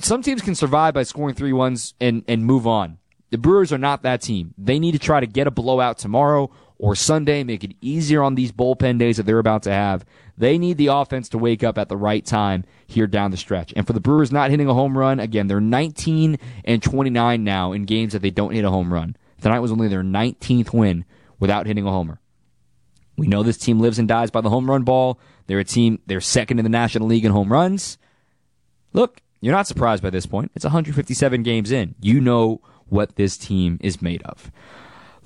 some 0.00 0.22
teams 0.22 0.42
can 0.42 0.54
survive 0.54 0.94
by 0.94 1.02
scoring 1.02 1.34
three 1.34 1.52
ones 1.52 1.94
and, 2.00 2.24
and 2.28 2.44
move 2.44 2.66
on. 2.66 2.98
The 3.30 3.38
Brewers 3.38 3.72
are 3.72 3.78
not 3.78 4.02
that 4.02 4.22
team. 4.22 4.54
They 4.56 4.78
need 4.78 4.92
to 4.92 4.98
try 4.98 5.20
to 5.20 5.26
get 5.26 5.46
a 5.46 5.50
blowout 5.50 5.98
tomorrow 5.98 6.50
or 6.78 6.94
Sunday, 6.94 7.42
make 7.44 7.64
it 7.64 7.74
easier 7.80 8.22
on 8.22 8.34
these 8.34 8.52
bullpen 8.52 8.98
days 8.98 9.16
that 9.16 9.24
they're 9.24 9.38
about 9.38 9.62
to 9.64 9.72
have. 9.72 10.04
They 10.38 10.58
need 10.58 10.76
the 10.76 10.88
offense 10.88 11.28
to 11.30 11.38
wake 11.38 11.64
up 11.64 11.78
at 11.78 11.88
the 11.88 11.96
right 11.96 12.24
time 12.24 12.64
here 12.86 13.06
down 13.06 13.30
the 13.30 13.36
stretch. 13.36 13.72
And 13.74 13.86
for 13.86 13.92
the 13.92 14.00
Brewers 14.00 14.32
not 14.32 14.50
hitting 14.50 14.68
a 14.68 14.74
home 14.74 14.96
run, 14.96 15.18
again, 15.18 15.46
they're 15.46 15.60
19 15.60 16.38
and 16.64 16.82
29 16.82 17.42
now 17.42 17.72
in 17.72 17.84
games 17.84 18.12
that 18.12 18.22
they 18.22 18.30
don't 18.30 18.52
hit 18.52 18.64
a 18.64 18.70
home 18.70 18.92
run. 18.92 19.16
Tonight 19.40 19.60
was 19.60 19.72
only 19.72 19.88
their 19.88 20.02
19th 20.02 20.72
win 20.72 21.04
without 21.38 21.66
hitting 21.66 21.86
a 21.86 21.90
homer. 21.90 22.20
We 23.16 23.26
know 23.26 23.42
this 23.42 23.56
team 23.56 23.80
lives 23.80 23.98
and 23.98 24.06
dies 24.06 24.30
by 24.30 24.42
the 24.42 24.50
home 24.50 24.68
run 24.70 24.82
ball. 24.82 25.18
They're 25.46 25.58
a 25.58 25.64
team, 25.64 26.00
they're 26.06 26.20
second 26.20 26.58
in 26.58 26.64
the 26.64 26.70
National 26.70 27.08
League 27.08 27.24
in 27.24 27.32
home 27.32 27.52
runs. 27.52 27.98
Look, 28.92 29.22
you're 29.40 29.54
not 29.54 29.66
surprised 29.66 30.02
by 30.02 30.10
this 30.10 30.26
point. 30.26 30.50
It's 30.54 30.64
157 30.64 31.42
games 31.42 31.70
in. 31.70 31.94
You 32.00 32.20
know 32.20 32.60
what 32.88 33.16
this 33.16 33.36
team 33.36 33.78
is 33.82 34.02
made 34.02 34.22
of. 34.22 34.50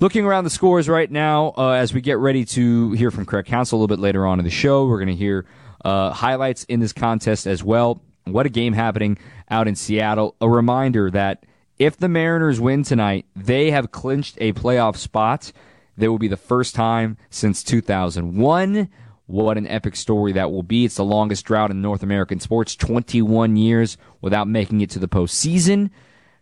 Looking 0.01 0.25
around 0.25 0.45
the 0.45 0.49
scores 0.49 0.89
right 0.89 1.11
now, 1.11 1.53
uh, 1.55 1.73
as 1.73 1.93
we 1.93 2.01
get 2.01 2.17
ready 2.17 2.43
to 2.43 2.91
hear 2.93 3.11
from 3.11 3.23
Craig 3.23 3.45
Counsell 3.45 3.77
a 3.77 3.79
little 3.79 3.95
bit 3.95 4.01
later 4.01 4.25
on 4.25 4.39
in 4.39 4.45
the 4.45 4.49
show, 4.49 4.87
we're 4.87 4.97
going 4.97 5.09
to 5.09 5.15
hear 5.15 5.45
uh, 5.85 6.09
highlights 6.09 6.63
in 6.63 6.79
this 6.79 6.91
contest 6.91 7.45
as 7.45 7.63
well. 7.63 8.01
What 8.23 8.47
a 8.47 8.49
game 8.49 8.73
happening 8.73 9.19
out 9.51 9.67
in 9.67 9.75
Seattle. 9.75 10.35
A 10.41 10.49
reminder 10.49 11.11
that 11.11 11.45
if 11.77 11.97
the 11.97 12.09
Mariners 12.09 12.59
win 12.59 12.81
tonight, 12.81 13.27
they 13.35 13.69
have 13.69 13.91
clinched 13.91 14.39
a 14.41 14.53
playoff 14.53 14.95
spot. 14.95 15.51
That 15.97 16.09
will 16.09 16.17
be 16.17 16.27
the 16.27 16.35
first 16.35 16.73
time 16.73 17.17
since 17.29 17.61
2001. 17.63 18.89
What 19.27 19.57
an 19.59 19.67
epic 19.67 19.95
story 19.95 20.31
that 20.31 20.49
will 20.49 20.63
be. 20.63 20.85
It's 20.85 20.95
the 20.95 21.05
longest 21.05 21.45
drought 21.45 21.69
in 21.69 21.79
North 21.79 22.01
American 22.01 22.39
sports, 22.39 22.75
21 22.75 23.55
years 23.55 23.97
without 24.19 24.47
making 24.47 24.81
it 24.81 24.89
to 24.89 24.99
the 24.99 25.07
postseason. 25.07 25.91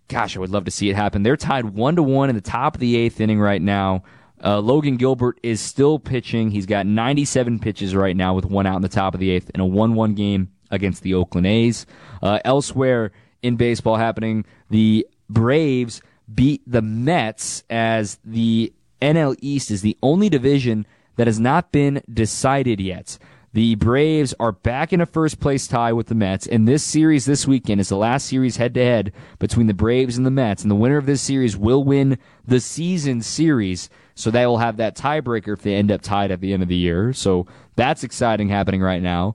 Gosh, 0.09 0.35
I 0.35 0.39
would 0.39 0.49
love 0.49 0.65
to 0.65 0.71
see 0.71 0.89
it 0.89 0.95
happen. 0.95 1.23
They're 1.23 1.37
tied 1.37 1.65
one 1.65 1.95
to 1.95 2.03
one 2.03 2.29
in 2.29 2.35
the 2.35 2.41
top 2.41 2.75
of 2.75 2.81
the 2.81 2.97
eighth 2.97 3.21
inning 3.21 3.39
right 3.39 3.61
now. 3.61 4.03
Uh, 4.43 4.59
Logan 4.59 4.97
Gilbert 4.97 5.39
is 5.43 5.61
still 5.61 5.99
pitching. 5.99 6.49
He's 6.49 6.65
got 6.65 6.85
97 6.85 7.59
pitches 7.59 7.95
right 7.95 8.15
now 8.15 8.33
with 8.33 8.45
one 8.45 8.65
out 8.65 8.75
in 8.75 8.81
the 8.81 8.89
top 8.89 9.13
of 9.13 9.19
the 9.19 9.29
eighth 9.29 9.51
in 9.53 9.61
a 9.61 9.65
1 9.65 9.93
1 9.93 10.15
game 10.15 10.51
against 10.71 11.03
the 11.03 11.13
Oakland 11.13 11.45
A's. 11.45 11.85
Uh, 12.23 12.39
elsewhere 12.43 13.11
in 13.43 13.55
baseball 13.55 13.97
happening, 13.97 14.45
the 14.69 15.07
Braves 15.29 16.01
beat 16.33 16.61
the 16.65 16.81
Mets 16.81 17.63
as 17.69 18.19
the 18.25 18.73
NL 19.01 19.35
East 19.41 19.71
is 19.71 19.81
the 19.81 19.97
only 20.01 20.29
division 20.29 20.85
that 21.17 21.27
has 21.27 21.39
not 21.39 21.71
been 21.71 22.01
decided 22.11 22.79
yet. 22.79 23.17
The 23.51 23.73
Braves 23.75 24.35
are 24.39 24.51
back 24.51 24.93
in 24.93 25.01
a 25.01 25.07
first 25.07 25.39
place 25.39 25.67
tie 25.67 25.91
with 25.91 26.05
the 26.05 26.13
Mets, 26.13 26.45
and 26.45 26.67
this 26.67 26.83
series 26.83 27.25
this 27.25 27.47
weekend 27.47 27.81
is 27.81 27.89
the 27.89 27.97
last 27.97 28.27
series 28.27 28.57
head 28.57 28.75
to 28.75 28.83
head 28.83 29.11
between 29.39 29.65
the 29.65 29.73
Braves 29.73 30.17
and 30.17 30.25
the 30.25 30.31
Mets. 30.31 30.61
And 30.61 30.69
the 30.69 30.75
winner 30.75 30.97
of 30.97 31.07
this 31.07 31.23
series 31.23 31.57
will 31.57 31.83
win 31.83 32.19
the 32.45 32.59
season 32.59 33.23
series, 33.23 33.89
so 34.13 34.29
they 34.29 34.45
will 34.45 34.59
have 34.59 34.77
that 34.77 34.95
tiebreaker 34.95 35.53
if 35.53 35.63
they 35.63 35.73
end 35.73 35.91
up 35.91 36.03
tied 36.03 36.29
at 36.29 36.41
the 36.41 36.53
end 36.53 36.61
of 36.61 36.69
the 36.69 36.75
year. 36.75 37.11
So 37.11 37.47
that's 37.75 38.03
exciting 38.03 38.49
happening 38.49 38.81
right 38.81 39.01
now. 39.01 39.33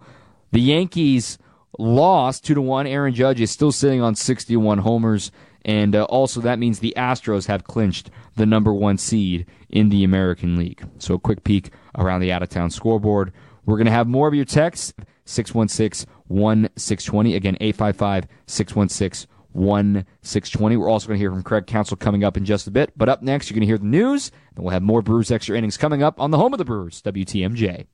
The 0.52 0.60
Yankees 0.60 1.36
lost 1.76 2.44
two 2.44 2.54
to 2.54 2.62
one. 2.62 2.86
Aaron 2.86 3.14
Judge 3.14 3.40
is 3.40 3.50
still 3.50 3.72
sitting 3.72 4.00
on 4.00 4.14
61 4.14 4.78
homers. 4.78 5.32
And 5.64 5.96
uh, 5.96 6.04
also, 6.04 6.40
that 6.42 6.60
means 6.60 6.78
the 6.78 6.94
Astros 6.96 7.46
have 7.46 7.64
clinched 7.64 8.10
the 8.36 8.46
number 8.46 8.72
one 8.72 8.98
seed 8.98 9.46
in 9.70 9.88
the 9.88 10.04
American 10.04 10.56
League. 10.56 10.86
So, 10.98 11.14
a 11.14 11.18
quick 11.18 11.42
peek 11.42 11.70
around 11.96 12.20
the 12.20 12.30
out 12.30 12.42
of 12.42 12.50
town 12.50 12.70
scoreboard. 12.70 13.32
We're 13.66 13.76
going 13.76 13.86
to 13.86 13.92
have 13.92 14.06
more 14.06 14.28
of 14.28 14.34
your 14.34 14.44
texts 14.44 14.92
616 15.24 16.08
1620. 16.28 17.34
Again, 17.34 17.56
855 17.60 18.26
616 18.46 19.28
1620. 19.52 20.76
We're 20.76 20.88
also 20.88 21.06
going 21.06 21.18
to 21.18 21.22
hear 21.22 21.30
from 21.30 21.42
Craig 21.42 21.66
Counsell 21.66 21.96
coming 21.96 22.24
up 22.24 22.36
in 22.36 22.44
just 22.44 22.66
a 22.66 22.70
bit. 22.70 22.92
But 22.96 23.08
up 23.08 23.22
next, 23.22 23.48
you're 23.48 23.54
going 23.54 23.62
to 23.62 23.66
hear 23.66 23.78
the 23.78 23.86
news, 23.86 24.30
and 24.54 24.64
we'll 24.64 24.72
have 24.72 24.82
more 24.82 25.00
Brewers 25.00 25.30
Extra 25.30 25.56
Innings 25.56 25.76
coming 25.76 26.02
up 26.02 26.20
on 26.20 26.30
the 26.30 26.38
home 26.38 26.52
of 26.52 26.58
the 26.58 26.64
Brewers, 26.64 27.00
WTMJ. 27.02 27.86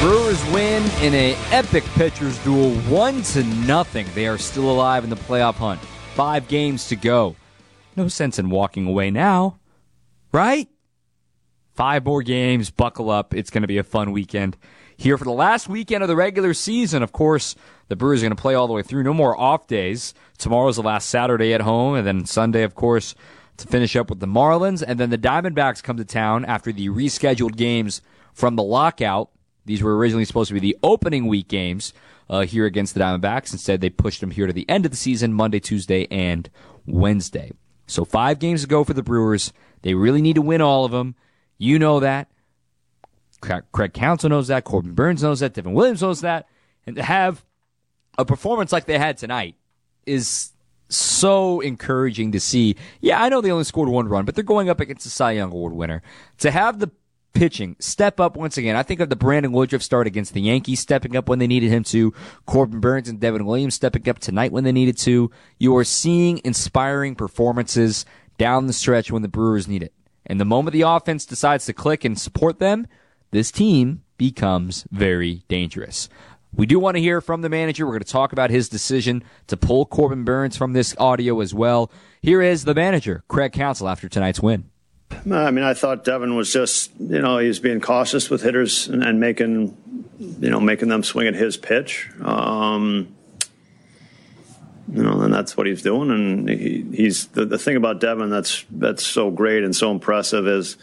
Brewers 0.00 0.44
win 0.52 0.82
in 1.00 1.14
a 1.14 1.34
epic 1.50 1.84
pitchers 1.94 2.36
duel, 2.44 2.72
one 2.82 3.22
to 3.22 3.42
nothing. 3.44 4.06
They 4.14 4.26
are 4.26 4.38
still 4.38 4.70
alive 4.70 5.04
in 5.04 5.10
the 5.10 5.16
playoff 5.16 5.54
hunt. 5.54 5.80
Five 6.14 6.46
games 6.48 6.88
to 6.88 6.96
go. 6.96 7.36
No 7.96 8.08
sense 8.08 8.38
in 8.38 8.50
walking 8.50 8.86
away 8.86 9.10
now, 9.10 9.58
right? 10.32 10.68
Five 11.74 12.04
more 12.04 12.22
games. 12.22 12.70
Buckle 12.70 13.10
up. 13.10 13.34
It's 13.34 13.50
going 13.50 13.62
to 13.62 13.68
be 13.68 13.78
a 13.78 13.82
fun 13.82 14.12
weekend 14.12 14.56
here 14.96 15.18
for 15.18 15.24
the 15.24 15.32
last 15.32 15.68
weekend 15.68 16.02
of 16.02 16.08
the 16.08 16.16
regular 16.16 16.54
season. 16.54 17.02
Of 17.02 17.12
course, 17.12 17.56
the 17.88 17.96
Brewers 17.96 18.22
are 18.22 18.26
going 18.26 18.36
to 18.36 18.40
play 18.40 18.54
all 18.54 18.68
the 18.68 18.72
way 18.72 18.82
through. 18.82 19.02
No 19.02 19.12
more 19.12 19.38
off 19.38 19.66
days. 19.66 20.14
Tomorrow's 20.38 20.76
the 20.76 20.82
last 20.82 21.08
Saturday 21.08 21.52
at 21.52 21.60
home, 21.60 21.96
and 21.96 22.06
then 22.06 22.26
Sunday, 22.26 22.62
of 22.62 22.74
course, 22.74 23.14
to 23.56 23.66
finish 23.66 23.96
up 23.96 24.08
with 24.08 24.20
the 24.20 24.26
Marlins. 24.26 24.84
And 24.86 25.00
then 25.00 25.10
the 25.10 25.18
Diamondbacks 25.18 25.82
come 25.82 25.96
to 25.96 26.04
town 26.04 26.44
after 26.44 26.72
the 26.72 26.88
rescheduled 26.88 27.56
games 27.56 28.00
from 28.32 28.56
the 28.56 28.62
lockout. 28.62 29.30
These 29.66 29.82
were 29.82 29.96
originally 29.96 30.24
supposed 30.24 30.48
to 30.48 30.54
be 30.54 30.60
the 30.60 30.76
opening 30.82 31.26
week 31.26 31.48
games 31.48 31.92
uh, 32.28 32.42
here 32.42 32.66
against 32.66 32.94
the 32.94 33.00
Diamondbacks. 33.00 33.52
Instead, 33.52 33.80
they 33.80 33.90
pushed 33.90 34.20
them 34.20 34.30
here 34.30 34.46
to 34.46 34.52
the 34.52 34.68
end 34.68 34.84
of 34.84 34.90
the 34.90 34.96
season, 34.96 35.32
Monday, 35.32 35.60
Tuesday, 35.60 36.06
and 36.10 36.48
Wednesday. 36.86 37.50
So 37.86 38.04
five 38.04 38.38
games 38.38 38.62
to 38.62 38.68
go 38.68 38.84
for 38.84 38.94
the 38.94 39.02
Brewers. 39.02 39.52
They 39.82 39.94
really 39.94 40.22
need 40.22 40.36
to 40.36 40.42
win 40.42 40.60
all 40.60 40.84
of 40.84 40.92
them. 40.92 41.16
You 41.58 41.78
know 41.78 42.00
that. 42.00 42.28
Craig 43.72 43.92
Counsell 43.92 44.30
knows 44.30 44.48
that. 44.48 44.64
Corbin 44.64 44.94
Burnes 44.94 45.22
knows 45.22 45.40
that. 45.40 45.54
Devin 45.54 45.74
Williams 45.74 46.02
knows 46.02 46.22
that. 46.22 46.46
And 46.86 46.96
to 46.96 47.02
have 47.02 47.44
a 48.16 48.24
performance 48.24 48.72
like 48.72 48.86
they 48.86 48.98
had 48.98 49.18
tonight 49.18 49.56
is 50.06 50.52
so 50.88 51.60
encouraging 51.60 52.32
to 52.32 52.40
see. 52.40 52.76
Yeah, 53.00 53.22
I 53.22 53.28
know 53.28 53.40
they 53.40 53.50
only 53.50 53.64
scored 53.64 53.88
one 53.88 54.08
run, 54.08 54.24
but 54.24 54.34
they're 54.34 54.44
going 54.44 54.68
up 54.68 54.80
against 54.80 55.06
a 55.06 55.10
Cy 55.10 55.32
Young 55.32 55.50
Award 55.50 55.74
winner. 55.74 56.02
To 56.38 56.50
have 56.50 56.78
the 56.78 56.90
pitching 57.34 57.76
step 57.80 58.20
up 58.20 58.36
once 58.36 58.56
again. 58.56 58.76
I 58.76 58.82
think 58.82 59.00
of 59.00 59.10
the 59.10 59.16
Brandon 59.16 59.52
Woodruff 59.52 59.82
start 59.82 60.06
against 60.06 60.32
the 60.32 60.40
Yankees 60.40 60.80
stepping 60.80 61.16
up 61.16 61.28
when 61.28 61.40
they 61.40 61.46
needed 61.46 61.70
him 61.70 61.82
to. 61.84 62.14
Corbin 62.46 62.80
Burnes 62.80 63.08
and 63.08 63.20
Devin 63.20 63.44
Williams 63.44 63.74
stepping 63.74 64.08
up 64.08 64.20
tonight 64.20 64.52
when 64.52 64.64
they 64.64 64.72
needed 64.72 64.96
to. 64.98 65.30
You 65.58 65.76
are 65.76 65.84
seeing 65.84 66.40
inspiring 66.44 67.14
performances 67.16 68.06
down 68.38 68.66
the 68.66 68.72
stretch 68.72 69.10
when 69.10 69.22
the 69.22 69.28
Brewers 69.28 69.68
need 69.68 69.82
it. 69.82 69.92
And 70.26 70.40
the 70.40 70.44
moment 70.44 70.72
the 70.72 70.82
offense 70.82 71.26
decides 71.26 71.66
to 71.66 71.72
click 71.72 72.04
and 72.04 72.18
support 72.18 72.58
them, 72.58 72.86
this 73.30 73.50
team 73.50 74.02
becomes 74.16 74.86
very 74.90 75.44
dangerous. 75.48 76.08
We 76.54 76.66
do 76.66 76.78
want 76.78 76.96
to 76.96 77.00
hear 77.00 77.20
from 77.20 77.42
the 77.42 77.48
manager. 77.48 77.84
We're 77.84 77.92
going 77.92 78.02
to 78.04 78.12
talk 78.12 78.32
about 78.32 78.50
his 78.50 78.68
decision 78.68 79.24
to 79.48 79.56
pull 79.56 79.86
Corbin 79.86 80.24
Burnes 80.24 80.56
from 80.56 80.72
this 80.72 80.94
audio 80.98 81.40
as 81.40 81.52
well. 81.52 81.90
Here 82.22 82.40
is 82.40 82.64
the 82.64 82.74
manager, 82.74 83.24
Craig 83.28 83.52
Counsell, 83.52 83.88
after 83.88 84.08
tonight's 84.08 84.40
win. 84.40 84.70
I 85.30 85.50
mean, 85.50 85.64
I 85.64 85.74
thought 85.74 86.04
Devin 86.04 86.36
was 86.36 86.52
just, 86.52 86.92
you 86.98 87.20
know, 87.20 87.38
he's 87.38 87.58
being 87.58 87.80
cautious 87.80 88.30
with 88.30 88.42
hitters 88.42 88.88
and, 88.88 89.02
and 89.02 89.20
making, 89.20 89.76
you 90.18 90.50
know, 90.50 90.60
making 90.60 90.88
them 90.88 91.02
swing 91.02 91.26
at 91.26 91.34
his 91.34 91.56
pitch. 91.56 92.10
Um, 92.20 93.14
you 94.92 95.02
know, 95.02 95.20
and 95.22 95.32
that's 95.32 95.56
what 95.56 95.66
he's 95.66 95.82
doing. 95.82 96.10
And 96.10 96.48
he, 96.48 96.84
he's 96.94 97.26
the, 97.28 97.44
the 97.44 97.58
thing 97.58 97.76
about 97.76 98.00
Devin 98.00 98.30
that's 98.30 98.64
that's 98.70 99.04
so 99.04 99.30
great 99.30 99.64
and 99.64 99.74
so 99.74 99.90
impressive 99.90 100.46
is, 100.46 100.76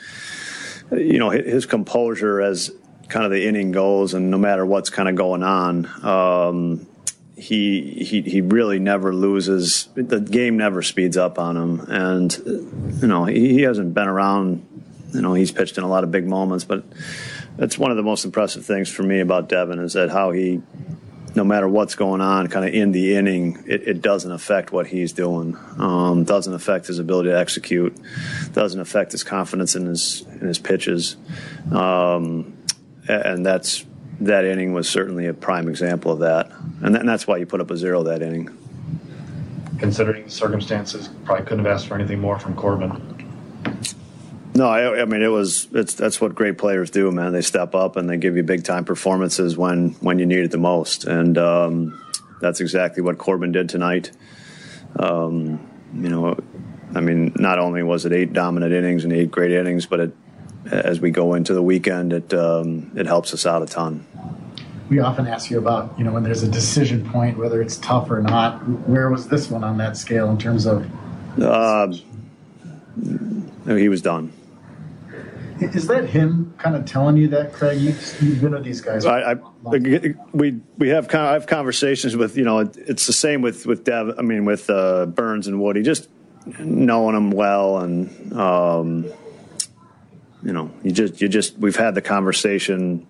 you 0.92 1.20
know, 1.20 1.30
his 1.30 1.66
composure 1.66 2.42
as 2.42 2.72
kind 3.10 3.26
of 3.26 3.32
the 3.32 3.46
inning 3.46 3.72
goes, 3.72 4.14
and 4.14 4.32
no 4.32 4.38
matter 4.38 4.66
what's 4.66 4.90
kind 4.90 5.10
of 5.10 5.16
going 5.16 5.44
on, 5.44 5.86
um, 6.06 6.88
he 7.36 8.04
he 8.04 8.22
he 8.22 8.42
really 8.42 8.80
never 8.80 9.14
loses. 9.14 9.90
The 9.96 10.20
game 10.20 10.58
never 10.58 10.82
speeds 10.82 11.18
up 11.18 11.38
on 11.38 11.58
him, 11.58 11.80
and 11.90 12.38
you 13.02 13.08
know 13.08 13.26
he, 13.26 13.54
he 13.54 13.62
hasn't 13.62 13.94
been 13.94 14.08
around. 14.08 14.66
You 15.14 15.22
know 15.22 15.34
he's 15.34 15.52
pitched 15.52 15.78
in 15.78 15.84
a 15.84 15.90
lot 15.90 16.04
of 16.04 16.12
big 16.12 16.26
moments, 16.26 16.64
but 16.64 16.84
that's 17.58 17.78
one 17.78 17.92
of 17.92 17.98
the 17.98 18.04
most 18.04 18.26
impressive 18.26 18.66
things 18.66 18.90
for 18.90 19.04
me 19.04 19.20
about 19.20 19.50
Devin 19.50 19.80
is 19.80 19.94
that 19.94 20.10
how 20.10 20.32
he, 20.32 20.62
no 21.36 21.44
matter 21.44 21.68
what's 21.68 21.96
going 21.96 22.22
on, 22.22 22.48
kind 22.48 22.68
of 22.68 22.74
in 22.74 22.92
the 22.92 23.16
inning, 23.16 23.64
it, 23.66 23.88
it 23.88 24.02
doesn't 24.02 24.32
affect 24.32 24.72
what 24.72 24.88
he's 24.88 25.14
doing. 25.14 25.58
Um, 25.78 26.24
doesn't 26.24 26.54
affect 26.54 26.88
his 26.88 27.00
ability 27.00 27.30
to 27.30 27.38
execute. 27.38 27.96
Doesn't 28.54 28.80
affect 28.80 29.12
his 29.12 29.24
confidence 29.24 29.76
in 29.76 29.86
his 29.86 30.26
in 30.42 30.48
his 30.48 30.60
pitches. 30.60 31.16
Um, 31.72 32.58
and 33.08 33.46
that's 33.46 33.86
that 34.22 34.46
inning 34.46 34.74
was 34.74 34.90
certainly 34.90 35.26
a 35.28 35.34
prime 35.34 35.68
example 35.68 36.12
of 36.12 36.20
that, 36.20 36.52
and, 36.82 36.96
and 36.96 37.08
that's 37.08 37.26
why 37.26 37.38
you 37.38 37.46
put 37.46 37.62
up 37.62 37.72
a 37.72 37.78
zero 37.78 38.04
that 38.04 38.22
inning. 38.22 38.56
Considering 39.80 40.26
the 40.26 40.30
circumstances, 40.30 41.10
probably 41.26 41.44
couldn't 41.46 41.66
have 41.66 41.74
asked 41.74 41.88
for 41.88 41.96
anything 41.96 42.20
more 42.20 42.38
from 42.38 42.56
Corbin. 42.56 43.21
No, 44.62 44.70
I, 44.70 45.02
I, 45.02 45.06
mean 45.06 45.24
it 45.24 45.28
was. 45.28 45.68
It's 45.74 45.96
that's 45.96 46.22
what 46.22 46.36
great 46.36 46.60
players 46.60 46.92
do, 46.92 47.10
man. 47.10 47.32
They 47.34 47.42
step 47.42 47.74
up 47.74 47.96
and 47.96 48.08
they 48.08 48.18
give 48.18 48.38
you 48.38 48.44
big 48.44 48.64
time 48.64 48.86
performances 48.86 49.58
when 49.58 49.94
when 50.02 50.20
you 50.20 50.28
need 50.28 50.42
it 50.42 50.52
the 50.52 50.60
most, 50.60 51.04
and 51.04 51.36
um, 51.40 52.00
that's 52.42 52.62
exactly 52.62 53.02
what 53.02 53.18
Corbin 53.18 53.52
did 53.52 53.70
tonight. 53.70 54.12
Um, 55.00 55.68
you 55.96 56.10
know, 56.10 56.38
I 56.94 57.00
mean, 57.00 57.34
not 57.38 57.58
only 57.58 57.82
was 57.82 58.06
it 58.06 58.14
eight 58.14 58.34
dominant 58.34 58.72
innings 58.72 59.04
and 59.04 59.12
eight 59.12 59.32
great 59.32 59.52
innings, 59.52 59.88
but 59.88 60.00
it 60.00 60.16
as 60.70 61.00
we 61.00 61.10
go 61.10 61.34
into 61.34 61.56
the 61.56 61.64
weekend, 61.64 62.14
it 62.14 62.32
um, 62.32 62.92
it 62.96 63.08
helps 63.08 63.34
us 63.34 63.48
out 63.48 63.64
a 63.64 63.66
ton. 63.66 64.06
We 64.92 65.00
often 65.00 65.26
ask 65.26 65.50
you 65.50 65.58
about 65.58 65.98
you 65.98 66.04
know 66.04 66.12
when 66.12 66.22
there's 66.22 66.44
a 66.44 66.48
decision 66.48 67.10
point, 67.10 67.36
whether 67.36 67.64
it's 67.64 67.78
tough 67.78 68.12
or 68.12 68.22
not. 68.22 68.60
Where 68.88 69.10
was 69.10 69.28
this 69.28 69.50
one 69.50 69.64
on 69.64 69.80
that 69.80 69.98
scale 69.98 70.30
in 70.30 70.38
terms 70.38 70.68
of? 70.68 70.86
Uh, 71.42 71.92
he 73.66 73.90
was 73.90 74.04
done. 74.04 74.34
Is 75.62 75.88
that 75.88 76.10
him 76.10 76.54
kind 76.58 76.76
of 76.76 76.86
telling 76.86 77.18
you 77.18 77.28
that, 77.30 77.54
Craig? 77.54 77.80
You've, 77.80 78.22
you've 78.22 78.42
been 78.42 78.52
with 78.52 78.64
these 78.64 78.82
guys. 78.82 79.06
I, 79.06 79.34
I, 79.34 79.36
we 80.34 80.60
we 80.78 80.90
have 80.90 81.08
kind 81.08 81.26
of, 81.26 81.30
I 81.30 81.34
have 81.34 81.48
conversations 81.48 82.16
with 82.16 82.36
you 82.36 82.44
know 82.44 82.60
it's 82.60 83.06
the 83.08 83.14
same 83.14 83.42
with 83.42 83.66
with 83.66 83.84
Dev. 83.84 84.16
I 84.18 84.22
mean 84.22 84.46
with 84.46 84.70
uh, 84.70 85.06
Burnes 85.06 85.48
and 85.48 85.62
Woody, 85.62 85.84
just 85.84 86.10
knowing 86.60 87.16
them 87.16 87.32
well 87.32 87.78
and. 87.78 88.34
Um, 88.34 89.12
you 90.44 90.54
know, 90.54 90.72
you 90.84 90.92
just 90.92 91.22
you 91.22 91.28
just 91.28 91.58
we've 91.58 91.76
had 91.76 91.96
the 91.96 92.02
conversation 92.02 93.06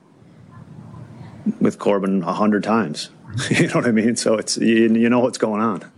with 1.60 1.80
Corbin 1.80 2.24
a 2.24 2.34
hundred 2.34 2.64
times. 2.64 3.10
you 3.50 3.68
know 3.68 3.76
what 3.76 3.88
I 3.88 3.92
mean? 3.92 4.16
So 4.16 4.36
it's 4.36 4.58
you, 4.58 4.94
you, 4.94 5.10
know 5.10 5.20
what's 5.20 5.38
going 5.38 5.62
on. 5.62 5.90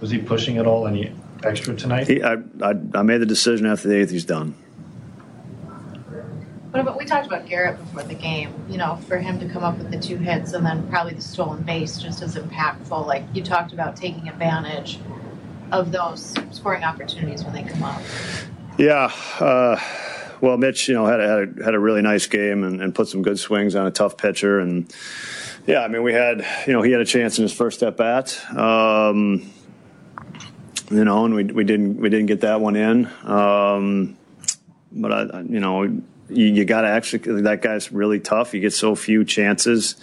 Was 0.00 0.10
he 0.10 0.18
pushing 0.18 0.58
at 0.58 0.66
all? 0.66 0.86
Any 0.86 1.14
extra 1.44 1.76
tonight? 1.76 2.08
He, 2.08 2.22
I, 2.22 2.34
I, 2.60 2.74
I 2.94 3.02
made 3.02 3.18
the 3.18 3.26
decision 3.26 3.66
after 3.66 3.88
the 3.88 4.00
eighth. 4.00 4.10
He's 4.10 4.24
done. 4.24 4.56
What 6.72 6.80
about 6.80 6.98
we 6.98 7.04
talked 7.04 7.26
about 7.26 7.46
Garrett 7.46 7.78
before 7.78 8.02
the 8.02 8.14
game? 8.14 8.54
You 8.66 8.78
know, 8.78 8.96
for 9.06 9.18
him 9.18 9.38
to 9.40 9.46
come 9.46 9.62
up 9.62 9.76
with 9.76 9.90
the 9.90 9.98
two 9.98 10.16
hits 10.16 10.54
and 10.54 10.64
then 10.64 10.88
probably 10.88 11.12
the 11.12 11.20
stolen 11.20 11.62
base 11.64 11.98
just 11.98 12.22
as 12.22 12.34
impactful. 12.34 13.06
Like 13.06 13.24
you 13.34 13.42
talked 13.42 13.74
about 13.74 13.94
taking 13.94 14.26
advantage 14.26 14.98
of 15.70 15.92
those 15.92 16.34
scoring 16.50 16.82
opportunities 16.82 17.44
when 17.44 17.52
they 17.52 17.62
come 17.62 17.82
up. 17.82 18.00
Yeah. 18.78 19.12
Uh, 19.38 19.78
well, 20.40 20.56
Mitch, 20.56 20.88
you 20.88 20.94
know, 20.94 21.04
had 21.04 21.20
a, 21.20 21.28
had 21.28 21.58
a, 21.58 21.64
had 21.64 21.74
a 21.74 21.78
really 21.78 22.00
nice 22.00 22.26
game 22.26 22.64
and, 22.64 22.80
and 22.80 22.94
put 22.94 23.06
some 23.06 23.20
good 23.20 23.38
swings 23.38 23.74
on 23.74 23.86
a 23.86 23.90
tough 23.90 24.16
pitcher. 24.16 24.58
And 24.58 24.90
yeah, 25.66 25.80
I 25.80 25.88
mean, 25.88 26.02
we 26.02 26.14
had, 26.14 26.42
you 26.66 26.72
know, 26.72 26.80
he 26.80 26.90
had 26.90 27.02
a 27.02 27.04
chance 27.04 27.36
in 27.36 27.42
his 27.42 27.52
first 27.52 27.82
at 27.82 27.98
bat. 27.98 28.40
Um, 28.56 29.52
you 30.90 31.04
know, 31.04 31.26
and 31.26 31.34
we, 31.34 31.44
we 31.44 31.64
didn't 31.64 31.98
we 31.98 32.08
didn't 32.08 32.26
get 32.26 32.40
that 32.40 32.62
one 32.62 32.76
in. 32.76 33.10
Um, 33.24 34.16
but 34.90 35.12
I, 35.12 35.40
you 35.42 35.60
know, 35.60 36.02
you, 36.32 36.46
you 36.46 36.64
got 36.64 36.82
to 36.82 36.88
actually 36.88 37.42
that 37.42 37.62
guy's 37.62 37.92
really 37.92 38.20
tough. 38.20 38.54
You 38.54 38.60
get 38.60 38.72
so 38.72 38.94
few 38.94 39.24
chances. 39.24 39.96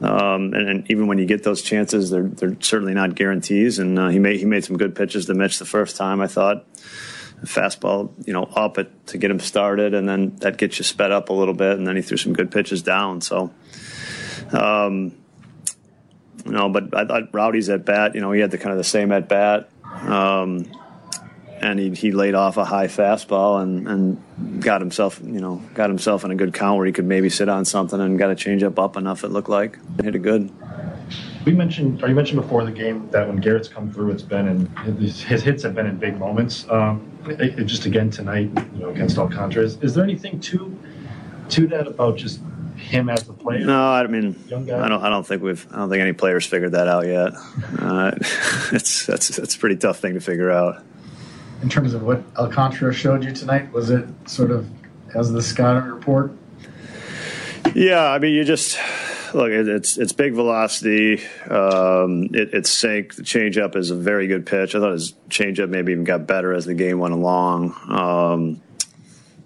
Um, 0.00 0.52
and, 0.54 0.68
and, 0.68 0.90
even 0.90 1.06
when 1.06 1.18
you 1.18 1.26
get 1.26 1.44
those 1.44 1.62
chances, 1.62 2.10
they're 2.10 2.26
they're 2.26 2.56
certainly 2.60 2.92
not 2.92 3.14
guarantees. 3.14 3.78
And 3.78 3.98
uh, 3.98 4.08
he 4.08 4.18
made 4.18 4.40
he 4.40 4.46
made 4.46 4.64
some 4.64 4.76
good 4.76 4.96
pitches 4.96 5.26
to 5.26 5.34
Mitch 5.34 5.58
the 5.58 5.64
first 5.64 5.96
time. 5.96 6.20
I 6.20 6.26
thought 6.26 6.66
fastball, 7.44 8.10
you 8.26 8.32
know, 8.32 8.44
up 8.44 8.78
it 8.78 9.06
to 9.08 9.18
get 9.18 9.30
him 9.30 9.40
started, 9.40 9.94
and 9.94 10.08
then 10.08 10.36
that 10.36 10.56
gets 10.56 10.78
you 10.78 10.84
sped 10.84 11.12
up 11.12 11.28
a 11.28 11.32
little 11.32 11.54
bit, 11.54 11.78
and 11.78 11.86
then 11.86 11.96
he 11.96 12.02
threw 12.02 12.16
some 12.16 12.32
good 12.32 12.50
pitches 12.50 12.82
down. 12.82 13.20
So, 13.20 13.52
um, 14.52 15.14
you 16.44 16.52
know, 16.52 16.68
but 16.68 16.94
I 16.96 17.04
thought 17.04 17.32
Rowdy's 17.32 17.68
at 17.68 17.84
bat, 17.84 18.14
you 18.14 18.20
know, 18.20 18.32
he 18.32 18.40
had 18.40 18.50
the 18.50 18.58
kind 18.58 18.72
of 18.72 18.78
the 18.78 18.84
same 18.84 19.12
at 19.12 19.28
bat, 19.28 19.70
um, 19.84 20.70
and 21.62 21.78
he 21.78 21.90
he 21.90 22.12
laid 22.12 22.34
off 22.34 22.56
a 22.56 22.64
high 22.64 22.88
fastball 22.88 23.62
and 23.62 23.88
and 23.88 24.62
got 24.62 24.80
himself, 24.80 25.20
you 25.24 25.40
know, 25.40 25.62
got 25.74 25.88
himself 25.88 26.24
in 26.24 26.30
a 26.30 26.34
good 26.34 26.52
count 26.52 26.76
where 26.76 26.86
he 26.86 26.92
could 26.92 27.06
maybe 27.06 27.30
sit 27.30 27.48
on 27.48 27.64
something 27.64 28.00
and 28.00 28.18
got 28.18 28.30
a 28.30 28.34
changeup 28.34 28.78
up 28.82 28.96
enough. 28.96 29.24
It 29.24 29.28
looked 29.28 29.48
like 29.48 29.78
hit 30.02 30.14
it 30.14 30.22
good. 30.22 30.50
We 31.44 31.52
mentioned, 31.52 32.02
or 32.02 32.08
you 32.08 32.14
mentioned 32.14 32.40
before 32.40 32.64
the 32.64 32.70
game 32.70 33.08
that 33.10 33.26
when 33.26 33.38
Garrett's 33.38 33.68
come 33.68 33.92
through, 33.92 34.12
it's 34.12 34.22
been 34.22 34.46
in 34.46 34.66
his, 34.96 35.22
his 35.22 35.42
hits 35.42 35.62
have 35.64 35.74
been 35.74 35.86
in 35.86 35.96
big 35.96 36.16
moments. 36.16 36.66
Um, 36.70 37.10
it, 37.26 37.58
it 37.58 37.64
just 37.64 37.86
again 37.86 38.10
tonight, 38.10 38.50
you 38.74 38.80
know, 38.80 38.90
against 38.90 39.18
Alcantara, 39.18 39.64
is, 39.64 39.76
is 39.82 39.94
there 39.94 40.04
anything 40.04 40.40
to 40.40 40.76
to 41.50 41.66
that 41.68 41.86
about 41.86 42.16
just 42.16 42.40
him 42.76 43.08
as 43.08 43.28
a 43.28 43.32
player? 43.32 43.64
No, 43.64 43.92
I 43.92 44.06
mean, 44.06 44.36
I 44.48 44.88
don't. 44.88 45.02
I 45.02 45.08
don't 45.08 45.26
think 45.26 45.42
we've. 45.42 45.66
I 45.72 45.76
don't 45.76 45.90
think 45.90 46.00
any 46.00 46.12
players 46.12 46.46
figured 46.46 46.72
that 46.72 46.88
out 46.88 47.06
yet. 47.06 47.32
Uh, 47.78 48.12
it's 48.72 49.06
that's 49.06 49.28
that's 49.28 49.54
a 49.54 49.58
pretty 49.58 49.76
tough 49.76 49.98
thing 49.98 50.14
to 50.14 50.20
figure 50.20 50.50
out. 50.50 50.84
In 51.62 51.68
terms 51.68 51.94
of 51.94 52.02
what 52.02 52.22
Alcantara 52.36 52.92
showed 52.92 53.24
you 53.24 53.32
tonight, 53.32 53.72
was 53.72 53.90
it 53.90 54.04
sort 54.26 54.50
of 54.50 54.68
as 55.14 55.32
the 55.32 55.42
scouting 55.42 55.90
report? 55.90 56.32
Yeah, 57.74 58.04
I 58.04 58.18
mean, 58.18 58.34
you 58.34 58.44
just 58.44 58.78
look, 59.32 59.50
it's 59.50 59.96
it's 59.96 60.12
big 60.12 60.34
velocity. 60.34 61.24
Um, 61.48 62.24
it, 62.32 62.52
it's 62.52 62.70
sink. 62.70 63.14
The 63.14 63.22
changeup 63.22 63.76
is 63.76 63.90
a 63.90 63.96
very 63.96 64.26
good 64.26 64.44
pitch. 64.44 64.74
I 64.74 64.80
thought 64.80 64.92
his 64.92 65.14
changeup 65.30 65.68
maybe 65.68 65.92
even 65.92 66.04
got 66.04 66.26
better 66.26 66.52
as 66.52 66.64
the 66.66 66.74
game 66.74 66.98
went 66.98 67.14
along. 67.14 67.74
Um, 67.88 68.62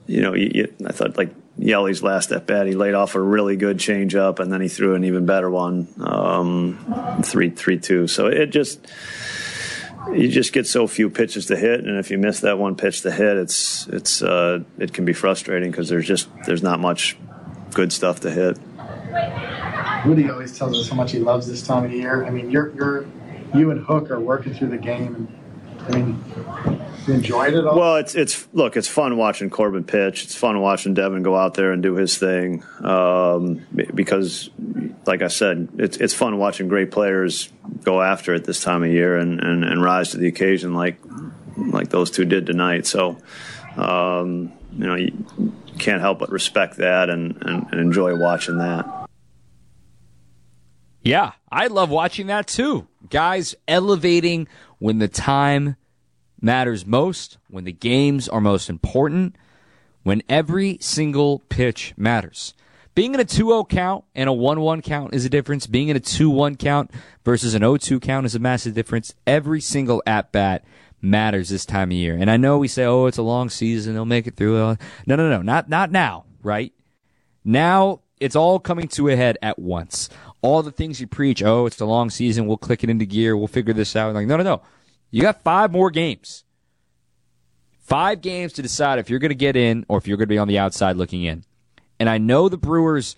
you 0.07 0.23
know, 0.23 0.35
you, 0.35 0.51
you, 0.55 0.75
I 0.87 0.93
thought 0.93 1.17
like 1.17 1.35
Yelly's 1.59 2.03
last 2.03 2.33
at 2.33 2.47
bat. 2.47 2.67
He 2.67 2.75
laid 2.75 2.95
off 2.95 3.15
a 3.15 3.21
really 3.21 3.57
good 3.57 3.79
changeup, 3.79 4.41
and 4.41 4.53
then 4.53 4.61
he 4.61 4.69
threw 4.69 4.95
an 4.95 5.05
even 5.05 5.27
better 5.27 5.51
one, 5.51 5.89
um, 6.01 7.23
three 7.23 7.51
three 7.51 7.79
two. 7.79 8.07
So 8.09 8.27
it 8.27 8.47
just 8.47 8.87
you 10.13 10.29
just 10.29 10.53
get 10.53 10.67
so 10.67 10.87
few 10.87 11.11
pitches 11.11 11.47
to 11.47 11.57
hit, 11.57 11.85
and 11.85 11.99
if 11.99 12.11
you 12.11 12.19
miss 12.19 12.41
that 12.41 12.59
one 12.59 12.77
pitch 12.77 13.03
to 13.03 13.11
hit, 13.11 13.37
it's 13.37 13.87
it's 13.89 14.23
uh, 14.23 14.61
it 14.79 14.93
can 14.93 15.05
be 15.05 15.13
frustrating 15.13 15.71
because 15.71 15.89
there's 15.89 16.07
just 16.07 16.29
there's 16.45 16.63
not 16.63 16.81
much 16.81 17.17
good 17.73 17.93
stuff 17.93 18.21
to 18.21 18.31
hit. 18.31 18.59
Woody 20.07 20.31
always 20.31 20.57
tells 20.57 20.79
us 20.79 20.89
how 20.89 20.97
much 20.97 21.13
he 21.13 21.19
loves 21.19 21.47
this 21.47 21.67
time 21.67 21.85
of 21.85 21.93
year. 21.93 22.25
I 22.25 22.31
mean, 22.31 22.51
you're 22.51 22.75
you're 22.75 23.07
you 23.55 23.71
and 23.71 23.85
Hook 23.85 24.11
are 24.11 24.21
working 24.21 24.55
through 24.55 24.69
the 24.69 24.79
game, 24.79 25.15
and 25.15 25.29
I 25.89 25.99
mean, 25.99 26.76
you 27.07 27.15
enjoyed 27.15 27.55
it 27.55 27.67
all. 27.67 27.79
Well, 27.79 27.97
it's 27.97 28.15
it's 28.15 28.47
look, 28.53 28.77
it's 28.77 28.89
fun 28.89 29.17
watching 29.17 29.51
Corbin 29.51 29.85
pitch. 29.85 30.25
It's 30.25 30.35
fun 30.35 30.61
watching 30.61 30.95
Devin 30.95 31.23
go 31.23 31.37
out 31.37 31.55
there 31.55 31.73
and 31.73 31.83
do 31.83 31.95
his 31.95 32.19
thing 32.19 32.65
um, 32.81 33.67
because, 33.95 34.51
like 35.07 35.23
I 35.23 35.29
said, 35.29 35.69
it's 35.79 35.97
it's 35.97 36.15
fun 36.15 36.39
watching 36.39 36.69
great 36.69 36.91
players 36.91 37.51
go 37.83 38.03
after 38.03 38.35
it 38.35 38.45
this 38.45 38.61
time 38.61 38.83
of 38.83 38.91
year 38.91 39.17
and, 39.17 39.41
and, 39.41 39.65
and 39.65 39.83
rise 39.83 40.11
to 40.11 40.19
the 40.19 40.29
occasion 40.29 40.75
like 40.75 40.99
like 41.57 41.89
those 41.89 42.11
two 42.11 42.25
did 42.25 42.47
tonight. 42.47 42.87
So, 42.87 43.19
um, 43.77 44.53
you 44.73 44.87
know, 44.87 44.95
you 44.95 45.25
can't 45.79 46.01
help 46.01 46.19
but 46.19 46.31
respect 46.31 46.77
that 46.77 47.11
and, 47.11 47.37
and, 47.43 47.67
and 47.71 47.81
enjoy 47.81 48.17
watching 48.17 48.59
that. 48.59 49.09
Yeah, 51.03 51.33
I 51.51 51.69
love 51.69 51.91
watching 51.91 52.27
that 52.27 52.47
too. 52.49 52.89
Guys 53.09 53.55
elevating 53.69 54.49
when 54.79 54.99
the 54.99 55.09
time 55.09 55.77
matters 56.41 56.87
most, 56.87 57.39
when 57.49 57.65
the 57.65 57.73
games 57.73 58.29
are 58.29 58.41
most 58.41 58.69
important, 58.69 59.37
when 60.03 60.23
every 60.29 60.79
single 60.81 61.41
pitch 61.49 61.95
matters. 61.97 62.55
Being 62.95 63.15
in 63.15 63.21
a 63.21 63.25
2 63.25 63.49
0 63.49 63.65
count 63.65 64.05
and 64.15 64.29
a 64.29 64.33
1 64.33 64.61
1 64.61 64.83
count 64.83 65.15
is 65.15 65.25
a 65.25 65.29
difference. 65.29 65.67
Being 65.67 65.89
in 65.89 65.97
a 65.97 66.01
2 66.01 66.31
1 66.31 66.57
count 66.57 66.91
versus 67.25 67.55
an 67.55 67.61
0 67.61 67.77
2 67.77 68.01
count 68.01 68.25
is 68.25 68.35
a 68.35 68.39
massive 68.39 68.75
difference. 68.75 69.15
Every 69.27 69.61
single 69.61 70.03
at 70.07 70.33
bat 70.33 70.65
matters 71.03 71.51
this 71.51 71.67
time 71.67 71.91
of 71.91 71.97
year. 71.97 72.17
And 72.19 72.31
I 72.31 72.37
know 72.37 72.59
we 72.59 72.69
say, 72.69 72.85
oh, 72.85 73.07
it's 73.07 73.19
a 73.19 73.23
long 73.23 73.51
season, 73.51 73.95
they'll 73.95 74.07
make 74.07 74.27
it 74.27 74.37
through. 74.37 74.77
No, 75.07 75.17
no, 75.17 75.29
no, 75.29 75.43
not, 75.43 75.69
not 75.69 75.91
now, 75.91 76.25
right? 76.43 76.73
Now 77.45 78.01
it's 78.19 78.35
all 78.35 78.59
coming 78.59 78.89
to 78.89 79.09
a 79.09 79.17
head 79.17 79.37
at 79.43 79.59
once 79.59 80.09
all 80.47 80.63
the 80.63 80.71
things 80.71 81.01
you 81.01 81.07
preach, 81.09 81.43
oh, 81.43 81.67
it's 81.67 81.81
a 81.81 81.87
long 81.87 82.09
season, 82.09 82.47
we'll 82.47 82.57
click 82.57 82.85
it 82.85 82.91
into 82.91 83.05
gear, 83.05 83.37
we'll 83.37 83.49
figure 83.49 83.75
this 83.75 83.97
out. 83.97 84.15
Like, 84.15 84.27
no, 84.29 84.37
no, 84.37 84.45
no. 84.45 84.63
You 85.11 85.23
got 85.23 85.43
five 85.43 85.73
more 85.73 85.91
games. 85.91 86.45
Five 87.79 88.21
games 88.21 88.53
to 88.55 88.63
decide 88.63 88.99
if 88.99 89.09
you're 89.09 89.21
going 89.21 89.31
to 89.31 89.35
get 89.35 89.57
in 89.57 89.87
or 89.89 89.99
if 89.99 90.09
you're 90.09 90.17
going 90.17 90.29
to 90.29 90.35
be 90.35 90.39
on 90.39 90.49
the 90.49 90.59
outside 90.59 90.97
looking 90.97 91.23
in. 91.23 91.45
And 92.01 92.09
I 92.09 92.19
know 92.19 92.49
the 92.49 92.59
Brewers 92.59 93.17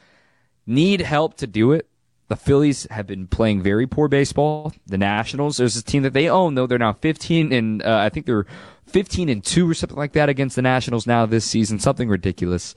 need 0.67 1.01
help 1.01 1.37
to 1.39 1.47
do 1.47 1.73
it. 1.73 1.89
The 2.29 2.37
Phillies 2.37 2.87
have 2.91 3.07
been 3.07 3.27
playing 3.27 3.63
very 3.63 3.87
poor 3.87 4.07
baseball. 4.09 4.75
The 4.87 4.99
Nationals, 4.99 5.57
there's 5.57 5.77
a 5.77 5.83
team 5.83 6.03
that 6.03 6.13
they 6.13 6.29
own, 6.29 6.55
though 6.55 6.67
they're 6.67 6.79
now 6.79 6.93
15 6.93 7.53
and 7.53 7.83
uh, 7.83 8.01
I 8.03 8.11
think 8.11 8.27
they're 8.27 8.45
15 8.87 9.31
and 9.31 9.43
2 9.43 9.71
or 9.71 9.73
something 9.73 9.97
like 9.97 10.13
that 10.13 10.29
against 10.29 10.57
the 10.57 10.63
Nationals 10.63 11.07
now 11.07 11.25
this 11.25 11.47
season, 11.47 11.79
something 11.79 12.09
ridiculous. 12.09 12.75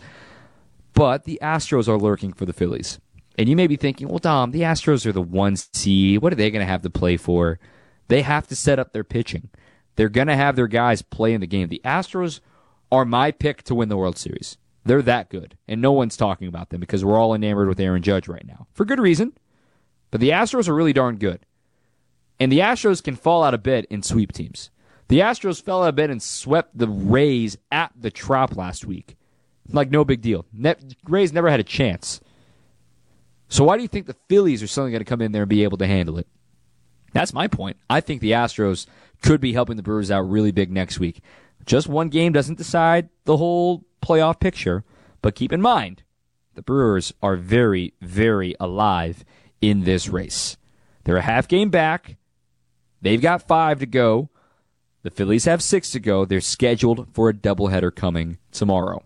But 0.94 1.26
the 1.26 1.40
Astros 1.42 1.90
are 1.90 1.98
lurking 1.98 2.32
for 2.32 2.46
the 2.46 2.54
Phillies. 2.54 3.00
And 3.38 3.50
you 3.50 3.58
may 3.58 3.68
be 3.68 3.76
thinking, 3.76 4.08
well, 4.08 4.20
Dom, 4.20 4.52
the 4.52 4.62
Astros 4.62 5.06
are 5.06 5.12
the 5.12 5.22
one 5.22 5.58
seed. 5.58 6.22
What 6.22 6.32
are 6.32 6.38
they 6.38 6.52
going 6.52 6.66
to 6.66 6.72
have 6.72 6.84
to 6.84 6.90
play 6.90 7.18
for? 7.18 7.60
They 8.08 8.22
have 8.22 8.48
to 8.48 8.56
set 8.56 8.80
up 8.80 8.94
their 8.94 9.04
pitching. 9.04 9.50
They're 9.96 10.10
going 10.10 10.28
to 10.28 10.36
have 10.36 10.56
their 10.56 10.68
guys 10.68 11.02
play 11.02 11.34
in 11.34 11.42
the 11.42 11.48
game. 11.48 11.70
The 11.70 11.82
Astros 11.84 12.40
are 12.92 13.06
my 13.06 13.32
pick 13.32 13.64
to 13.64 13.76
win 13.76 13.90
the 13.90 13.98
World 13.98 14.18
Series. 14.18 14.58
They're 14.84 15.02
that 15.04 15.30
good. 15.30 15.58
And 15.68 15.82
no 15.82 15.92
one's 15.92 16.18
talking 16.18 16.48
about 16.48 16.70
them 16.70 16.80
because 16.80 17.06
we're 17.06 17.20
all 17.20 17.34
enamored 17.34 17.68
with 17.68 17.80
Aaron 17.80 18.02
Judge 18.02 18.28
right 18.28 18.46
now. 18.46 18.68
For 18.74 18.86
good 18.86 19.00
reason. 19.00 19.34
But 20.10 20.20
the 20.22 20.30
Astros 20.30 20.68
are 20.68 20.76
really 20.76 20.94
darn 20.94 21.18
good. 21.18 21.46
And 22.40 22.52
the 22.52 22.60
Astros 22.60 23.04
can 23.04 23.16
fall 23.16 23.44
out 23.44 23.54
of 23.54 23.64
bed 23.64 23.86
in 23.90 24.02
sweep 24.02 24.34
teams. 24.34 24.72
The 25.08 25.20
Astros 25.20 25.62
fell 25.62 25.84
out 25.84 25.90
of 25.90 25.96
bed 25.96 26.10
and 26.10 26.22
swept 26.22 26.78
the 26.78 26.88
Rays 26.88 27.58
at 27.72 27.92
the 27.96 28.10
Trop 28.10 28.56
last 28.56 28.86
week. 28.86 29.18
Like, 29.70 29.92
no 29.92 30.04
big 30.04 30.22
deal. 30.22 30.46
Ne- 30.52 30.76
Rays 31.08 31.32
never 31.32 31.50
had 31.50 31.60
a 31.60 31.64
chance. 31.64 32.20
So 33.48 33.64
why 33.64 33.76
do 33.76 33.84
you 33.84 33.88
think 33.88 34.08
the 34.08 34.16
Phillies 34.28 34.64
are 34.64 34.68
suddenly 34.68 34.92
going 34.92 35.02
to 35.02 35.10
come 35.10 35.22
in 35.22 35.34
there 35.34 35.44
and 35.44 35.50
be 35.50 35.64
able 35.64 35.78
to 35.78 35.88
handle 35.88 36.18
it? 36.18 36.28
That's 37.14 37.34
my 37.34 37.48
point. 37.48 37.78
I 37.90 38.02
think 38.02 38.22
the 38.22 38.32
Astros 38.32 38.86
could 39.22 39.42
be 39.42 39.54
helping 39.54 39.78
the 39.78 39.84
Brewers 39.84 40.12
out 40.12 40.30
really 40.30 40.52
big 40.52 40.72
next 40.72 41.00
week. 41.00 41.22
Just 41.66 41.88
one 41.88 42.10
game 42.10 42.32
doesn't 42.32 42.58
decide 42.58 43.10
the 43.26 43.38
whole 43.38 43.84
playoff 44.02 44.40
picture, 44.40 44.84
but 45.22 45.36
keep 45.36 45.52
in 45.52 45.62
mind, 45.62 46.04
the 46.56 46.62
Brewers 46.62 47.14
are 47.22 47.36
very, 47.36 47.94
very 48.02 48.56
alive 48.60 49.24
in 49.62 49.84
this 49.84 50.10
race. 50.10 50.58
They're 51.04 51.18
a 51.18 51.22
half 51.22 51.48
game 51.48 51.70
back. 51.70 52.18
They've 53.02 53.22
got 53.22 53.48
five 53.48 53.80
to 53.80 53.86
go. 53.86 54.30
The 55.04 55.12
Phillies 55.12 55.46
have 55.46 55.64
six 55.64 55.92
to 55.92 56.00
go. 56.00 56.26
They're 56.26 56.42
scheduled 56.42 57.08
for 57.14 57.30
a 57.30 57.34
doubleheader 57.34 57.94
coming 57.94 58.38
tomorrow. 58.52 59.04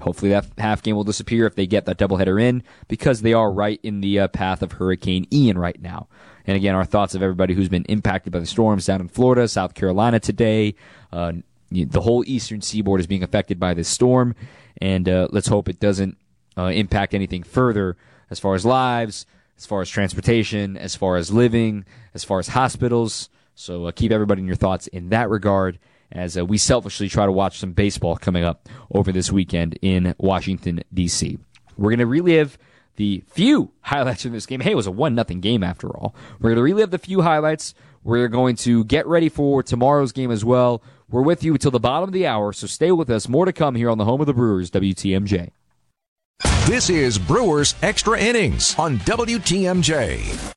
Hopefully 0.00 0.30
that 0.30 0.46
half 0.58 0.82
game 0.82 0.94
will 0.94 1.04
disappear 1.04 1.46
if 1.46 1.56
they 1.56 1.66
get 1.66 1.84
that 1.86 1.98
doubleheader 1.98 2.40
in 2.40 2.62
because 2.86 3.22
they 3.22 3.32
are 3.32 3.50
right 3.50 3.80
in 3.82 4.00
the 4.00 4.20
uh, 4.20 4.28
path 4.28 4.62
of 4.62 4.72
Hurricane 4.72 5.26
Ian 5.32 5.58
right 5.58 5.80
now. 5.80 6.08
And 6.48 6.56
again, 6.56 6.74
our 6.74 6.86
thoughts 6.86 7.14
of 7.14 7.22
everybody 7.22 7.52
who's 7.52 7.68
been 7.68 7.84
impacted 7.84 8.32
by 8.32 8.38
the 8.38 8.46
storms 8.46 8.86
down 8.86 9.02
in 9.02 9.08
Florida, 9.08 9.46
South 9.46 9.74
Carolina 9.74 10.18
today. 10.18 10.74
Uh, 11.12 11.32
the 11.70 12.00
whole 12.00 12.24
eastern 12.26 12.62
seaboard 12.62 13.00
is 13.00 13.06
being 13.06 13.22
affected 13.22 13.60
by 13.60 13.74
this 13.74 13.86
storm, 13.86 14.34
and 14.80 15.06
uh, 15.10 15.28
let's 15.30 15.48
hope 15.48 15.68
it 15.68 15.78
doesn't 15.78 16.16
uh, 16.56 16.68
impact 16.68 17.12
anything 17.12 17.42
further 17.42 17.98
as 18.30 18.40
far 18.40 18.54
as 18.54 18.64
lives, 18.64 19.26
as 19.58 19.66
far 19.66 19.82
as 19.82 19.90
transportation, 19.90 20.78
as 20.78 20.96
far 20.96 21.16
as 21.16 21.30
living, 21.30 21.84
as 22.14 22.24
far 22.24 22.38
as 22.38 22.48
hospitals. 22.48 23.28
So 23.54 23.84
uh, 23.84 23.92
keep 23.92 24.10
everybody 24.10 24.40
in 24.40 24.46
your 24.46 24.56
thoughts 24.56 24.86
in 24.86 25.10
that 25.10 25.28
regard 25.28 25.78
as 26.10 26.38
uh, 26.38 26.46
we 26.46 26.56
selfishly 26.56 27.10
try 27.10 27.26
to 27.26 27.32
watch 27.32 27.58
some 27.58 27.72
baseball 27.72 28.16
coming 28.16 28.44
up 28.44 28.70
over 28.90 29.12
this 29.12 29.30
weekend 29.30 29.78
in 29.82 30.14
Washington, 30.16 30.80
D.C. 30.94 31.38
We're 31.76 31.90
going 31.90 31.98
to 31.98 32.06
relive 32.06 32.56
the 32.98 33.22
few 33.28 33.70
highlights 33.80 34.22
from 34.22 34.32
this 34.32 34.44
game. 34.44 34.60
Hey, 34.60 34.72
it 34.72 34.76
was 34.76 34.86
a 34.86 34.92
1 34.92 35.14
nothing 35.14 35.40
game 35.40 35.62
after 35.62 35.88
all. 35.88 36.14
We're 36.38 36.50
going 36.50 36.56
to 36.56 36.62
relive 36.62 36.90
the 36.90 36.98
few 36.98 37.22
highlights. 37.22 37.72
We're 38.04 38.28
going 38.28 38.56
to 38.56 38.84
get 38.84 39.06
ready 39.06 39.28
for 39.28 39.62
tomorrow's 39.62 40.12
game 40.12 40.30
as 40.30 40.44
well. 40.44 40.82
We're 41.08 41.22
with 41.22 41.42
you 41.42 41.54
until 41.54 41.70
the 41.70 41.80
bottom 41.80 42.08
of 42.08 42.12
the 42.12 42.26
hour, 42.26 42.52
so 42.52 42.66
stay 42.66 42.92
with 42.92 43.08
us. 43.08 43.28
More 43.28 43.46
to 43.46 43.52
come 43.52 43.76
here 43.76 43.88
on 43.88 43.98
the 43.98 44.04
home 44.04 44.20
of 44.20 44.26
the 44.26 44.34
Brewers, 44.34 44.70
WTMJ. 44.70 45.50
This 46.66 46.90
is 46.90 47.18
Brewers 47.18 47.74
Extra 47.82 48.18
Innings 48.18 48.78
on 48.78 48.98
WTMJ. 48.98 50.52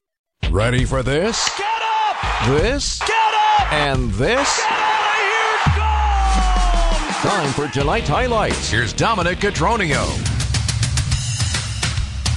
Ready 0.50 0.84
for 0.84 1.04
this? 1.04 1.50
Get 1.58 1.68
up! 1.68 2.48
This? 2.48 3.00
Get 3.00 3.12
up! 3.12 3.72
And 3.72 4.12
this? 4.12 4.58
Get 4.58 4.72
out 4.72 5.06
of 5.08 5.74
here! 7.24 7.32
Gone! 7.32 7.32
Time 7.32 7.54
for 7.54 7.68
tonight's 7.72 8.10
highlights. 8.10 8.70
Here's 8.70 8.94
Dominic 8.94 9.38
Cotroneo. 9.38 10.31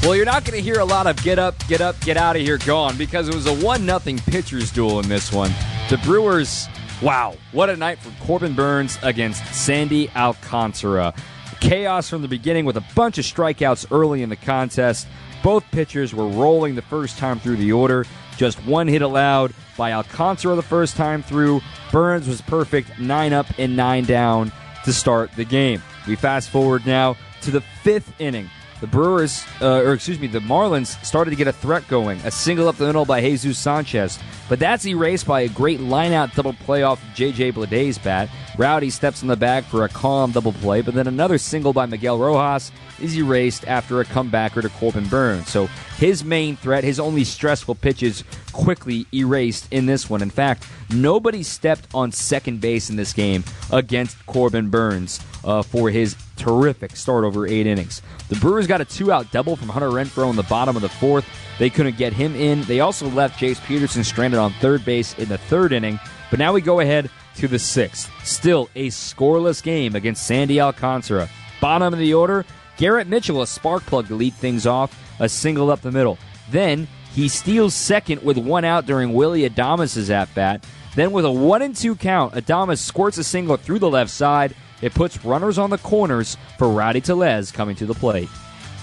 Well, 0.05 0.15
you're 0.15 0.27
not 0.27 0.45
going 0.45 0.59
to 0.59 0.63
hear 0.63 0.81
a 0.81 0.85
lot 0.85 1.07
of 1.07 1.17
get 1.23 1.39
up, 1.39 1.55
get 1.67 1.81
up, 1.81 1.99
get 2.03 2.19
out 2.19 2.37
of 2.37 2.43
here, 2.43 2.59
gone 2.59 2.99
because 2.99 3.27
it 3.27 3.35
was 3.35 3.47
a 3.47 3.55
1 3.55 3.87
nothing 3.87 4.19
pitcher's 4.19 4.71
duel 4.71 5.01
in 5.01 5.09
this 5.09 5.33
one. 5.33 5.51
The 5.89 5.97
Brewers, 6.05 6.69
wow, 7.01 7.35
what 7.53 7.71
a 7.71 7.77
night 7.77 7.99
for 7.99 8.11
Corbin 8.23 8.53
Burnes 8.53 8.99
against 9.03 9.43
Sandy 9.55 10.11
Alcantara. 10.11 11.15
Chaos 11.61 12.11
from 12.11 12.21
the 12.21 12.29
beginning 12.29 12.67
with 12.67 12.77
a 12.77 12.85
bunch 12.95 13.17
of 13.17 13.25
strikeouts 13.25 13.87
early 13.91 14.23
in 14.23 14.29
the 14.29 14.37
contest. 14.37 15.07
Both 15.43 15.65
pitchers 15.71 16.15
were 16.15 16.29
rolling 16.29 16.75
the 16.75 16.83
first 16.83 17.17
time 17.17 17.41
through 17.41 17.57
the 17.57 17.73
order. 17.73 18.05
Just 18.37 18.63
one 18.67 18.89
hit 18.89 19.01
allowed 19.01 19.55
by 19.79 19.93
Alcantara 19.95 20.55
the 20.55 20.61
first 20.61 20.97
time 20.97 21.23
through. 21.23 21.63
Burnes 21.91 22.29
was 22.29 22.43
perfect, 22.43 22.99
nine 22.99 23.33
up 23.33 23.47
and 23.57 23.75
nine 23.75 24.05
down 24.05 24.53
to 24.85 24.93
start 24.93 25.33
the 25.35 25.47
game. 25.47 25.83
We 26.07 26.15
fast 26.15 26.51
forward 26.51 26.85
now 26.85 27.17
to 27.41 27.51
the 27.51 27.63
fifth 27.83 28.13
inning. 28.21 28.51
The 28.85 28.91
Brewers, 28.91 29.47
uh, 29.63 29.81
or 29.81 29.95
excuse 29.95 30.21
me, 30.21 30.27
the 30.27 30.41
Marlins 30.41 31.03
started 31.03 31.31
to 31.31 31.37
get 31.37 31.49
a 31.49 31.55
threat 31.55 31.89
going. 31.89 32.21
A 32.27 32.31
single 32.31 32.69
up 32.69 32.77
the 32.77 32.85
middle 32.85 33.07
by 33.07 33.23
Jesus 33.23 33.59
Sanchez, 33.59 34.19
but 34.47 34.59
that's 34.59 34.85
erased 34.85 35.27
by 35.27 35.41
a 35.41 35.49
great 35.49 35.81
lineout 35.81 36.35
double 36.35 36.53
play 36.53 36.83
off 36.83 37.03
of 37.03 37.15
J.J. 37.15 37.53
Bleday's 37.53 37.97
bat. 37.97 38.29
Rowdy 38.59 38.91
steps 38.91 39.23
in 39.23 39.29
the 39.29 39.39
bag 39.39 39.65
for 39.65 39.85
a 39.85 39.89
calm 39.89 40.33
double 40.33 40.53
play, 40.53 40.83
but 40.83 40.93
then 40.93 41.07
another 41.07 41.39
single 41.39 41.73
by 41.73 41.87
Miguel 41.87 42.19
Rojas 42.19 42.73
is 43.01 43.17
erased 43.17 43.67
after 43.67 44.03
a 44.03 44.05
comebacker 44.05 44.61
to 44.61 44.69
Corbin 44.69 45.09
Burnes. 45.09 45.49
So 45.49 45.69
his 45.97 46.23
main 46.23 46.55
threat, 46.55 46.85
his 46.85 47.01
only 47.01 47.25
stressful 47.25 47.77
pitches, 47.77 48.23
quickly 48.53 49.07
erased 49.15 49.67
in 49.73 49.87
this 49.87 50.11
one. 50.11 50.21
In 50.21 50.29
fact, 50.29 50.69
nobody 50.91 51.43
stepped 51.43 51.89
on 51.95 52.13
second 52.13 52.61
base 52.61 52.91
in 52.91 52.97
this 52.97 53.15
game 53.15 53.45
against 53.73 54.27
Corbin 54.27 54.69
Burnes 54.69 55.21
uh, 55.45 55.63
for 55.63 55.91
his 55.91 56.17
terrific 56.37 56.97
start 56.97 57.25
over 57.25 57.47
eight 57.47 57.67
innings. 57.67 58.03
The 58.29 58.37
Brewers 58.37 58.67
got 58.67 58.81
a 58.81 58.85
two 58.85 59.13
out 59.13 59.31
double 59.31 59.57
from 59.57 59.69
Hunter 59.69 59.91
Renfroe 59.91 60.31
in 60.31 60.37
the 60.37 60.43
bottom 60.45 60.77
of 60.77 60.83
the 60.83 60.89
fourth. 60.89 61.27
They 61.59 61.71
couldn't 61.71 61.97
get 61.97 62.13
him 62.13 62.35
in. 62.35 62.63
They 62.63 62.81
also 62.81 63.09
left 63.11 63.39
Jace 63.39 63.65
Peterson 63.67 64.03
stranded 64.05 64.41
on 64.41 64.53
third 64.55 64.85
base 64.85 65.15
in 65.19 65.29
the 65.29 65.39
third 65.39 65.73
inning. 65.73 66.01
But 66.31 66.39
now 66.39 66.53
we 66.53 66.61
go 66.61 66.81
ahead 66.81 67.11
to 67.37 67.49
the 67.49 67.59
sixth. 67.59 68.11
Still 68.25 68.69
a 68.75 68.89
scoreless 68.89 69.63
game 69.63 69.95
against 69.95 70.27
Sandy 70.27 70.61
Alcantara. 70.61 71.29
Bottom 71.61 71.93
of 71.93 72.01
the 72.01 72.15
order, 72.15 72.45
Garrett 72.77 73.07
Mitchell, 73.07 73.43
a 73.43 73.47
spark 73.47 73.85
plug 73.87 74.09
to 74.09 74.15
lead 74.15 74.35
things 74.35 74.67
off, 74.67 74.99
a 75.21 75.29
single 75.29 75.71
up 75.71 75.81
the 75.81 75.93
middle. 75.93 76.19
Then 76.51 76.89
he 77.13 77.29
steals 77.29 77.75
second 77.75 78.23
with 78.23 78.37
one 78.37 78.65
out 78.65 78.87
during 78.87 79.13
Willie 79.13 79.49
Adames' 79.49 80.11
at 80.11 80.35
bat. 80.35 80.67
Then, 80.97 81.13
with 81.13 81.25
a 81.25 81.31
one 81.31 81.63
and 81.63 81.75
two 81.75 81.97
count, 81.97 82.35
Adames 82.35 82.79
squirts 82.79 83.19
a 83.19 83.25
single 83.25 83.57
through 83.57 83.81
the 83.81 83.91
left 83.91 84.11
side. 84.11 84.55
It 84.83 84.95
puts 84.95 85.25
runners 85.25 85.59
on 85.59 85.71
the 85.71 85.79
corners 85.79 86.37
for 86.59 86.69
Rowdy 86.69 87.01
Tellez 87.01 87.51
coming 87.53 87.77
to 87.77 87.87
the 87.87 87.95
plate. 87.95 88.29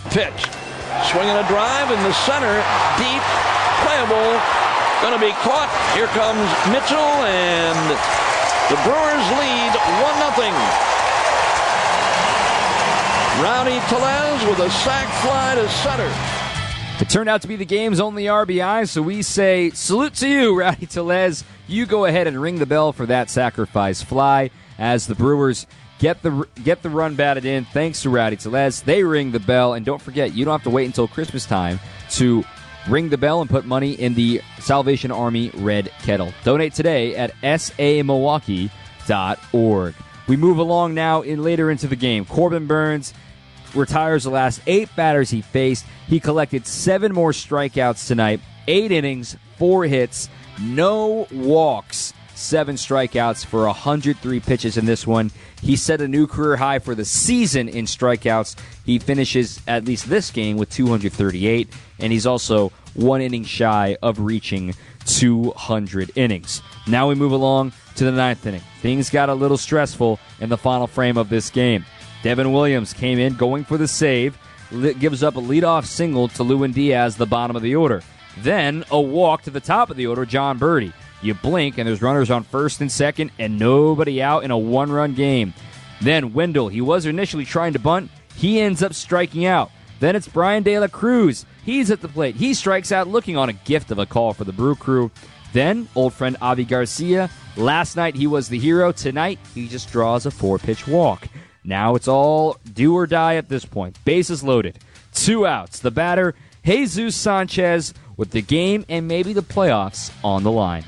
Pitch. 0.09 0.47
Swinging 1.11 1.35
a 1.35 1.47
drive 1.47 1.91
in 1.91 2.01
the 2.03 2.13
center. 2.13 2.55
Deep. 2.97 3.23
Playable. 3.85 4.39
Going 5.01 5.13
to 5.13 5.19
be 5.19 5.31
caught. 5.41 5.69
Here 5.95 6.07
comes 6.13 6.45
Mitchell, 6.69 7.25
and 7.25 7.77
the 8.69 8.77
Brewers 8.85 9.25
lead 9.41 9.73
1 9.75 10.21
0. 10.37 10.91
Rowdy 13.41 13.79
Tellez 13.89 14.45
with 14.45 14.59
a 14.59 14.69
sac 14.69 15.07
fly 15.21 15.55
to 15.55 15.67
center. 15.69 16.13
It 17.01 17.09
turned 17.09 17.29
out 17.29 17.41
to 17.41 17.47
be 17.47 17.55
the 17.55 17.65
game's 17.65 17.99
only 17.99 18.25
RBI, 18.25 18.87
so 18.87 19.01
we 19.01 19.23
say 19.23 19.71
salute 19.71 20.13
to 20.15 20.27
you, 20.27 20.55
Rowdy 20.59 20.85
Tellez. 20.85 21.43
You 21.67 21.87
go 21.87 22.05
ahead 22.05 22.27
and 22.27 22.39
ring 22.39 22.59
the 22.59 22.67
bell 22.67 22.93
for 22.93 23.07
that 23.07 23.31
sacrifice 23.31 24.03
fly 24.03 24.51
as 24.77 25.07
the 25.07 25.15
Brewers 25.15 25.65
get 26.01 26.21
the 26.23 26.45
get 26.63 26.81
the 26.81 26.89
run 26.89 27.15
batted 27.15 27.45
in. 27.45 27.63
Thanks 27.65 28.01
to 28.01 28.09
Rowdy 28.09 28.35
Tellez, 28.35 28.81
they 28.81 29.03
ring 29.03 29.31
the 29.31 29.39
bell, 29.39 29.75
and 29.75 29.85
don't 29.85 30.01
forget, 30.01 30.33
you 30.33 30.43
don't 30.43 30.53
have 30.53 30.63
to 30.63 30.69
wait 30.69 30.85
until 30.85 31.07
Christmas 31.07 31.45
time 31.45 31.79
to 32.11 32.43
ring 32.89 33.09
the 33.09 33.17
bell 33.17 33.41
and 33.41 33.49
put 33.49 33.65
money 33.65 33.93
in 33.93 34.13
the 34.15 34.41
Salvation 34.59 35.11
Army 35.11 35.51
Red 35.53 35.91
Kettle. 36.01 36.33
Donate 36.43 36.73
today 36.73 37.15
at 37.15 37.33
samilwaukee.org. 37.41 39.95
We 40.27 40.37
move 40.37 40.57
along 40.57 40.95
now 40.95 41.21
in 41.21 41.43
later 41.43 41.71
into 41.71 41.87
the 41.87 41.95
game. 41.95 42.25
Corbin 42.25 42.65
Burnes 42.65 43.13
retires 43.75 44.23
the 44.23 44.31
last 44.31 44.61
eight 44.65 44.89
batters 44.95 45.29
he 45.29 45.41
faced. 45.41 45.85
He 46.07 46.19
collected 46.19 46.65
seven 46.65 47.13
more 47.13 47.31
strikeouts 47.31 48.07
tonight, 48.07 48.41
eight 48.67 48.91
innings, 48.91 49.37
four 49.57 49.85
hits, 49.85 50.29
no 50.59 51.27
walks, 51.31 52.13
seven 52.41 52.75
strikeouts 52.75 53.45
for 53.45 53.65
103 53.65 54.39
pitches 54.39 54.77
in 54.77 54.85
this 54.85 55.05
one. 55.05 55.31
He 55.61 55.75
set 55.75 56.01
a 56.01 56.07
new 56.07 56.27
career 56.27 56.57
high 56.57 56.79
for 56.79 56.95
the 56.95 57.05
season 57.05 57.69
in 57.69 57.85
strikeouts. 57.85 58.55
He 58.85 58.99
finishes 58.99 59.61
at 59.67 59.85
least 59.85 60.09
this 60.09 60.31
game 60.31 60.57
with 60.57 60.69
238, 60.69 61.69
and 61.99 62.11
he's 62.11 62.25
also 62.25 62.71
one 62.93 63.21
inning 63.21 63.43
shy 63.43 63.97
of 64.01 64.19
reaching 64.19 64.73
200 65.05 66.11
innings. 66.15 66.61
Now 66.87 67.07
we 67.07 67.15
move 67.15 67.31
along 67.31 67.73
to 67.95 68.05
the 68.05 68.11
ninth 68.11 68.45
inning. 68.45 68.61
Things 68.81 69.09
got 69.09 69.29
a 69.29 69.33
little 69.33 69.57
stressful 69.57 70.19
in 70.39 70.49
the 70.49 70.57
final 70.57 70.87
frame 70.87 71.17
of 71.17 71.29
this 71.29 71.49
game. 71.49 71.85
Devin 72.23 72.51
Williams 72.51 72.93
came 72.93 73.19
in 73.19 73.35
going 73.35 73.63
for 73.63 73.77
the 73.77 73.87
save, 73.87 74.37
gives 74.99 75.23
up 75.23 75.35
a 75.35 75.41
leadoff 75.41 75.85
single 75.85 76.27
to 76.29 76.43
Lewin 76.43 76.71
Diaz, 76.71 77.17
the 77.17 77.25
bottom 77.25 77.55
of 77.55 77.61
the 77.61 77.75
order. 77.75 78.01
Then 78.37 78.85
a 78.91 79.01
walk 79.01 79.43
to 79.43 79.49
the 79.49 79.59
top 79.59 79.89
of 79.89 79.97
the 79.97 80.07
order, 80.07 80.25
Jon 80.25 80.57
Berti. 80.57 80.93
You 81.21 81.33
blink, 81.35 81.77
and 81.77 81.87
there's 81.87 82.01
runners 82.01 82.31
on 82.31 82.43
first 82.43 82.81
and 82.81 82.91
second, 82.91 83.31
and 83.37 83.59
nobody 83.59 84.21
out 84.21 84.43
in 84.43 84.51
a 84.51 84.57
one 84.57 84.91
run 84.91 85.13
game. 85.13 85.53
Then 86.01 86.33
Wendle, 86.33 86.67
he 86.67 86.81
was 86.81 87.05
initially 87.05 87.45
trying 87.45 87.73
to 87.73 87.79
bunt. 87.79 88.09
He 88.35 88.59
ends 88.59 88.81
up 88.81 88.93
striking 88.93 89.45
out. 89.45 89.71
Then 89.99 90.15
it's 90.15 90.27
Bryan 90.27 90.63
De 90.63 90.79
La 90.79 90.87
Cruz. 90.87 91.45
He's 91.63 91.91
at 91.91 92.01
the 92.01 92.07
plate. 92.07 92.35
He 92.35 92.55
strikes 92.55 92.91
out 92.91 93.07
looking 93.07 93.37
on 93.37 93.49
a 93.49 93.53
gift 93.53 93.91
of 93.91 93.99
a 93.99 94.05
call 94.07 94.33
for 94.33 94.45
the 94.45 94.51
Brew 94.51 94.75
Crew. 94.75 95.11
Then, 95.53 95.87
old 95.95 96.13
friend 96.13 96.37
Avi 96.41 96.65
Garcia. 96.65 97.29
Last 97.55 97.95
night 97.95 98.15
he 98.15 98.25
was 98.25 98.49
the 98.49 98.57
hero. 98.57 98.91
Tonight 98.91 99.37
he 99.53 99.67
just 99.67 99.91
draws 99.91 100.25
a 100.25 100.31
four 100.31 100.57
pitch 100.57 100.87
walk. 100.87 101.27
Now 101.63 101.93
it's 101.93 102.07
all 102.07 102.57
do 102.73 102.95
or 102.95 103.05
die 103.05 103.35
at 103.35 103.49
this 103.49 103.65
point. 103.65 104.03
Bases 104.05 104.43
loaded. 104.43 104.79
Two 105.13 105.45
outs. 105.45 105.79
The 105.79 105.91
batter, 105.91 106.33
Jesus 106.65 107.15
Sanchez, 107.15 107.93
with 108.17 108.31
the 108.31 108.41
game 108.41 108.85
and 108.89 109.07
maybe 109.07 109.33
the 109.33 109.43
playoffs 109.43 110.11
on 110.23 110.43
the 110.43 110.51
line. 110.51 110.85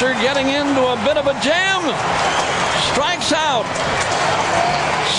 Getting 0.00 0.48
into 0.48 0.80
a 0.80 0.96
bit 1.04 1.18
of 1.18 1.26
a 1.26 1.34
jam, 1.42 1.82
strikes 2.90 3.32
out. 3.32 3.68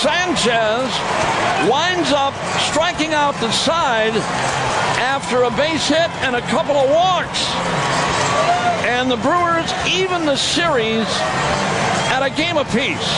Sanchez 0.02 0.90
winds 1.70 2.10
up 2.10 2.34
striking 2.58 3.14
out 3.14 3.34
the 3.36 3.52
side 3.52 4.12
after 4.98 5.44
a 5.44 5.50
base 5.50 5.86
hit 5.86 6.10
and 6.22 6.34
a 6.34 6.40
couple 6.42 6.74
of 6.74 6.90
walks. 6.90 7.46
And 8.84 9.08
the 9.08 9.16
Brewers 9.18 9.72
even 9.86 10.26
the 10.26 10.36
series 10.36 11.06
at 12.10 12.22
a 12.24 12.30
game 12.30 12.56
apiece. 12.56 13.16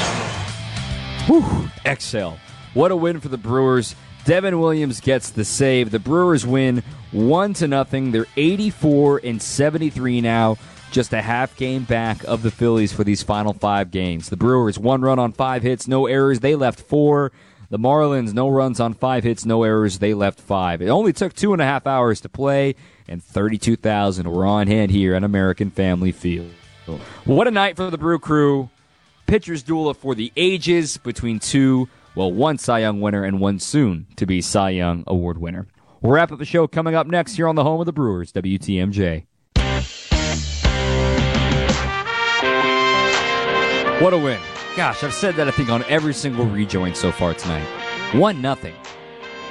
Whew, 1.26 1.70
exhale. 1.86 2.38
What 2.74 2.90
a 2.90 2.96
win 2.96 3.20
for 3.20 3.28
the 3.28 3.38
Brewers. 3.38 3.96
Devin 4.26 4.60
Williams 4.60 5.00
gets 5.00 5.30
the 5.30 5.44
save. 5.44 5.90
The 5.90 5.98
Brewers 5.98 6.46
win 6.46 6.82
1 7.12 7.54
to 7.54 7.68
nothing. 7.68 8.12
They're 8.12 8.26
84 8.36 9.22
and 9.24 9.40
73 9.40 10.20
now, 10.20 10.58
just 10.94 11.12
a 11.12 11.20
half 11.20 11.56
game 11.56 11.84
back 11.84 12.24
of 12.24 12.42
the 12.42 12.50
Phillies 12.50 12.92
for 12.92 13.04
these 13.04 13.22
final 13.22 13.52
5 13.52 13.90
games. 13.90 14.30
The 14.30 14.36
Brewers 14.36 14.78
one 14.78 15.02
run 15.02 15.18
on 15.18 15.32
5 15.32 15.62
hits, 15.62 15.86
no 15.86 16.06
errors. 16.06 16.40
They 16.40 16.54
left 16.54 16.80
4. 16.80 17.32
The 17.70 17.78
Marlins, 17.78 18.32
no 18.32 18.48
runs 18.48 18.78
on 18.78 18.94
five 18.94 19.24
hits, 19.24 19.44
no 19.44 19.64
errors. 19.64 19.98
They 19.98 20.14
left 20.14 20.38
five. 20.38 20.80
It 20.80 20.90
only 20.90 21.12
took 21.12 21.32
two 21.32 21.52
and 21.52 21.60
a 21.60 21.64
half 21.64 21.88
hours 21.88 22.20
to 22.20 22.28
play, 22.28 22.76
and 23.08 23.20
32,000 23.20 24.30
were 24.30 24.46
on 24.46 24.68
hand 24.68 24.92
here 24.92 25.14
at 25.14 25.24
American 25.24 25.70
Family 25.70 26.12
Field. 26.12 26.52
What 27.24 27.48
a 27.48 27.50
night 27.50 27.74
for 27.74 27.90
the 27.90 27.98
Brew 27.98 28.20
Crew. 28.20 28.70
Pitchers 29.26 29.64
duel 29.64 29.92
for 29.94 30.14
the 30.14 30.30
ages 30.36 30.98
between 30.98 31.40
two, 31.40 31.88
well, 32.14 32.30
one 32.30 32.58
Cy 32.58 32.80
Young 32.80 33.00
winner 33.00 33.24
and 33.24 33.40
one 33.40 33.58
soon 33.58 34.06
to 34.16 34.26
be 34.26 34.40
Cy 34.40 34.70
Young 34.70 35.02
Award 35.08 35.38
winner. 35.38 35.66
We'll 36.00 36.12
wrap 36.12 36.30
up 36.30 36.38
the 36.38 36.44
show 36.44 36.68
coming 36.68 36.94
up 36.94 37.08
next 37.08 37.34
here 37.34 37.48
on 37.48 37.56
the 37.56 37.64
home 37.64 37.80
of 37.80 37.86
the 37.86 37.92
Brewers, 37.92 38.32
WTMJ. 38.32 39.24
What 44.00 44.12
a 44.12 44.18
win. 44.18 44.40
Gosh, 44.76 45.04
I've 45.04 45.14
said 45.14 45.36
that 45.36 45.46
I 45.46 45.52
think 45.52 45.68
on 45.68 45.84
every 45.84 46.12
single 46.12 46.46
rejoin 46.46 46.96
so 46.96 47.12
far 47.12 47.32
tonight. 47.32 47.64
One 48.12 48.42
nothing. 48.42 48.74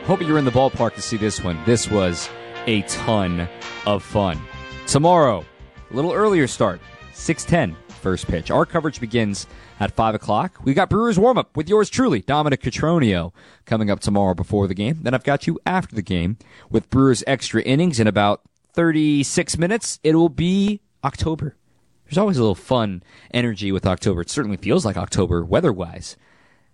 Hope 0.04 0.22
you're 0.22 0.38
in 0.38 0.44
the 0.44 0.52
ballpark 0.52 0.96
to 0.96 1.02
see 1.02 1.16
this 1.16 1.42
one. 1.42 1.58
This 1.66 1.90
was 1.90 2.30
a 2.68 2.82
ton 2.84 3.48
of 3.86 4.04
fun. 4.04 4.40
Tomorrow, 4.86 5.46
a 5.90 5.96
little 5.96 6.12
earlier 6.12 6.46
start, 6.46 6.82
610 7.14 7.82
first 8.02 8.28
pitch. 8.28 8.52
Our 8.52 8.66
coverage 8.66 9.00
begins 9.00 9.48
at 9.80 9.96
5 9.96 10.16
o'clock. 10.16 10.60
We've 10.66 10.76
got 10.76 10.90
Brewers 10.90 11.18
warm 11.18 11.38
up 11.38 11.56
with 11.56 11.70
yours 11.70 11.90
truly, 11.90 12.20
Dominic 12.20 12.62
Cotroneo, 12.62 13.32
coming 13.66 13.90
up 13.90 14.02
tomorrow 14.02 14.34
before 14.34 14.68
the 14.68 14.76
game. 14.76 15.00
Then 15.04 15.14
I've 15.14 15.24
got 15.24 15.48
you 15.48 15.58
after 15.66 15.96
the 15.96 16.02
game 16.02 16.38
with 16.70 16.90
Brewers 16.90 17.24
extra 17.26 17.62
innings 17.62 17.98
in 17.98 18.08
about 18.08 18.42
36 18.74 19.58
minutes. 19.58 20.02
It 20.04 20.16
will 20.16 20.28
be 20.28 20.82
October. 21.02 21.56
There's 22.14 22.22
always 22.22 22.38
a 22.38 22.42
little 22.42 22.54
fun 22.54 23.02
energy 23.34 23.72
with 23.72 23.88
October. 23.88 24.22
It 24.22 24.30
certainly 24.30 24.58
feels 24.58 24.86
like 24.86 24.98
October 24.98 25.44
weather 25.44 25.74
wise. 25.74 26.16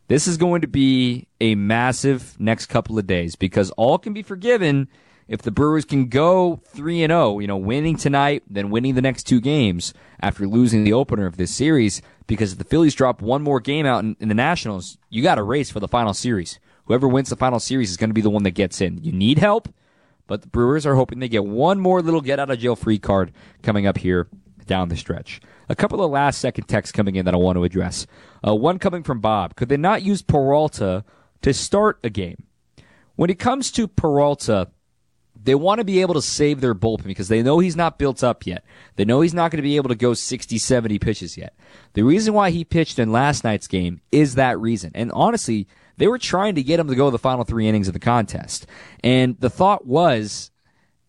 This 0.09 0.27
is 0.27 0.35
going 0.35 0.59
to 0.59 0.67
be 0.67 1.29
a 1.39 1.55
massive 1.55 2.37
next 2.41 2.65
couple 2.65 2.99
of 2.99 3.07
days 3.07 3.37
because 3.37 3.71
all 3.77 3.97
can 3.97 4.11
be 4.11 4.21
forgiven 4.21 4.89
if 5.29 5.41
the 5.41 5.51
Brewers 5.51 5.85
can 5.85 6.09
go 6.09 6.59
3 6.65 7.03
and 7.03 7.11
0, 7.11 7.39
you 7.39 7.47
know, 7.47 7.55
winning 7.55 7.95
tonight, 7.95 8.43
then 8.49 8.69
winning 8.69 8.95
the 8.95 9.01
next 9.01 9.27
two 9.27 9.39
games 9.39 9.93
after 10.19 10.45
losing 10.45 10.83
the 10.83 10.91
opener 10.91 11.25
of 11.25 11.37
this 11.37 11.55
series 11.55 12.01
because 12.27 12.51
if 12.51 12.57
the 12.57 12.65
Phillies 12.65 12.93
drop 12.93 13.21
one 13.21 13.41
more 13.41 13.61
game 13.61 13.85
out 13.85 14.03
in, 14.03 14.17
in 14.19 14.27
the 14.27 14.35
Nationals, 14.35 14.97
you 15.09 15.23
got 15.23 15.39
a 15.39 15.43
race 15.43 15.71
for 15.71 15.79
the 15.79 15.87
final 15.87 16.13
series. 16.13 16.59
Whoever 16.87 17.07
wins 17.07 17.29
the 17.29 17.37
final 17.37 17.61
series 17.61 17.91
is 17.91 17.95
going 17.95 18.09
to 18.09 18.13
be 18.13 18.19
the 18.19 18.29
one 18.29 18.43
that 18.43 18.51
gets 18.51 18.81
in. 18.81 19.01
You 19.01 19.13
need 19.13 19.37
help, 19.37 19.69
but 20.27 20.41
the 20.41 20.49
Brewers 20.49 20.85
are 20.85 20.95
hoping 20.95 21.19
they 21.19 21.29
get 21.29 21.45
one 21.45 21.79
more 21.79 22.01
little 22.01 22.19
get 22.19 22.41
out 22.41 22.49
of 22.49 22.59
jail 22.59 22.75
free 22.75 22.99
card 22.99 23.31
coming 23.63 23.87
up 23.87 23.99
here 23.99 24.27
down 24.69 24.87
the 24.87 24.95
stretch. 24.95 25.41
A 25.67 25.75
couple 25.75 26.01
of 26.01 26.11
last 26.11 26.39
second 26.39 26.65
texts 26.65 26.93
coming 26.93 27.17
in 27.17 27.25
that 27.25 27.33
I 27.33 27.37
want 27.37 27.57
to 27.57 27.65
address. 27.65 28.07
Uh, 28.47 28.55
one 28.55 28.79
coming 28.79 29.03
from 29.03 29.19
Bob. 29.19 29.55
Could 29.55 29.67
they 29.67 29.75
not 29.75 30.03
use 30.03 30.21
Peralta 30.21 31.03
to 31.41 31.53
start 31.53 31.99
a 32.03 32.09
game? 32.09 32.43
When 33.17 33.29
it 33.29 33.39
comes 33.39 33.71
to 33.71 33.87
Peralta, 33.87 34.69
they 35.41 35.55
want 35.55 35.79
to 35.79 35.85
be 35.85 36.01
able 36.01 36.13
to 36.13 36.21
save 36.21 36.61
their 36.61 36.75
bullpen 36.75 37.05
because 37.05 37.27
they 37.27 37.41
know 37.41 37.59
he's 37.59 37.75
not 37.75 37.97
built 37.97 38.23
up 38.23 38.45
yet. 38.45 38.63
They 38.95 39.05
know 39.05 39.21
he's 39.21 39.33
not 39.33 39.51
going 39.51 39.57
to 39.57 39.63
be 39.63 39.75
able 39.75 39.89
to 39.89 39.95
go 39.95 40.13
60, 40.13 40.57
70 40.57 40.99
pitches 40.99 41.37
yet. 41.37 41.53
The 41.93 42.03
reason 42.03 42.33
why 42.33 42.51
he 42.51 42.63
pitched 42.63 42.99
in 42.99 43.11
last 43.11 43.43
night's 43.43 43.67
game 43.67 44.01
is 44.11 44.35
that 44.35 44.59
reason. 44.59 44.91
And 44.95 45.11
honestly, 45.11 45.67
they 45.97 46.07
were 46.07 46.17
trying 46.17 46.55
to 46.55 46.63
get 46.63 46.79
him 46.79 46.87
to 46.87 46.95
go 46.95 47.09
the 47.09 47.17
final 47.17 47.43
three 47.43 47.67
innings 47.67 47.87
of 47.87 47.93
the 47.93 47.99
contest. 47.99 48.65
And 49.03 49.39
the 49.39 49.49
thought 49.49 49.85
was, 49.85 50.51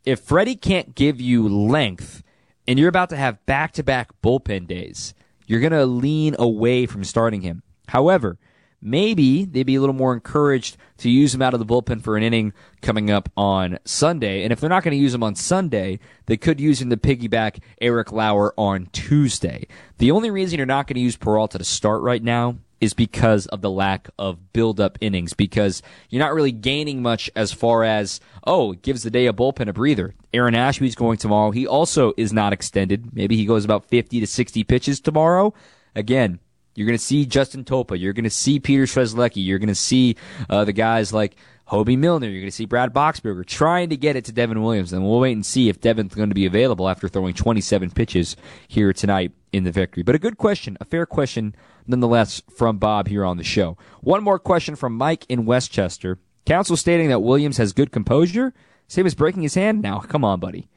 if 0.04 0.20
Freddie 0.20 0.56
can't 0.56 0.94
give 0.94 1.20
you 1.20 1.48
length, 1.48 2.22
and 2.70 2.78
you're 2.78 2.88
about 2.88 3.10
to 3.10 3.16
have 3.16 3.44
back 3.46 3.72
to 3.72 3.82
back 3.82 4.10
bullpen 4.22 4.68
days, 4.68 5.12
you're 5.44 5.58
going 5.58 5.72
to 5.72 5.84
lean 5.86 6.36
away 6.38 6.86
from 6.86 7.02
starting 7.02 7.40
him. 7.40 7.64
However, 7.88 8.38
maybe 8.80 9.44
they'd 9.44 9.64
be 9.64 9.74
a 9.74 9.80
little 9.80 9.92
more 9.92 10.14
encouraged 10.14 10.76
to 10.98 11.10
use 11.10 11.34
him 11.34 11.42
out 11.42 11.52
of 11.52 11.58
the 11.58 11.66
bullpen 11.66 12.00
for 12.00 12.16
an 12.16 12.22
inning 12.22 12.52
coming 12.80 13.10
up 13.10 13.28
on 13.36 13.80
Sunday. 13.84 14.44
And 14.44 14.52
if 14.52 14.60
they're 14.60 14.70
not 14.70 14.84
going 14.84 14.96
to 14.96 15.02
use 15.02 15.12
him 15.12 15.24
on 15.24 15.34
Sunday, 15.34 15.98
they 16.26 16.36
could 16.36 16.60
use 16.60 16.80
him 16.80 16.90
to 16.90 16.96
piggyback 16.96 17.58
Eric 17.80 18.12
Lauer 18.12 18.54
on 18.56 18.86
Tuesday. 18.92 19.66
The 19.98 20.12
only 20.12 20.30
reason 20.30 20.56
you're 20.56 20.64
not 20.64 20.86
going 20.86 20.94
to 20.94 21.00
use 21.00 21.16
Peralta 21.16 21.58
to 21.58 21.64
start 21.64 22.02
right 22.02 22.22
now 22.22 22.58
is 22.80 22.94
because 22.94 23.46
of 23.46 23.60
the 23.60 23.70
lack 23.70 24.08
of 24.18 24.52
build-up 24.52 24.98
innings 25.00 25.32
because 25.32 25.82
you're 26.08 26.22
not 26.22 26.34
really 26.34 26.52
gaining 26.52 27.02
much 27.02 27.30
as 27.36 27.52
far 27.52 27.84
as 27.84 28.20
oh 28.44 28.72
it 28.72 28.82
gives 28.82 29.02
the 29.02 29.10
day 29.10 29.26
a 29.26 29.32
bullpen 29.32 29.68
a 29.68 29.72
breather 29.72 30.14
aaron 30.32 30.54
ashby's 30.54 30.94
going 30.94 31.16
tomorrow 31.16 31.50
he 31.50 31.66
also 31.66 32.12
is 32.16 32.32
not 32.32 32.52
extended 32.52 33.14
maybe 33.14 33.36
he 33.36 33.44
goes 33.44 33.64
about 33.64 33.84
50 33.84 34.20
to 34.20 34.26
60 34.26 34.64
pitches 34.64 35.00
tomorrow 35.00 35.52
again 35.94 36.40
you're 36.74 36.86
going 36.86 36.98
to 36.98 37.04
see 37.04 37.26
Justin 37.26 37.64
Topa. 37.64 37.98
You're 37.98 38.12
going 38.12 38.24
to 38.24 38.30
see 38.30 38.60
Peter 38.60 38.84
Strzelecki. 38.84 39.44
You're 39.44 39.58
going 39.58 39.68
to 39.68 39.74
see 39.74 40.16
uh, 40.48 40.64
the 40.64 40.72
guys 40.72 41.12
like 41.12 41.36
Hoby 41.68 41.98
Milner. 41.98 42.28
You're 42.28 42.40
going 42.40 42.50
to 42.50 42.56
see 42.56 42.64
Brad 42.64 42.94
Boxberger 42.94 43.44
trying 43.44 43.90
to 43.90 43.96
get 43.96 44.16
it 44.16 44.24
to 44.26 44.32
Devin 44.32 44.62
Williams. 44.62 44.92
And 44.92 45.04
we'll 45.04 45.20
wait 45.20 45.32
and 45.32 45.44
see 45.44 45.68
if 45.68 45.80
Devin's 45.80 46.14
going 46.14 46.28
to 46.28 46.34
be 46.34 46.46
available 46.46 46.88
after 46.88 47.08
throwing 47.08 47.34
27 47.34 47.90
pitches 47.90 48.36
here 48.68 48.92
tonight 48.92 49.32
in 49.52 49.64
the 49.64 49.72
victory. 49.72 50.02
But 50.02 50.14
a 50.14 50.18
good 50.18 50.38
question, 50.38 50.76
a 50.80 50.84
fair 50.84 51.06
question 51.06 51.54
nonetheless 51.90 52.42
from 52.56 52.78
Bob 52.78 53.08
here 53.08 53.24
on 53.24 53.36
the 53.36 53.44
show. 53.44 53.76
One 54.00 54.22
more 54.22 54.38
question 54.38 54.76
from 54.76 54.96
Mike 54.96 55.26
in 55.28 55.44
Westchester. 55.44 56.18
Counsell 56.46 56.76
stating 56.76 57.08
that 57.08 57.20
Williams 57.20 57.58
has 57.58 57.72
good 57.72 57.92
composure. 57.92 58.54
Same 58.88 59.06
as 59.06 59.14
breaking 59.14 59.42
his 59.42 59.54
hand? 59.54 59.82
Now, 59.82 60.00
come 60.00 60.24
on, 60.24 60.40
buddy. 60.40 60.68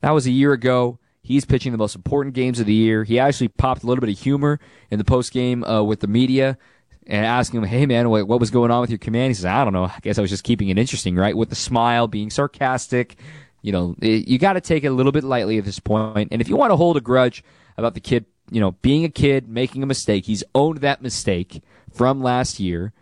That 0.00 0.10
was 0.10 0.26
a 0.26 0.30
year 0.30 0.52
ago. 0.52 0.98
He's 1.22 1.46
pitching 1.46 1.72
the 1.72 1.78
most 1.78 1.94
important 1.94 2.34
games 2.34 2.60
of 2.60 2.66
the 2.66 2.74
year. 2.74 3.04
He 3.04 3.18
actually 3.18 3.48
popped 3.48 3.82
a 3.82 3.86
little 3.86 4.02
bit 4.02 4.10
of 4.10 4.18
humor 4.18 4.60
in 4.90 4.98
the 4.98 5.04
post 5.04 5.32
game 5.32 5.64
uh, 5.64 5.82
with 5.82 6.00
the 6.00 6.06
media 6.06 6.58
and 7.06 7.24
asking 7.24 7.60
him, 7.60 7.66
"Hey 7.66 7.86
man, 7.86 8.10
what, 8.10 8.28
what 8.28 8.40
was 8.40 8.50
going 8.50 8.70
on 8.70 8.82
with 8.82 8.90
your 8.90 8.98
command?" 8.98 9.30
He 9.30 9.34
says, 9.34 9.46
"I 9.46 9.64
don't 9.64 9.72
know. 9.72 9.84
I 9.84 9.98
guess 10.02 10.18
I 10.18 10.20
was 10.20 10.28
just 10.28 10.44
keeping 10.44 10.68
it 10.68 10.76
interesting, 10.76 11.16
right?" 11.16 11.34
With 11.34 11.48
the 11.48 11.54
smile, 11.54 12.06
being 12.08 12.28
sarcastic. 12.28 13.16
You 13.62 13.72
know, 13.72 13.96
it, 14.02 14.28
you 14.28 14.38
got 14.38 14.54
to 14.54 14.60
take 14.60 14.84
it 14.84 14.88
a 14.88 14.92
little 14.92 15.12
bit 15.12 15.24
lightly 15.24 15.56
at 15.56 15.64
this 15.64 15.78
point. 15.78 16.28
And 16.30 16.42
if 16.42 16.50
you 16.50 16.56
want 16.56 16.72
to 16.72 16.76
hold 16.76 16.98
a 16.98 17.00
grudge 17.00 17.42
about 17.78 17.94
the 17.94 18.00
kid, 18.00 18.26
you 18.50 18.60
know, 18.60 18.72
being 18.82 19.04
a 19.04 19.08
kid, 19.08 19.48
making 19.48 19.82
a 19.82 19.86
mistake, 19.86 20.26
he's 20.26 20.44
owned 20.54 20.78
that 20.78 21.02
mistake 21.02 21.62
from 21.92 22.22
last 22.22 22.60
year. 22.60 22.92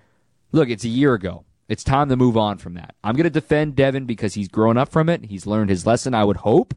Look, 0.53 0.69
it's 0.69 0.85
a 0.85 0.89
year 0.89 1.15
ago. 1.15 1.45
It's 1.69 1.85
time 1.85 2.09
to 2.11 2.17
move 2.17 2.37
on 2.37 2.59
from 2.59 2.75
that. 2.75 2.95
I'm 3.03 3.17
going 3.17 3.25
to 3.25 3.31
defend 3.31 3.77
Devin 3.77 4.05
because 4.05 4.35
he's 4.35 4.49
grown 4.49 4.77
up 4.77 4.91
from 4.91 5.09
it. 5.09 5.25
He's 5.25 5.47
learned 5.47 5.71
his 5.71 5.87
lesson. 5.87 6.15
I 6.15 6.25
would 6.25 6.39
hope 6.39 6.75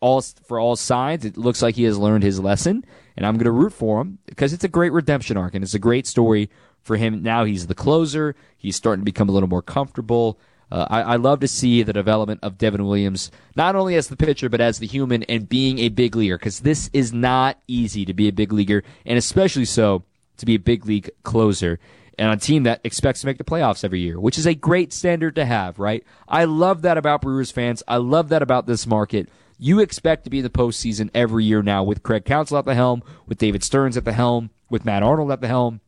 all 0.00 0.22
for 0.22 0.58
all 0.58 0.76
sides. 0.76 1.24
It 1.24 1.36
looks 1.36 1.60
like 1.60 1.74
he 1.74 1.84
has 1.84 1.98
learned 1.98 2.24
his 2.24 2.40
lesson, 2.40 2.84
and 3.16 3.26
I'm 3.26 3.34
going 3.34 3.44
to 3.44 3.50
root 3.50 3.72
for 3.72 4.00
him 4.00 4.18
because 4.26 4.52
it's 4.52 4.64
a 4.64 4.68
great 4.68 4.92
redemption 4.92 5.36
arc 5.36 5.54
and 5.54 5.64
it's 5.64 5.74
a 5.74 5.78
great 5.78 6.06
story 6.06 6.50
for 6.82 6.96
him. 6.96 7.22
Now 7.22 7.44
he's 7.44 7.66
the 7.66 7.74
closer. 7.74 8.34
He's 8.56 8.76
starting 8.76 9.02
to 9.02 9.04
become 9.04 9.28
a 9.28 9.32
little 9.32 9.48
more 9.48 9.62
comfortable. 9.62 10.38
Uh, 10.70 10.86
I, 10.90 11.02
I, 11.02 11.16
love 11.16 11.40
to 11.40 11.48
see 11.48 11.82
the 11.82 11.94
development 11.94 12.40
of 12.42 12.58
Devin 12.58 12.84
Williams, 12.84 13.30
not 13.56 13.74
only 13.74 13.94
as 13.94 14.08
the 14.08 14.16
pitcher, 14.16 14.50
but 14.50 14.60
as 14.60 14.78
the 14.78 14.86
human 14.86 15.22
and 15.22 15.48
being 15.48 15.78
a 15.78 15.88
big 15.88 16.14
leaguer, 16.14 16.36
because 16.36 16.60
this 16.60 16.90
is 16.92 17.12
not 17.12 17.58
easy 17.66 18.04
to 18.04 18.12
be 18.12 18.28
a 18.28 18.32
big 18.32 18.52
leaguer, 18.52 18.84
and 19.06 19.16
especially 19.16 19.64
so 19.64 20.04
to 20.36 20.44
be 20.44 20.54
a 20.56 20.58
big 20.58 20.84
league 20.84 21.10
closer 21.22 21.78
and 22.18 22.32
a 22.32 22.36
team 22.36 22.64
that 22.64 22.80
expects 22.82 23.20
to 23.20 23.26
make 23.26 23.38
the 23.38 23.44
playoffs 23.44 23.84
every 23.84 24.00
year, 24.00 24.18
which 24.18 24.38
is 24.38 24.46
a 24.46 24.54
great 24.54 24.92
standard 24.92 25.36
to 25.36 25.44
have, 25.44 25.78
right? 25.78 26.04
I 26.26 26.44
love 26.44 26.82
that 26.82 26.98
about 26.98 27.22
Brewers 27.22 27.52
fans. 27.52 27.82
I 27.86 27.96
love 27.98 28.28
that 28.30 28.42
about 28.42 28.66
this 28.66 28.86
market. 28.86 29.28
You 29.56 29.80
expect 29.80 30.24
to 30.24 30.30
be 30.30 30.38
in 30.38 30.44
the 30.44 30.50
postseason 30.50 31.10
every 31.14 31.44
year 31.44 31.62
now 31.62 31.84
with 31.84 32.02
Craig 32.02 32.24
Counsell 32.24 32.58
at 32.58 32.64
the 32.64 32.74
helm, 32.74 33.02
with 33.26 33.38
David 33.38 33.62
Stearns 33.62 33.96
at 33.96 34.04
the 34.04 34.12
helm, 34.12 34.50
with 34.68 34.84
Matt 34.84 35.02
Arnold 35.02 35.30
at 35.30 35.40
the 35.40 35.48
helm. 35.48 35.80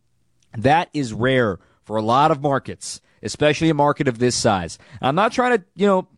That 0.57 0.89
is 0.93 1.12
rare 1.12 1.59
for 1.85 1.97
a 1.97 2.03
lot 2.03 2.31
of 2.31 2.41
markets, 2.41 3.01
especially 3.23 3.71
a 3.71 3.75
market 3.75 4.09
of 4.09 4.18
this 4.18 4.35
size. 4.35 4.79
I'm 5.01 5.14
not 5.14 5.33
trying 5.33 5.59
to, 5.59 5.64
you 5.75 5.87
know, 5.87 6.09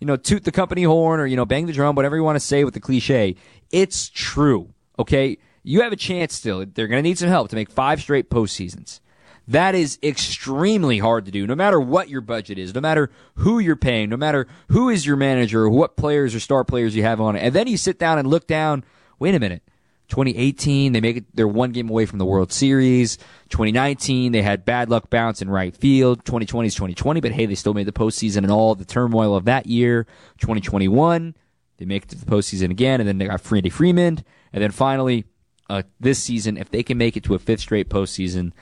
you 0.00 0.06
know, 0.06 0.16
toot 0.16 0.44
the 0.44 0.52
company 0.52 0.84
horn 0.84 1.20
or, 1.20 1.26
you 1.26 1.36
know, 1.36 1.46
bang 1.46 1.66
the 1.66 1.72
drum, 1.72 1.96
whatever 1.96 2.16
you 2.16 2.22
want 2.22 2.36
to 2.36 2.40
say 2.40 2.64
with 2.64 2.74
the 2.74 2.80
cliche. 2.80 3.36
It's 3.70 4.08
true. 4.08 4.72
Okay. 4.98 5.38
You 5.62 5.82
have 5.82 5.92
a 5.92 5.96
chance 5.96 6.34
still. 6.34 6.64
They're 6.64 6.86
going 6.86 7.02
to 7.02 7.08
need 7.08 7.18
some 7.18 7.28
help 7.28 7.50
to 7.50 7.56
make 7.56 7.70
five 7.70 8.00
straight 8.00 8.30
postseasons. 8.30 9.00
That 9.48 9.74
is 9.74 9.98
extremely 10.02 10.98
hard 10.98 11.24
to 11.24 11.30
do, 11.30 11.46
no 11.46 11.54
matter 11.54 11.80
what 11.80 12.10
your 12.10 12.20
budget 12.20 12.58
is, 12.58 12.74
no 12.74 12.82
matter 12.82 13.10
who 13.36 13.58
you're 13.58 13.76
paying, 13.76 14.10
no 14.10 14.16
matter 14.18 14.46
who 14.68 14.90
is 14.90 15.06
your 15.06 15.16
manager 15.16 15.68
what 15.70 15.96
players 15.96 16.34
or 16.34 16.40
star 16.40 16.64
players 16.64 16.94
you 16.94 17.02
have 17.02 17.18
on 17.20 17.34
it. 17.34 17.40
And 17.40 17.54
then 17.54 17.66
you 17.66 17.78
sit 17.78 17.98
down 17.98 18.18
and 18.18 18.28
look 18.28 18.46
down, 18.46 18.84
wait 19.18 19.34
a 19.34 19.40
minute. 19.40 19.62
2018, 20.08 20.92
they 20.92 21.00
make 21.00 21.18
it, 21.18 21.24
they're 21.34 21.46
one 21.46 21.70
game 21.72 21.88
away 21.90 22.06
from 22.06 22.18
the 22.18 22.24
World 22.24 22.50
Series. 22.50 23.18
2019, 23.50 24.32
they 24.32 24.42
had 24.42 24.64
bad 24.64 24.88
luck 24.88 25.10
bounce 25.10 25.42
in 25.42 25.50
right 25.50 25.76
field. 25.76 26.24
2020 26.24 26.66
is 26.66 26.74
2020, 26.74 27.20
but 27.20 27.32
hey, 27.32 27.46
they 27.46 27.54
still 27.54 27.74
made 27.74 27.86
the 27.86 27.92
postseason 27.92 28.38
and 28.38 28.50
all 28.50 28.74
the 28.74 28.84
turmoil 28.84 29.36
of 29.36 29.44
that 29.44 29.66
year. 29.66 30.06
2021, 30.38 31.34
they 31.76 31.84
make 31.84 32.04
it 32.04 32.08
to 32.10 32.18
the 32.18 32.26
postseason 32.26 32.70
again, 32.70 33.00
and 33.00 33.08
then 33.08 33.18
they 33.18 33.26
got 33.26 33.40
Freddie 33.40 33.68
Freeman. 33.68 34.24
And 34.52 34.62
then 34.62 34.70
finally, 34.70 35.24
uh, 35.68 35.82
this 36.00 36.18
season, 36.18 36.56
if 36.56 36.70
they 36.70 36.82
can 36.82 36.96
make 36.96 37.16
it 37.16 37.24
to 37.24 37.34
a 37.34 37.38
fifth 37.38 37.60
straight 37.60 37.90
postseason, 37.90 38.52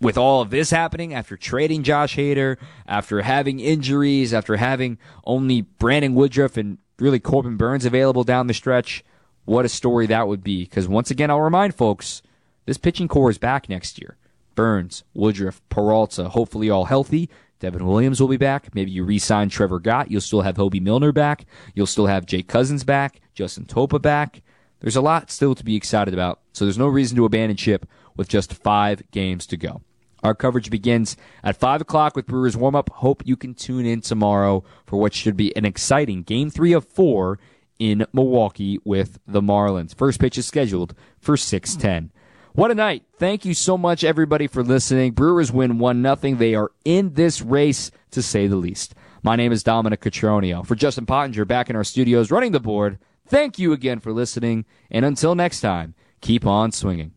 with 0.00 0.18
all 0.18 0.42
of 0.42 0.50
this 0.50 0.70
happening, 0.70 1.14
after 1.14 1.36
trading 1.36 1.82
Josh 1.82 2.16
Hader, 2.16 2.58
after 2.86 3.22
having 3.22 3.60
injuries, 3.60 4.34
after 4.34 4.56
having 4.56 4.98
only 5.24 5.62
Brandon 5.62 6.14
Woodruff 6.14 6.56
and 6.56 6.78
really 6.98 7.20
Corbin 7.20 7.56
Burnes 7.56 7.84
available 7.84 8.24
down 8.24 8.46
the 8.46 8.54
stretch, 8.54 9.04
what 9.46 9.64
a 9.64 9.68
story 9.68 10.06
that 10.06 10.28
would 10.28 10.44
be. 10.44 10.64
Because 10.64 10.86
once 10.86 11.10
again, 11.10 11.30
I'll 11.30 11.40
remind 11.40 11.74
folks, 11.74 12.20
this 12.66 12.76
pitching 12.76 13.08
core 13.08 13.30
is 13.30 13.38
back 13.38 13.68
next 13.68 14.00
year. 14.00 14.18
Burnes, 14.54 15.04
Woodruff, 15.14 15.62
Peralta, 15.68 16.28
hopefully 16.28 16.68
all 16.68 16.84
healthy. 16.86 17.30
Devin 17.58 17.86
Williams 17.86 18.20
will 18.20 18.28
be 18.28 18.36
back. 18.36 18.74
Maybe 18.74 18.90
you 18.90 19.04
re-sign 19.04 19.48
Trevor 19.48 19.80
Gott. 19.80 20.10
You'll 20.10 20.20
still 20.20 20.42
have 20.42 20.56
Hoby 20.56 20.80
Milner 20.80 21.12
back. 21.12 21.46
You'll 21.74 21.86
still 21.86 22.06
have 22.06 22.26
Jake 22.26 22.48
Cousins 22.48 22.84
back. 22.84 23.20
Justin 23.34 23.64
Topa 23.64 24.00
back. 24.00 24.42
There's 24.80 24.96
a 24.96 25.00
lot 25.00 25.30
still 25.30 25.54
to 25.54 25.64
be 25.64 25.76
excited 25.76 26.12
about. 26.12 26.40
So 26.52 26.64
there's 26.64 26.76
no 26.76 26.88
reason 26.88 27.16
to 27.16 27.24
abandon 27.24 27.56
ship 27.56 27.86
with 28.14 28.28
just 28.28 28.52
five 28.52 29.02
games 29.10 29.46
to 29.46 29.56
go. 29.56 29.82
Our 30.22 30.34
coverage 30.34 30.70
begins 30.70 31.16
at 31.42 31.56
5 31.56 31.82
o'clock 31.82 32.16
with 32.16 32.26
Brewers 32.26 32.56
warm 32.56 32.74
up. 32.74 32.90
Hope 32.90 33.22
you 33.24 33.36
can 33.36 33.54
tune 33.54 33.86
in 33.86 34.00
tomorrow 34.00 34.64
for 34.86 34.98
what 34.98 35.14
should 35.14 35.36
be 35.36 35.56
an 35.56 35.64
exciting 35.64 36.22
game 36.22 36.50
three 36.50 36.72
of 36.72 36.84
four 36.84 37.38
in 37.78 38.06
Milwaukee 38.12 38.78
with 38.84 39.18
the 39.26 39.40
Marlins. 39.40 39.94
First 39.94 40.20
pitch 40.20 40.38
is 40.38 40.46
scheduled 40.46 40.94
for 41.18 41.36
610. 41.36 42.12
What 42.52 42.70
a 42.70 42.74
night. 42.74 43.04
Thank 43.18 43.44
you 43.44 43.52
so 43.52 43.76
much, 43.76 44.02
everybody, 44.02 44.46
for 44.46 44.62
listening. 44.62 45.12
Brewers 45.12 45.52
win 45.52 45.78
1 45.78 46.02
0. 46.02 46.36
They 46.36 46.54
are 46.54 46.70
in 46.84 47.12
this 47.12 47.42
race, 47.42 47.90
to 48.12 48.22
say 48.22 48.46
the 48.46 48.56
least. 48.56 48.94
My 49.22 49.36
name 49.36 49.52
is 49.52 49.62
Dominic 49.62 50.00
Cotroneo. 50.00 50.64
For 50.64 50.74
Justin 50.74 51.04
Pottinger 51.04 51.44
back 51.44 51.68
in 51.68 51.76
our 51.76 51.84
studios 51.84 52.30
running 52.30 52.52
the 52.52 52.60
board, 52.60 52.98
thank 53.26 53.58
you 53.58 53.72
again 53.72 54.00
for 54.00 54.12
listening. 54.12 54.64
And 54.90 55.04
until 55.04 55.34
next 55.34 55.60
time, 55.60 55.94
keep 56.20 56.46
on 56.46 56.72
swinging. 56.72 57.15